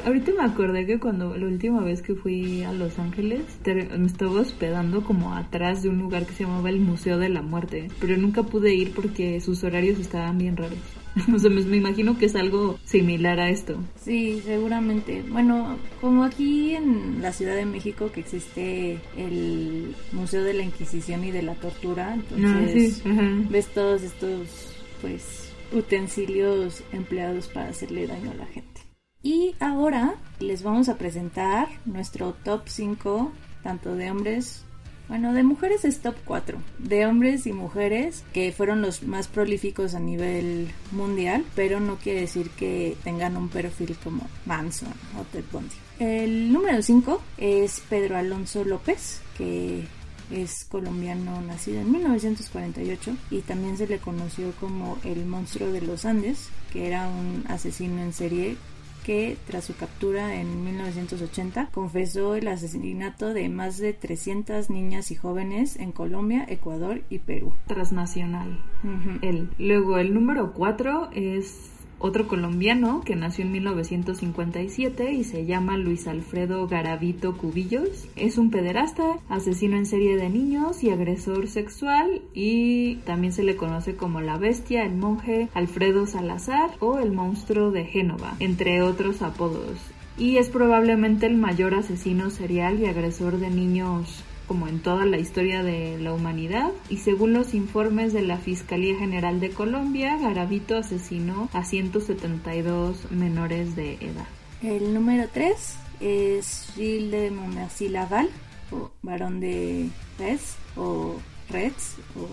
ahorita 0.06 0.32
me 0.38 0.44
acordé 0.44 0.86
que 0.86 1.00
cuando 1.00 1.36
la 1.36 1.46
última 1.46 1.82
vez 1.82 2.02
que 2.02 2.16
fui 2.16 2.64
a 2.64 2.72
Los 2.72 3.00
Ángeles 3.00 3.42
me 3.66 4.06
estaba 4.06 4.42
hospedando 4.42 5.04
como 5.04 5.34
atrás 5.34 5.84
de 5.84 5.90
un 5.90 6.00
lugar 6.00 6.26
que 6.26 6.34
se 6.34 6.44
llamaba 6.44 6.70
el 6.70 6.80
Museo 6.80 7.18
de 7.18 7.30
la 7.30 7.42
Muerte, 7.42 7.90
pero 8.00 8.18
nunca 8.18 8.44
pude 8.44 8.74
ir 8.74 8.92
porque 8.94 9.40
sus 9.42 9.64
horarios 9.64 10.00
estaban 10.00 10.38
bien 10.38 10.58
raros. 10.58 10.80
o 11.34 11.40
sea, 11.40 11.50
me, 11.50 11.62
me, 11.62 11.78
imagino 11.78 12.18
que 12.18 12.26
es 12.26 12.36
algo 12.36 12.78
similar 12.84 13.40
a 13.40 13.50
esto. 13.50 13.78
Sí, 14.04 14.42
seguramente. 14.44 15.24
Bueno, 15.30 15.78
como 16.02 16.26
aquí 16.26 16.76
en 16.76 17.22
la 17.22 17.32
Ciudad 17.32 17.56
de 17.56 17.66
México 17.66 18.12
que 18.12 18.20
existe 18.20 19.00
el 19.16 19.96
Museo 20.12 20.44
de 20.44 20.54
la 20.54 20.64
Inquisición 20.64 21.24
y 21.24 21.32
de 21.32 21.42
la 21.42 21.56
Tortura, 21.56 22.14
entonces 22.16 23.02
Ah, 23.06 23.12
sí, 23.14 23.48
ves 23.50 23.68
todos 23.68 24.04
estos, 24.04 24.74
pues, 25.02 25.45
utensilios 25.76 26.84
empleados 26.92 27.48
para 27.48 27.70
hacerle 27.70 28.08
daño 28.08 28.32
a 28.32 28.36
la 28.36 28.46
gente. 28.46 28.82
Y 29.22 29.56
ahora 29.60 30.16
les 30.40 30.64
vamos 30.64 30.90
a 30.90 30.98
presentar 30.98 31.68
nuestro 31.86 32.34
top 32.44 32.64
5, 32.68 33.32
tanto 33.64 33.96
de 33.96 34.12
hombres 34.12 34.66
bueno, 35.08 35.34
de 35.34 35.44
mujeres 35.44 35.86
es 35.86 36.00
top 36.00 36.16
4. 36.26 36.58
De 36.80 37.06
hombres 37.06 37.46
y 37.46 37.54
mujeres 37.54 38.24
que 38.34 38.52
fueron 38.52 38.82
los 38.82 39.04
más 39.04 39.28
prolíficos 39.28 39.94
a 39.94 40.00
nivel 40.00 40.70
mundial, 40.92 41.46
pero 41.56 41.80
no 41.80 41.98
quiere 41.98 42.22
decir 42.22 42.50
que 42.52 42.98
tengan 43.04 43.38
un 43.38 43.50
perfil 43.50 43.96
como 44.04 44.28
Manson 44.46 44.94
o 45.20 45.24
Ted 45.32 45.44
Bundy. 45.52 45.76
El 46.00 46.52
número 46.52 46.82
5 46.82 47.22
es 47.38 47.82
Pedro 47.88 48.18
Alonso 48.18 48.64
López, 48.66 49.22
que 49.38 49.86
es 50.32 50.66
colombiano 50.66 51.42
nacido 51.42 51.82
en 51.82 51.92
1948 51.92 53.16
y 53.32 53.42
también 53.42 53.78
se 53.78 53.88
le 53.88 54.00
conoció 54.00 54.52
como 54.60 54.98
el 55.04 55.26
monstruo 55.26 55.72
de 55.72 55.82
los 55.82 56.06
Andes, 56.06 56.50
que 56.72 56.88
era 56.88 57.08
un 57.08 57.44
asesino 57.48 58.02
en 58.02 58.14
serie 58.14 58.58
que 59.06 59.38
tras 59.46 59.66
su 59.66 59.76
captura 59.76 60.36
en 60.36 60.64
1980 60.66 61.70
confesó 61.72 62.34
el 62.34 62.48
asesinato 62.48 63.36
de 63.36 63.50
más 63.50 63.78
de 63.78 63.94
300 63.94 64.72
niñas 64.72 65.12
y 65.12 65.16
jóvenes 65.16 65.76
en 65.76 65.92
Colombia, 65.92 66.44
Ecuador 66.50 67.02
y 67.10 67.20
Perú. 67.20 67.54
Transnacional. 67.68 68.60
Uh 68.84 68.88
-huh. 68.88 69.50
Luego 69.60 70.00
el 70.00 70.12
número 70.12 70.54
4 70.54 71.10
es 71.14 71.75
otro 72.06 72.28
colombiano 72.28 73.02
que 73.04 73.16
nació 73.16 73.46
en 73.46 73.52
1957 73.54 75.14
y 75.14 75.24
se 75.24 75.46
llama 75.46 75.78
Luis 75.78 76.08
Alfredo 76.08 76.68
Garavito 76.68 77.36
Cubillos. 77.36 78.08
Es 78.16 78.38
un 78.38 78.52
pederasta, 78.52 79.18
asesino 79.28 79.76
en 79.76 79.88
serie 79.88 80.16
de 80.16 80.30
niños 80.30 80.84
y 80.84 80.92
agresor 80.92 81.48
sexual 81.48 82.22
y 82.34 82.98
también 83.06 83.34
se 83.34 83.44
le 83.44 83.56
conoce 83.56 83.96
como 83.96 84.22
la 84.22 84.38
bestia, 84.38 84.86
el 84.86 84.96
monje 84.96 85.50
Alfredo 85.56 86.06
Salazar 86.06 86.70
o 86.80 87.00
el 87.00 87.12
monstruo 87.12 87.72
de 87.72 87.86
Génova, 87.86 88.36
entre 88.40 88.84
otros 88.84 89.24
apodos. 89.24 89.80
Y 90.18 90.38
es 90.38 90.50
probablemente 90.50 91.26
el 91.26 91.36
mayor 91.36 91.74
asesino 91.74 92.30
serial 92.30 92.80
y 92.80 92.86
agresor 92.86 93.40
de 93.40 93.50
niños 93.50 94.24
como 94.48 94.68
en 94.68 94.80
toda 94.80 95.06
la 95.06 95.18
historia 95.18 95.64
de 95.64 95.98
la 96.00 96.14
humanidad 96.14 96.72
y 96.90 96.98
según 96.98 97.34
los 97.34 97.54
informes 97.54 98.14
de 98.14 98.22
la 98.22 98.38
Fiscalía 98.38 98.98
General 98.98 99.40
de 99.40 99.50
Colombia, 99.50 100.18
Garavito 100.18 100.78
asesinó 100.78 101.50
a 101.54 101.64
172 101.64 103.12
menores 103.12 103.76
de 103.76 103.96
edad. 103.96 104.28
El 104.62 104.94
número 104.94 105.28
3 105.32 105.78
es 106.00 106.72
Gilles 106.76 107.12
de 107.12 107.32
Montmorency 107.32 107.90
Laval, 107.90 108.30
o 108.72 108.92
varón 109.02 109.40
de 109.40 109.90
Res, 110.18 110.56
o 110.76 111.16
Reds, 111.50 111.96
o 112.16 112.28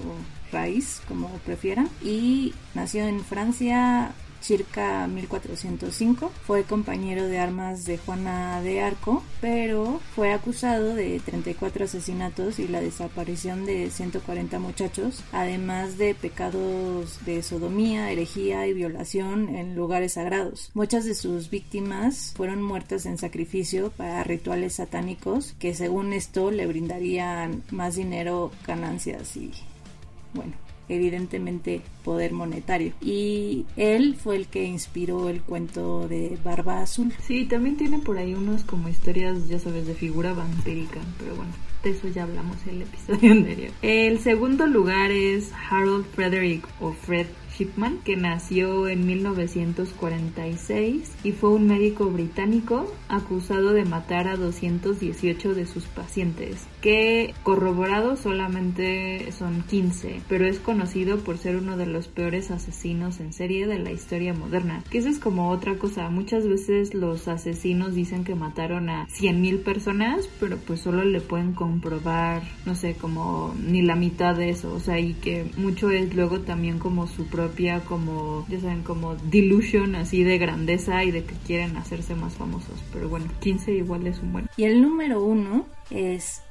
Raíz, 0.50 1.02
como 1.08 1.28
prefieran, 1.44 1.88
y 2.02 2.54
nació 2.74 3.06
en 3.06 3.20
Francia 3.20 4.12
circa 4.42 5.06
1405. 5.06 6.30
Fue 6.46 6.64
compañero 6.64 7.26
de 7.26 7.38
armas 7.38 7.84
de 7.84 7.98
Juana 7.98 8.60
de 8.62 8.80
Arco, 8.80 9.22
pero 9.40 10.00
fue 10.14 10.32
acusado 10.32 10.94
de 10.94 11.20
34 11.20 11.84
asesinatos 11.84 12.58
y 12.58 12.68
la 12.68 12.80
desaparición 12.80 13.64
de 13.64 13.90
140 13.90 14.58
muchachos, 14.58 15.22
además 15.32 15.98
de 15.98 16.14
pecados 16.14 17.24
de 17.24 17.42
sodomía, 17.42 18.10
herejía 18.10 18.66
y 18.66 18.74
violación 18.74 19.54
en 19.54 19.74
lugares 19.74 20.14
sagrados. 20.14 20.70
Muchas 20.74 21.04
de 21.04 21.14
sus 21.14 21.50
víctimas 21.50 22.32
fueron 22.36 22.62
muertas 22.62 23.06
en 23.06 23.18
sacrificio 23.18 23.90
para 23.90 24.24
rituales 24.24 24.74
satánicos 24.74 25.54
que 25.58 25.74
según 25.74 26.12
esto 26.12 26.50
le 26.50 26.66
brindarían 26.66 27.62
más 27.70 27.96
dinero, 27.96 28.50
ganancias 28.66 29.36
y 29.36 29.52
bueno, 30.34 30.52
evidentemente 30.94 31.82
poder 32.04 32.32
monetario. 32.32 32.92
Y 33.00 33.66
él 33.76 34.16
fue 34.16 34.36
el 34.36 34.46
que 34.46 34.64
inspiró 34.64 35.28
el 35.28 35.42
cuento 35.42 36.08
de 36.08 36.38
Barba 36.44 36.82
Azul. 36.82 37.12
Sí, 37.20 37.44
también 37.44 37.76
tiene 37.76 37.98
por 37.98 38.18
ahí 38.18 38.34
unos 38.34 38.64
como 38.64 38.88
historias, 38.88 39.48
ya 39.48 39.58
sabes, 39.58 39.86
de 39.86 39.94
figura 39.94 40.32
vampírica, 40.32 41.00
pero 41.18 41.36
bueno. 41.36 41.52
De 41.82 41.90
eso 41.90 42.08
ya 42.08 42.22
hablamos 42.22 42.56
en 42.66 42.76
el 42.76 42.82
episodio 42.82 43.32
anterior. 43.38 43.70
El 43.82 44.20
segundo 44.20 44.66
lugar 44.66 45.10
es 45.10 45.50
Harold 45.70 46.06
Frederick 46.14 46.66
o 46.80 46.92
Fred 46.92 47.26
Shipman, 47.56 47.98
que 48.04 48.16
nació 48.16 48.88
en 48.88 49.06
1946 49.06 51.12
y 51.22 51.32
fue 51.32 51.50
un 51.50 51.66
médico 51.66 52.06
británico 52.06 52.92
acusado 53.08 53.72
de 53.72 53.84
matar 53.84 54.28
a 54.28 54.36
218 54.36 55.54
de 55.54 55.66
sus 55.66 55.84
pacientes, 55.84 56.66
que 56.82 57.32
corroborados 57.44 58.18
solamente 58.18 59.30
son 59.32 59.62
15, 59.62 60.20
pero 60.28 60.46
es 60.46 60.58
conocido 60.58 61.18
por 61.18 61.38
ser 61.38 61.56
uno 61.56 61.76
de 61.76 61.86
los 61.86 62.08
peores 62.08 62.50
asesinos 62.50 63.20
en 63.20 63.32
serie 63.32 63.66
de 63.66 63.78
la 63.78 63.92
historia 63.92 64.34
moderna. 64.34 64.82
Que 64.90 64.98
eso 64.98 65.08
es 65.08 65.18
como 65.18 65.48
otra 65.50 65.76
cosa, 65.78 66.10
muchas 66.10 66.46
veces 66.46 66.92
los 66.92 67.28
asesinos 67.28 67.94
dicen 67.94 68.24
que 68.24 68.34
mataron 68.34 68.90
a 68.90 69.06
100.000 69.06 69.62
personas, 69.62 70.28
pero 70.40 70.58
pues 70.58 70.80
solo 70.80 71.04
le 71.04 71.20
pueden 71.20 71.52
comprobar, 71.54 72.42
no 72.66 72.74
sé, 72.74 72.94
como 72.94 73.54
ni 73.64 73.82
la 73.82 73.94
mitad 73.94 74.34
de 74.34 74.50
eso, 74.50 74.74
o 74.74 74.80
sea, 74.80 74.98
y 74.98 75.14
que 75.14 75.46
mucho 75.56 75.90
es 75.90 76.14
luego 76.14 76.40
también 76.40 76.80
como 76.80 77.06
su 77.06 77.26
propia 77.28 77.80
como, 77.80 78.44
ya 78.48 78.60
saben, 78.60 78.82
como 78.82 79.14
delusion 79.14 79.94
así 79.94 80.24
de 80.24 80.38
grandeza 80.38 81.04
y 81.04 81.12
de 81.12 81.22
que 81.24 81.34
quieren 81.46 81.76
hacerse 81.76 82.16
más 82.16 82.34
famosos. 82.34 82.82
Pero 82.92 83.08
bueno, 83.08 83.26
15 83.40 83.72
igual 83.72 84.06
es 84.08 84.18
un 84.18 84.32
buen. 84.32 84.48
Y 84.56 84.64
el 84.64 84.82
número 84.82 85.22
uno 85.22 85.66
es 85.90 86.42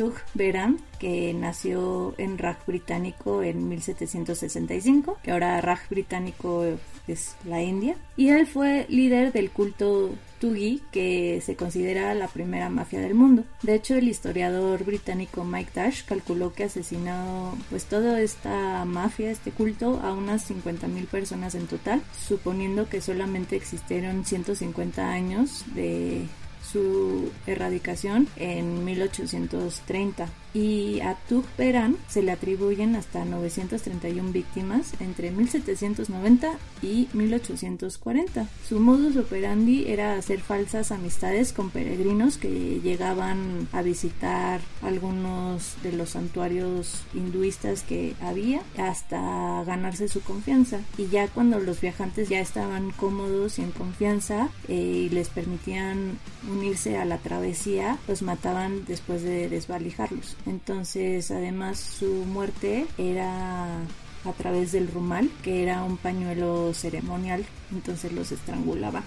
Tug 0.00 0.14
Beran, 0.32 0.78
que 0.98 1.34
nació 1.34 2.14
en 2.16 2.38
Raj 2.38 2.64
británico 2.66 3.42
en 3.42 3.68
1765, 3.68 5.18
que 5.22 5.30
ahora 5.30 5.60
Raj 5.60 5.90
británico 5.90 6.64
es 7.06 7.36
la 7.44 7.62
India. 7.62 7.96
Y 8.16 8.30
él 8.30 8.46
fue 8.46 8.86
líder 8.88 9.30
del 9.30 9.50
culto 9.50 10.14
Tugi, 10.40 10.80
que 10.90 11.42
se 11.44 11.54
considera 11.54 12.14
la 12.14 12.28
primera 12.28 12.70
mafia 12.70 13.00
del 13.00 13.12
mundo. 13.12 13.44
De 13.62 13.74
hecho, 13.74 13.94
el 13.94 14.08
historiador 14.08 14.84
británico 14.84 15.44
Mike 15.44 15.72
Dash 15.74 16.02
calculó 16.06 16.54
que 16.54 16.64
asesinó 16.64 17.58
pues 17.68 17.84
toda 17.84 18.22
esta 18.22 18.86
mafia, 18.86 19.30
este 19.30 19.50
culto, 19.50 20.00
a 20.02 20.14
unas 20.14 20.50
50.000 20.50 21.06
personas 21.08 21.54
en 21.54 21.66
total, 21.66 22.00
suponiendo 22.26 22.88
que 22.88 23.02
solamente 23.02 23.54
existieron 23.54 24.24
150 24.24 25.10
años 25.10 25.64
de 25.74 26.26
su 26.62 27.30
erradicación 27.46 28.28
en 28.36 28.84
1830 28.84 30.28
y 30.54 31.00
a 31.00 31.14
Tug 31.28 31.44
Beran 31.56 31.96
se 32.08 32.22
le 32.22 32.32
atribuyen 32.32 32.96
hasta 32.96 33.24
931 33.24 34.32
víctimas 34.32 34.92
entre 35.00 35.30
1790 35.30 36.52
y 36.82 37.08
1840. 37.12 38.48
Su 38.68 38.80
modus 38.80 39.16
operandi 39.16 39.86
era 39.88 40.14
hacer 40.14 40.40
falsas 40.40 40.92
amistades 40.92 41.52
con 41.52 41.70
peregrinos 41.70 42.36
que 42.36 42.80
llegaban 42.82 43.68
a 43.72 43.82
visitar 43.82 44.60
algunos 44.82 45.76
de 45.82 45.92
los 45.92 46.10
santuarios 46.10 47.02
hinduistas 47.14 47.82
que 47.82 48.14
había 48.20 48.62
hasta 48.78 49.62
ganarse 49.64 50.08
su 50.08 50.20
confianza 50.22 50.80
y 50.98 51.08
ya 51.08 51.28
cuando 51.28 51.58
los 51.60 51.80
viajantes 51.80 52.28
ya 52.28 52.40
estaban 52.40 52.90
cómodos 52.92 53.58
y 53.58 53.62
en 53.62 53.70
confianza 53.70 54.48
eh, 54.68 54.74
y 54.74 55.08
les 55.10 55.28
permitían 55.28 56.18
unirse 56.50 56.96
a 56.96 57.04
la 57.04 57.18
travesía 57.18 57.98
los 58.08 58.22
mataban 58.22 58.84
después 58.86 59.22
de 59.22 59.48
desvalijarlos 59.48 60.36
entonces, 60.46 61.30
además, 61.30 61.78
su 61.78 62.24
muerte 62.26 62.86
era 62.98 63.78
a 64.24 64.32
través 64.36 64.72
del 64.72 64.90
rumal, 64.90 65.30
que 65.42 65.62
era 65.62 65.82
un 65.84 65.96
pañuelo 65.96 66.72
ceremonial, 66.74 67.44
entonces 67.72 68.12
los 68.12 68.32
estrangulaba. 68.32 69.02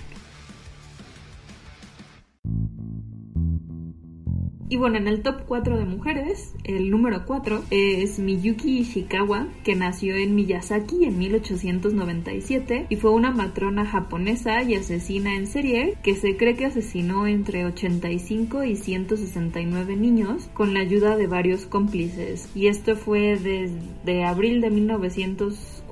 Y 4.69 4.77
bueno, 4.77 4.97
en 4.97 5.07
el 5.07 5.21
top 5.21 5.41
4 5.47 5.77
de 5.77 5.85
mujeres, 5.85 6.53
el 6.63 6.89
número 6.89 7.25
4 7.25 7.63
es 7.69 8.17
Miyuki 8.19 8.79
Ishikawa, 8.79 9.47
que 9.63 9.75
nació 9.75 10.15
en 10.15 10.35
Miyazaki 10.35 11.05
en 11.05 11.17
1897 11.17 12.87
y 12.89 12.95
fue 12.95 13.11
una 13.11 13.31
matrona 13.31 13.85
japonesa 13.85 14.63
y 14.63 14.75
asesina 14.75 15.35
en 15.35 15.47
serie 15.47 15.95
que 16.01 16.15
se 16.15 16.37
cree 16.37 16.55
que 16.55 16.65
asesinó 16.65 17.27
entre 17.27 17.65
85 17.65 18.63
y 18.63 18.75
169 18.75 19.95
niños 19.95 20.49
con 20.53 20.73
la 20.73 20.79
ayuda 20.79 21.17
de 21.17 21.27
varios 21.27 21.65
cómplices. 21.65 22.49
Y 22.55 22.67
esto 22.67 22.95
fue 22.95 23.37
desde 23.37 24.23
abril 24.23 24.61
de 24.61 24.69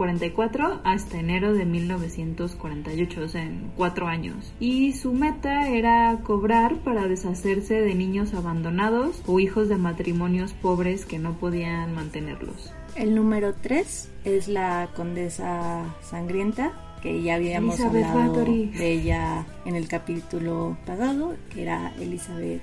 1944 0.02 0.82
hasta 0.84 1.20
enero 1.20 1.54
de 1.54 1.66
1948, 1.66 3.22
o 3.22 3.28
sea, 3.28 3.44
en 3.44 3.72
cuatro 3.76 4.08
años. 4.08 4.54
Y 4.60 4.94
su 4.94 5.14
meta 5.14 5.70
era 5.70 6.20
cobrar 6.24 6.78
para 6.78 7.08
deshacerse 7.08 7.82
de 7.82 7.96
niños 7.96 8.34
abandonados 8.34 9.22
o 9.28 9.40
hijos 9.40 9.70
de 9.70 9.78
matrimonios 9.78 10.54
pobres 10.54 11.06
que 11.06 11.20
no 11.20 11.34
podían 11.34 11.94
mantenerlos. 11.94 12.74
El 12.96 13.16
número 13.16 13.54
3 13.54 14.12
es 14.26 14.48
la 14.48 14.90
condesa 14.96 15.84
sangrienta, 16.02 16.74
que 17.02 17.22
ya 17.22 17.36
habíamos 17.36 17.80
Elizabeth 17.80 18.06
hablado 18.06 18.32
Bathory. 18.34 18.66
de 18.68 18.92
ella 18.92 19.46
en 19.66 19.76
el 19.76 19.88
capítulo 19.88 20.78
pasado, 20.86 21.36
que 21.50 21.64
era 21.64 21.94
Elizabeth 22.00 22.62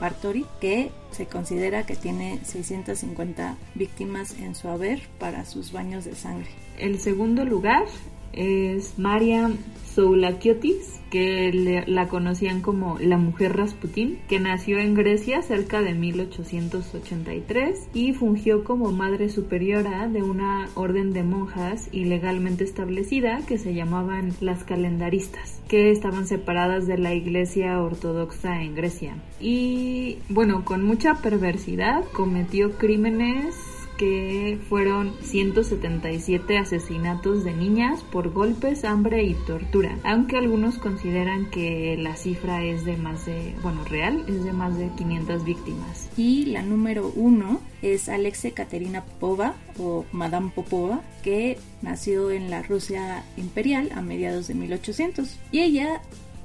Bartori, 0.00 0.46
que 0.60 0.90
se 1.10 1.26
considera 1.26 1.84
que 1.84 1.96
tiene 1.96 2.40
650 2.44 3.56
víctimas 3.74 4.36
en 4.38 4.54
su 4.54 4.68
haber 4.68 5.00
para 5.18 5.44
sus 5.44 5.72
baños 5.72 6.04
de 6.04 6.14
sangre. 6.14 6.48
El 6.78 7.00
segundo 7.00 7.44
lugar 7.44 7.84
es 8.32 8.98
Mariam 8.98 9.58
Soulakiotis, 9.98 11.00
que 11.10 11.50
le- 11.52 11.84
la 11.88 12.06
conocían 12.06 12.60
como 12.60 13.00
la 13.00 13.18
mujer 13.18 13.56
Rasputín, 13.56 14.20
que 14.28 14.38
nació 14.38 14.78
en 14.78 14.94
Grecia 14.94 15.42
cerca 15.42 15.82
de 15.82 15.94
1883 15.94 17.88
y 17.94 18.12
fungió 18.12 18.62
como 18.62 18.92
madre 18.92 19.28
superiora 19.28 20.06
de 20.06 20.22
una 20.22 20.68
orden 20.76 21.12
de 21.12 21.24
monjas 21.24 21.88
ilegalmente 21.90 22.62
establecida 22.62 23.40
que 23.48 23.58
se 23.58 23.74
llamaban 23.74 24.34
las 24.40 24.62
calendaristas, 24.62 25.60
que 25.66 25.90
estaban 25.90 26.28
separadas 26.28 26.86
de 26.86 26.98
la 26.98 27.12
iglesia 27.12 27.80
ortodoxa 27.82 28.62
en 28.62 28.76
Grecia. 28.76 29.16
Y 29.40 30.18
bueno, 30.28 30.64
con 30.64 30.84
mucha 30.84 31.14
perversidad 31.16 32.04
cometió 32.12 32.70
crímenes 32.78 33.56
que 33.98 34.58
fueron 34.68 35.12
177 35.20 36.56
asesinatos 36.56 37.44
de 37.44 37.52
niñas 37.52 38.02
por 38.04 38.32
golpes, 38.32 38.84
hambre 38.84 39.24
y 39.24 39.34
tortura, 39.34 39.98
aunque 40.04 40.38
algunos 40.38 40.78
consideran 40.78 41.50
que 41.50 41.98
la 41.98 42.16
cifra 42.16 42.64
es 42.64 42.86
de 42.86 42.96
más 42.96 43.26
de, 43.26 43.54
bueno, 43.62 43.84
real, 43.84 44.24
es 44.28 44.44
de 44.44 44.52
más 44.52 44.78
de 44.78 44.88
500 44.96 45.44
víctimas. 45.44 46.08
Y 46.16 46.46
la 46.46 46.62
número 46.62 47.12
uno 47.14 47.60
es 47.82 48.08
Alexei 48.08 48.52
Katerina 48.52 49.04
Popova 49.04 49.54
o 49.78 50.06
Madame 50.12 50.50
Popova, 50.54 51.02
que 51.22 51.58
nació 51.82 52.30
en 52.30 52.50
la 52.50 52.62
Rusia 52.62 53.24
imperial 53.36 53.90
a 53.94 54.00
mediados 54.00 54.48
de 54.48 54.54
1800. 54.54 55.38
Y 55.52 55.60
ella 55.60 56.00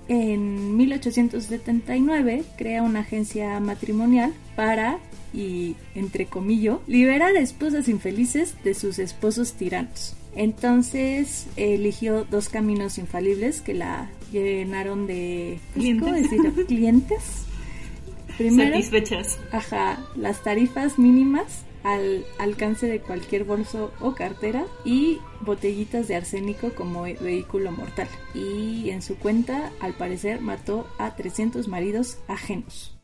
en 0.08 0.76
1879 0.76 2.44
crea 2.58 2.84
una 2.84 3.02
agencia 3.02 3.60
matrimonial 3.60 4.34
para, 4.56 5.00
y 5.34 5.76
entre 5.96 6.26
comillas, 6.28 6.78
liberar 6.88 7.36
a 7.36 7.40
esposas 7.40 7.88
infelices 7.90 8.56
de 8.64 8.74
sus 8.74 9.00
esposos 9.00 9.54
tiranos. 9.54 10.16
Entonces 10.36 11.48
eligió 11.58 12.26
dos 12.30 12.50
caminos 12.50 12.98
infalibles 12.98 13.62
que 13.62 13.74
la 13.74 14.10
llenaron 14.32 15.06
de 15.08 15.60
pues, 15.74 15.86
¿cómo 16.00 16.12
Clientes. 16.12 16.32
decirlo? 16.32 16.66
clientes. 16.68 17.24
Primero, 18.38 18.72
Satisfechas. 18.76 19.38
Ajá, 19.52 20.04
las 20.16 20.42
tarifas 20.44 20.98
mínimas 20.98 21.64
al 21.84 22.26
alcance 22.40 22.88
de 22.88 23.00
cualquier 23.02 23.44
bolso 23.44 23.92
o 24.00 24.16
cartera 24.16 24.66
y 24.86 25.20
botellitas 25.42 26.08
de 26.08 26.16
arsénico 26.16 26.74
como 26.74 27.04
ve- 27.04 27.18
vehículo 27.22 27.72
mortal. 27.72 28.08
Y 28.34 28.90
en 28.90 29.02
su 29.04 29.18
cuenta, 29.18 29.72
al 29.82 29.94
parecer, 29.94 30.40
mató 30.42 30.88
a 30.98 31.16
300 31.16 31.68
maridos 31.68 32.18
ajenos. 32.28 32.98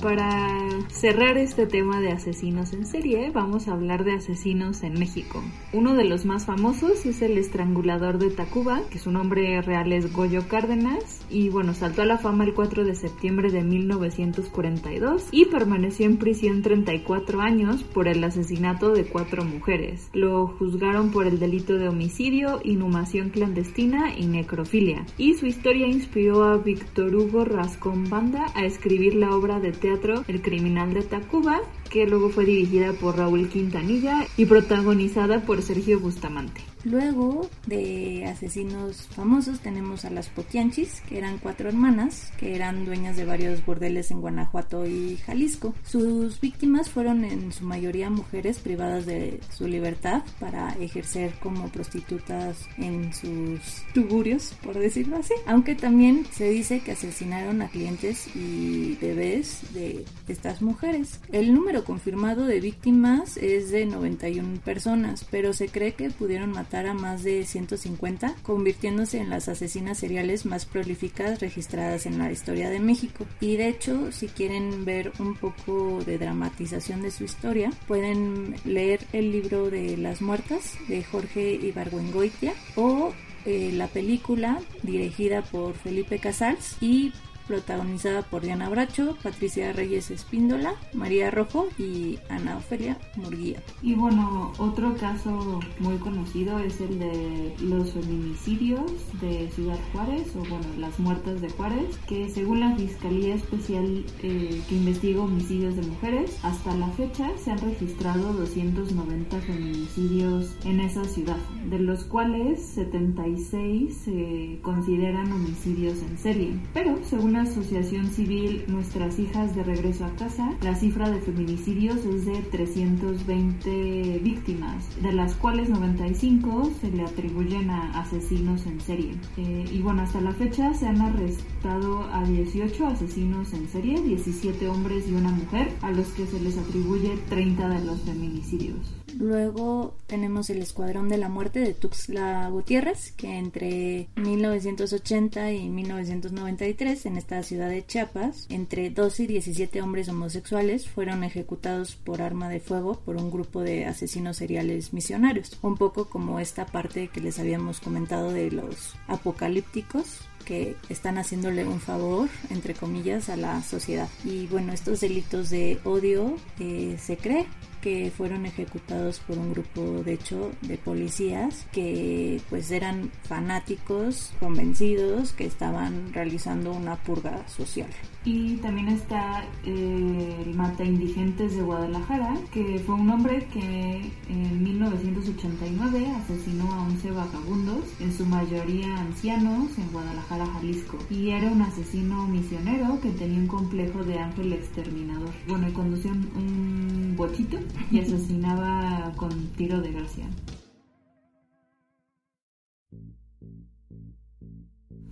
Para 0.00 0.68
cerrar 0.88 1.36
este 1.38 1.66
tema 1.66 2.00
de 2.00 2.10
asesinos 2.10 2.72
en 2.72 2.86
serie, 2.86 3.30
vamos 3.30 3.68
a 3.68 3.72
hablar 3.72 4.04
de 4.04 4.14
asesinos 4.14 4.82
en 4.82 4.94
México. 4.94 5.42
Uno 5.72 5.94
de 5.94 6.04
los 6.04 6.24
más 6.24 6.46
famosos 6.46 7.04
es 7.06 7.22
el 7.22 7.38
estrangulador 7.38 8.18
de 8.18 8.30
Tacuba, 8.30 8.82
que 8.90 8.98
su 8.98 9.12
nombre 9.12 9.60
real 9.62 9.92
es 9.92 10.12
Goyo 10.12 10.48
Cárdenas, 10.48 11.20
y 11.30 11.50
bueno, 11.50 11.74
saltó 11.74 12.02
a 12.02 12.06
la 12.06 12.18
fama 12.18 12.44
el 12.44 12.54
4 12.54 12.84
de 12.84 12.94
septiembre 12.94 13.50
de 13.50 13.62
1942 13.62 15.28
y 15.30 15.44
permaneció 15.46 16.06
en 16.06 16.16
prisión 16.16 16.62
34 16.62 17.40
años 17.40 17.84
por 17.84 18.08
el 18.08 18.24
asesinato 18.24 18.92
de 18.92 19.04
cuatro 19.04 19.44
mujeres. 19.44 20.08
Lo 20.12 20.46
juzgaron 20.46 21.10
por 21.10 21.26
el 21.26 21.38
delito 21.38 21.74
de 21.74 21.88
homicidio, 21.88 22.60
inhumación 22.64 23.30
clandestina 23.30 24.16
y 24.16 24.26
necrofilia. 24.26 25.06
Y 25.16 25.34
su 25.34 25.46
historia 25.46 25.86
inspiró 25.86 26.44
a 26.44 26.56
Víctor 26.56 27.14
Hugo 27.14 27.44
Rascón 27.44 28.08
Banda 28.08 28.46
a 28.54 28.64
escribir 28.64 29.14
la 29.14 29.34
obra 29.34 29.60
de 29.60 29.72
teatro 29.82 30.22
El 30.28 30.40
criminal 30.40 30.94
de 30.94 31.02
Tacuba, 31.02 31.60
que 31.92 32.06
luego 32.06 32.30
fue 32.30 32.46
dirigida 32.46 32.94
por 32.94 33.18
Raúl 33.18 33.50
Quintanilla 33.50 34.26
y 34.38 34.46
protagonizada 34.46 35.42
por 35.42 35.60
Sergio 35.60 36.00
Bustamante. 36.00 36.62
Luego 36.84 37.48
de 37.66 38.24
asesinos 38.26 39.06
famosos 39.14 39.60
tenemos 39.60 40.04
a 40.04 40.10
las 40.10 40.28
Poquianchis, 40.30 41.00
que 41.02 41.18
eran 41.18 41.38
cuatro 41.38 41.68
hermanas, 41.68 42.32
que 42.38 42.56
eran 42.56 42.84
dueñas 42.84 43.16
de 43.16 43.24
varios 43.24 43.64
bordeles 43.64 44.10
en 44.10 44.20
Guanajuato 44.20 44.84
y 44.84 45.16
Jalisco. 45.18 45.74
Sus 45.84 46.40
víctimas 46.40 46.90
fueron 46.90 47.24
en 47.24 47.52
su 47.52 47.64
mayoría 47.64 48.10
mujeres 48.10 48.58
privadas 48.58 49.06
de 49.06 49.38
su 49.50 49.68
libertad 49.68 50.24
para 50.40 50.70
ejercer 50.80 51.34
como 51.40 51.68
prostitutas 51.68 52.66
en 52.78 53.12
sus 53.12 53.84
tugurios, 53.94 54.54
por 54.62 54.76
decirlo 54.76 55.18
así. 55.18 55.34
Aunque 55.46 55.76
también 55.76 56.26
se 56.32 56.50
dice 56.50 56.80
que 56.80 56.92
asesinaron 56.92 57.62
a 57.62 57.68
clientes 57.68 58.26
y 58.34 58.96
bebés 59.00 59.72
de 59.72 60.04
estas 60.26 60.62
mujeres. 60.62 61.20
El 61.30 61.54
número 61.54 61.81
confirmado 61.84 62.46
de 62.46 62.60
víctimas 62.60 63.36
es 63.36 63.70
de 63.70 63.86
91 63.86 64.60
personas, 64.60 65.26
pero 65.30 65.52
se 65.52 65.68
cree 65.68 65.94
que 65.94 66.10
pudieron 66.10 66.50
matar 66.52 66.86
a 66.86 66.94
más 66.94 67.22
de 67.22 67.44
150, 67.44 68.34
convirtiéndose 68.42 69.18
en 69.18 69.30
las 69.30 69.48
asesinas 69.48 69.98
seriales 69.98 70.46
más 70.46 70.66
prolíficas 70.66 71.40
registradas 71.40 72.06
en 72.06 72.18
la 72.18 72.30
historia 72.30 72.70
de 72.70 72.80
México. 72.80 73.26
Y 73.40 73.56
de 73.56 73.68
hecho, 73.68 74.12
si 74.12 74.28
quieren 74.28 74.84
ver 74.84 75.12
un 75.18 75.34
poco 75.34 76.02
de 76.04 76.18
dramatización 76.18 77.02
de 77.02 77.10
su 77.10 77.24
historia, 77.24 77.70
pueden 77.86 78.56
leer 78.64 79.00
el 79.12 79.32
libro 79.32 79.70
de 79.70 79.96
Las 79.96 80.22
Muertas 80.22 80.74
de 80.88 81.02
Jorge 81.04 81.54
Ibargüengoitia 81.54 82.54
o 82.76 83.12
eh, 83.44 83.70
la 83.72 83.88
película 83.88 84.60
dirigida 84.82 85.42
por 85.42 85.74
Felipe 85.74 86.18
Casals 86.18 86.76
y 86.80 87.12
protagonizada 87.46 88.22
por 88.22 88.42
Diana 88.42 88.68
Bracho, 88.68 89.16
Patricia 89.22 89.72
Reyes 89.72 90.10
Espíndola, 90.10 90.74
María 90.92 91.30
Rojo 91.30 91.68
y 91.78 92.18
Ana 92.28 92.56
Ofelia 92.56 92.98
Murguía. 93.16 93.62
Y 93.82 93.94
bueno, 93.94 94.52
otro 94.58 94.96
caso 94.96 95.60
muy 95.78 95.96
conocido 95.96 96.58
es 96.58 96.80
el 96.80 96.98
de 96.98 97.54
los 97.60 97.92
feminicidios 97.92 98.90
de 99.20 99.50
Ciudad 99.50 99.78
Juárez, 99.92 100.34
o 100.36 100.40
bueno, 100.40 100.66
las 100.78 100.98
muertas 100.98 101.40
de 101.40 101.50
Juárez, 101.50 101.98
que 102.08 102.28
según 102.28 102.60
la 102.60 102.74
Fiscalía 102.76 103.34
Especial 103.34 104.04
eh, 104.22 104.62
que 104.68 104.74
investiga 104.74 105.22
homicidios 105.22 105.76
de 105.76 105.82
mujeres, 105.82 106.38
hasta 106.42 106.74
la 106.76 106.88
fecha 106.88 107.30
se 107.42 107.50
han 107.50 107.58
registrado 107.58 108.32
290 108.32 109.40
feminicidios 109.40 110.54
en 110.64 110.80
esa 110.80 111.04
ciudad, 111.04 111.38
de 111.68 111.78
los 111.78 112.04
cuales 112.04 112.62
76 112.62 113.94
se 114.04 114.58
consideran 114.62 115.32
homicidios 115.32 115.98
en 116.02 116.18
serie. 116.18 116.60
Pero 116.72 116.98
según 117.04 117.36
Asociación 117.42 118.08
Civil 118.08 118.64
Nuestras 118.68 119.18
Hijas 119.18 119.54
de 119.54 119.64
Regreso 119.64 120.04
a 120.04 120.14
Casa, 120.14 120.52
la 120.62 120.74
cifra 120.74 121.10
de 121.10 121.20
feminicidios 121.20 122.04
es 122.04 122.24
de 122.24 122.40
320 122.40 124.20
víctimas, 124.22 125.02
de 125.02 125.12
las 125.12 125.34
cuales 125.34 125.68
95 125.68 126.70
se 126.80 126.90
le 126.90 127.02
atribuyen 127.02 127.70
a 127.70 128.00
asesinos 128.00 128.64
en 128.66 128.80
serie. 128.80 129.14
Eh, 129.36 129.64
y 129.72 129.80
bueno, 129.80 130.02
hasta 130.02 130.20
la 130.20 130.32
fecha 130.32 130.72
se 130.74 130.86
han 130.86 131.00
arrestado 131.00 132.08
a 132.12 132.24
18 132.24 132.86
asesinos 132.86 133.52
en 133.52 133.68
serie, 133.68 134.00
17 134.00 134.68
hombres 134.68 135.08
y 135.08 135.14
una 135.14 135.30
mujer, 135.30 135.72
a 135.82 135.90
los 135.90 136.08
que 136.08 136.26
se 136.26 136.40
les 136.40 136.56
atribuye 136.56 137.18
30 137.28 137.68
de 137.68 137.84
los 137.84 138.00
feminicidios. 138.02 139.01
Luego 139.18 139.94
tenemos 140.06 140.50
el 140.50 140.62
Escuadrón 140.62 141.08
de 141.08 141.18
la 141.18 141.28
Muerte 141.28 141.60
de 141.60 141.74
Tuxtla 141.74 142.48
Gutiérrez, 142.48 143.12
que 143.12 143.38
entre 143.38 144.08
1980 144.16 145.52
y 145.52 145.68
1993 145.68 147.06
en 147.06 147.16
esta 147.16 147.42
ciudad 147.42 147.68
de 147.68 147.86
Chiapas, 147.86 148.46
entre 148.48 148.90
12 148.90 149.24
y 149.24 149.26
17 149.26 149.82
hombres 149.82 150.08
homosexuales 150.08 150.88
fueron 150.88 151.24
ejecutados 151.24 151.94
por 151.96 152.22
arma 152.22 152.48
de 152.48 152.60
fuego 152.60 153.00
por 153.00 153.16
un 153.16 153.30
grupo 153.30 153.60
de 153.60 153.86
asesinos 153.86 154.36
seriales 154.36 154.92
misionarios. 154.92 155.58
Un 155.62 155.76
poco 155.76 156.08
como 156.08 156.40
esta 156.40 156.66
parte 156.66 157.08
que 157.08 157.20
les 157.20 157.38
habíamos 157.38 157.80
comentado 157.80 158.32
de 158.32 158.50
los 158.50 158.94
apocalípticos 159.08 160.20
que 160.44 160.76
están 160.88 161.18
haciéndole 161.18 161.64
un 161.64 161.80
favor, 161.80 162.28
entre 162.50 162.74
comillas, 162.74 163.28
a 163.28 163.36
la 163.36 163.62
sociedad. 163.62 164.08
Y 164.24 164.46
bueno, 164.46 164.72
estos 164.72 165.00
delitos 165.00 165.50
de 165.50 165.78
odio 165.84 166.36
eh, 166.58 166.96
se 166.98 167.16
cree 167.16 167.46
que 167.82 168.10
fueron 168.10 168.46
ejecutados 168.46 169.18
por 169.18 169.36
un 169.36 169.52
grupo 169.52 170.02
de 170.04 170.14
hecho 170.14 170.52
de 170.62 170.78
policías 170.78 171.66
que 171.72 172.40
pues 172.48 172.70
eran 172.70 173.10
fanáticos 173.24 174.32
convencidos 174.40 175.32
que 175.32 175.44
estaban 175.44 176.12
realizando 176.12 176.72
una 176.72 176.96
purga 176.96 177.46
social. 177.48 177.88
Y 178.24 178.56
también 178.58 178.88
está 178.88 179.44
eh, 179.64 180.42
el 180.46 180.54
Mata 180.54 180.84
Indigentes 180.84 181.56
de 181.56 181.62
Guadalajara, 181.62 182.36
que 182.52 182.78
fue 182.78 182.94
un 182.94 183.10
hombre 183.10 183.48
que 183.52 184.12
en 184.28 184.62
1989 184.62 186.06
asesinó 186.22 186.72
a 186.72 186.84
11 186.84 187.10
vagabundos, 187.10 187.84
en 187.98 188.16
su 188.16 188.24
mayoría 188.24 188.96
ancianos, 188.96 189.76
en 189.76 189.90
Guadalajara, 189.90 190.46
Jalisco. 190.46 190.98
Y 191.10 191.30
era 191.30 191.48
un 191.48 191.62
asesino 191.62 192.28
misionero 192.28 193.00
que 193.00 193.10
tenía 193.10 193.40
un 193.40 193.48
complejo 193.48 194.04
de 194.04 194.20
ángel 194.20 194.52
exterminador. 194.52 195.30
Bueno, 195.48 195.68
y 195.68 195.72
conducía 195.72 196.12
un, 196.12 196.30
un 196.36 197.16
bochito 197.16 197.58
y 197.90 198.00
asesinaba 198.00 199.12
con 199.16 199.48
tiro 199.56 199.80
de 199.80 199.92
gracia. 199.92 200.26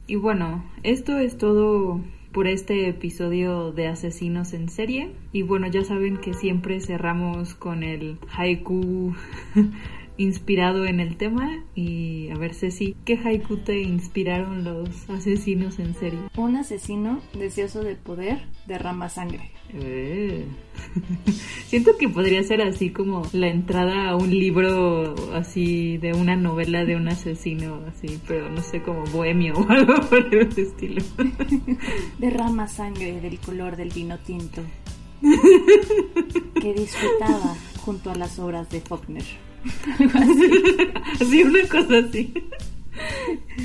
Y 0.07 0.17
bueno, 0.17 0.65
esto 0.83 1.19
es 1.19 1.39
todo 1.39 2.01
por 2.33 2.47
este 2.47 2.89
episodio 2.89 3.73
de 3.73 3.89
Asesinos 3.89 4.53
en 4.53 4.69
Serie. 4.69 5.13
Y 5.33 5.43
bueno, 5.43 5.69
ya 5.69 5.85
saben 5.85 6.17
que 6.17 6.35
siempre 6.35 6.81
cerramos 6.81 7.55
con 7.55 7.83
el 7.83 8.19
haiku 8.37 9.15
inspirado 10.21 10.85
en 10.85 11.01
el 11.01 11.17
tema. 11.17 11.65
Y 11.75 12.29
a 12.31 12.37
ver, 12.37 12.55
Ceci, 12.55 12.95
¿qué 13.05 13.19
haiku 13.25 13.57
te 13.57 13.81
inspiraron 13.81 14.65
los 14.65 15.09
asesinos 15.09 15.79
en 15.79 15.95
serie? 15.95 16.21
Un 16.37 16.57
asesino 16.57 17.21
deseoso 17.33 17.83
de 17.83 17.97
poder 17.97 18.43
derrama 18.67 19.09
sangre. 19.09 19.51
Eh. 19.73 20.45
Siento 21.67 21.97
que 21.97 22.09
podría 22.09 22.43
ser 22.43 22.61
así 22.61 22.91
como 22.91 23.23
la 23.33 23.49
entrada 23.49 24.11
a 24.11 24.17
un 24.17 24.31
libro 24.31 25.15
así 25.35 25.97
de 25.99 26.13
una 26.13 26.37
novela 26.37 26.85
de 26.85 26.97
un 26.97 27.09
asesino 27.09 27.81
así, 27.89 28.21
pero 28.27 28.51
no 28.51 28.61
sé, 28.61 28.83
como 28.83 29.05
bohemio 29.05 29.55
o 29.57 29.71
algo 29.71 29.95
por 30.09 30.35
el 30.35 30.49
estilo. 30.49 31.03
Derrama 32.19 32.69
sangre 32.69 33.21
del 33.21 33.39
color 33.39 33.77
del 33.77 33.91
vino 33.91 34.19
tinto 34.19 34.63
que 36.61 36.75
disfrutaba 36.75 37.55
junto 37.85 38.11
a 38.11 38.15
las 38.15 38.39
obras 38.39 38.69
de 38.71 38.81
Faulkner. 38.81 39.50
Algo 39.99 40.19
así. 40.19 40.51
Así, 41.25 41.43
una 41.43 41.69
cosa 41.69 41.99
así. 41.99 42.33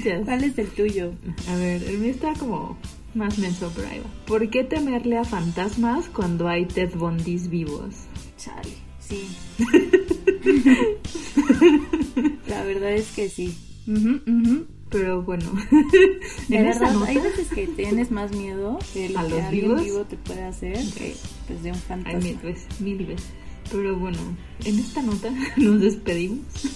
Ya. 0.04 0.22
¿Cuál 0.22 0.44
es 0.44 0.58
el 0.58 0.68
tuyo? 0.70 1.14
A 1.50 1.56
ver, 1.56 1.84
el 1.84 1.98
mío 2.00 2.12
está 2.12 2.34
como 2.34 2.78
más 3.14 3.38
menso, 3.38 3.72
pero 3.76 3.88
ahí 3.88 4.00
va. 4.00 4.10
¿Por 4.26 4.50
qué 4.50 4.64
temerle 4.64 5.18
a 5.18 5.24
fantasmas 5.24 6.08
cuando 6.10 6.48
hay 6.48 6.66
Ted 6.66 6.96
Bondis 6.96 7.50
vivos? 7.50 7.94
Chale, 8.38 8.74
sí. 9.00 9.28
La 12.48 12.64
verdad 12.64 12.92
es 12.94 13.12
que 13.12 13.30
sí. 13.30 13.56
Ujú, 13.88 14.20
ujú. 14.28 14.66
Pero 14.90 15.24
bueno, 15.24 15.52
De 16.48 16.62
verdad, 16.62 16.94
nota, 16.94 17.08
hay 17.08 17.18
veces 17.18 17.48
que 17.50 17.68
tienes 17.68 18.12
más 18.12 18.32
miedo 18.32 18.80
de 18.94 19.10
lo 19.10 19.20
¿A 19.20 19.24
que 19.24 19.30
los 19.30 19.42
alguien 19.44 19.66
vivos? 19.66 19.84
vivo 19.84 20.00
te 20.06 20.16
puede 20.16 20.44
hacer 20.44 20.78
que 20.94 21.16
pues, 21.48 21.64
de 21.64 21.72
un 21.72 21.78
fantasma. 21.78 22.20
mil 22.20 22.38
veces, 22.38 22.68
mil 22.80 23.06
veces. 23.06 23.26
Pero 23.72 23.96
bueno, 23.98 24.18
en 24.64 24.80
esta 24.80 25.02
nota 25.02 25.32
nos 25.58 25.82
despedimos. 25.82 26.46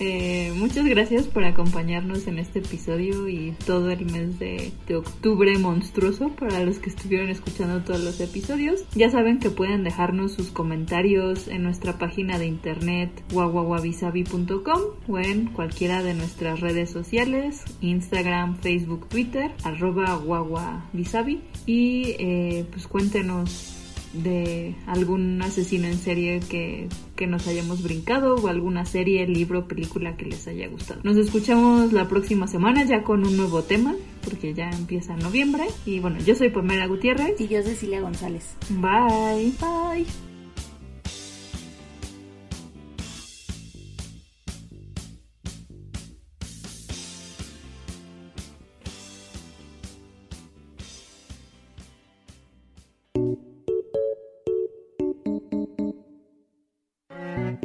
Eh, 0.00 0.52
muchas 0.56 0.86
gracias 0.86 1.26
por 1.26 1.44
acompañarnos 1.44 2.28
en 2.28 2.38
este 2.38 2.60
episodio 2.60 3.28
y 3.28 3.52
todo 3.66 3.90
el 3.90 4.04
mes 4.06 4.38
de, 4.38 4.72
octubre 4.94 5.58
monstruoso 5.58 6.28
para 6.30 6.62
los 6.64 6.78
que 6.78 6.88
estuvieron 6.88 7.30
escuchando 7.30 7.82
todos 7.82 8.00
los 8.00 8.20
episodios. 8.20 8.84
Ya 8.94 9.10
saben 9.10 9.38
que 9.38 9.50
pueden 9.50 9.82
dejarnos 9.84 10.32
sus 10.32 10.50
comentarios 10.50 11.48
en 11.48 11.64
nuestra 11.64 11.98
página 11.98 12.38
de 12.38 12.46
internet 12.46 13.10
guaguaguabisabi.com 13.32 14.80
o 15.08 15.18
en 15.18 15.46
cualquiera 15.46 16.02
de 16.02 16.14
nuestras 16.14 16.60
redes 16.60 16.90
sociales, 16.90 17.64
Instagram, 17.80 18.58
Facebook, 18.58 19.08
Twitter, 19.08 19.52
arroba 19.64 20.14
guaguabisabi 20.14 21.40
y 21.66 22.14
eh, 22.18 22.66
pues 22.70 22.86
cuéntenos 22.86 23.77
de 24.12 24.74
algún 24.86 25.40
asesino 25.42 25.86
en 25.86 25.98
serie 25.98 26.40
que, 26.40 26.88
que 27.16 27.26
nos 27.26 27.46
hayamos 27.46 27.82
brincado 27.82 28.36
o 28.36 28.48
alguna 28.48 28.84
serie, 28.84 29.26
libro, 29.26 29.68
película 29.68 30.16
que 30.16 30.26
les 30.26 30.46
haya 30.48 30.68
gustado. 30.68 31.00
Nos 31.04 31.16
escuchamos 31.16 31.92
la 31.92 32.08
próxima 32.08 32.46
semana 32.46 32.84
ya 32.84 33.02
con 33.02 33.26
un 33.26 33.36
nuevo 33.36 33.62
tema 33.62 33.94
porque 34.24 34.54
ya 34.54 34.70
empieza 34.70 35.16
noviembre 35.16 35.64
y 35.86 36.00
bueno, 36.00 36.18
yo 36.20 36.34
soy 36.34 36.50
Pamela 36.50 36.86
Gutiérrez. 36.86 37.40
Y 37.40 37.48
yo, 37.48 37.62
Cecilia 37.62 38.00
González. 38.00 38.56
Bye. 38.70 39.52
Bye. 39.60 40.27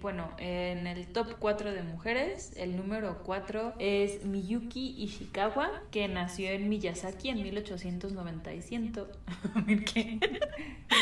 Bueno, 0.00 0.30
en 0.38 0.86
el 0.86 1.08
top 1.08 1.36
4 1.38 1.72
de 1.72 1.82
mujeres, 1.82 2.52
el 2.56 2.76
número 2.76 3.22
4 3.24 3.74
es 3.78 4.24
Miyuki 4.24 4.94
Ishikawa, 4.98 5.82
que 5.90 6.06
nació 6.06 6.50
en 6.50 6.68
Miyazaki 6.68 7.30
en 7.30 7.42
1890 7.42 8.54
y 8.54 8.62
ciento. 8.62 9.08
¿Mil 9.66 9.84
qué? 9.84 10.20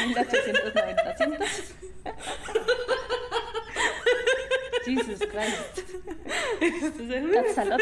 1890. 0.06 1.14
Jesus 4.86 5.20
Christ. 5.26 5.82
That's 6.60 7.58
a 7.58 7.64
lot. 7.64 7.80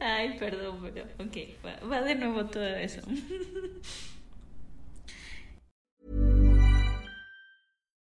Ay, 0.00 0.38
perdón, 0.38 0.80
pero 0.82 1.04
ok, 1.18 1.36
va, 1.64 1.88
va 1.88 2.02
de 2.02 2.14
nuevo 2.14 2.46
todo 2.46 2.66
eso. 2.66 3.00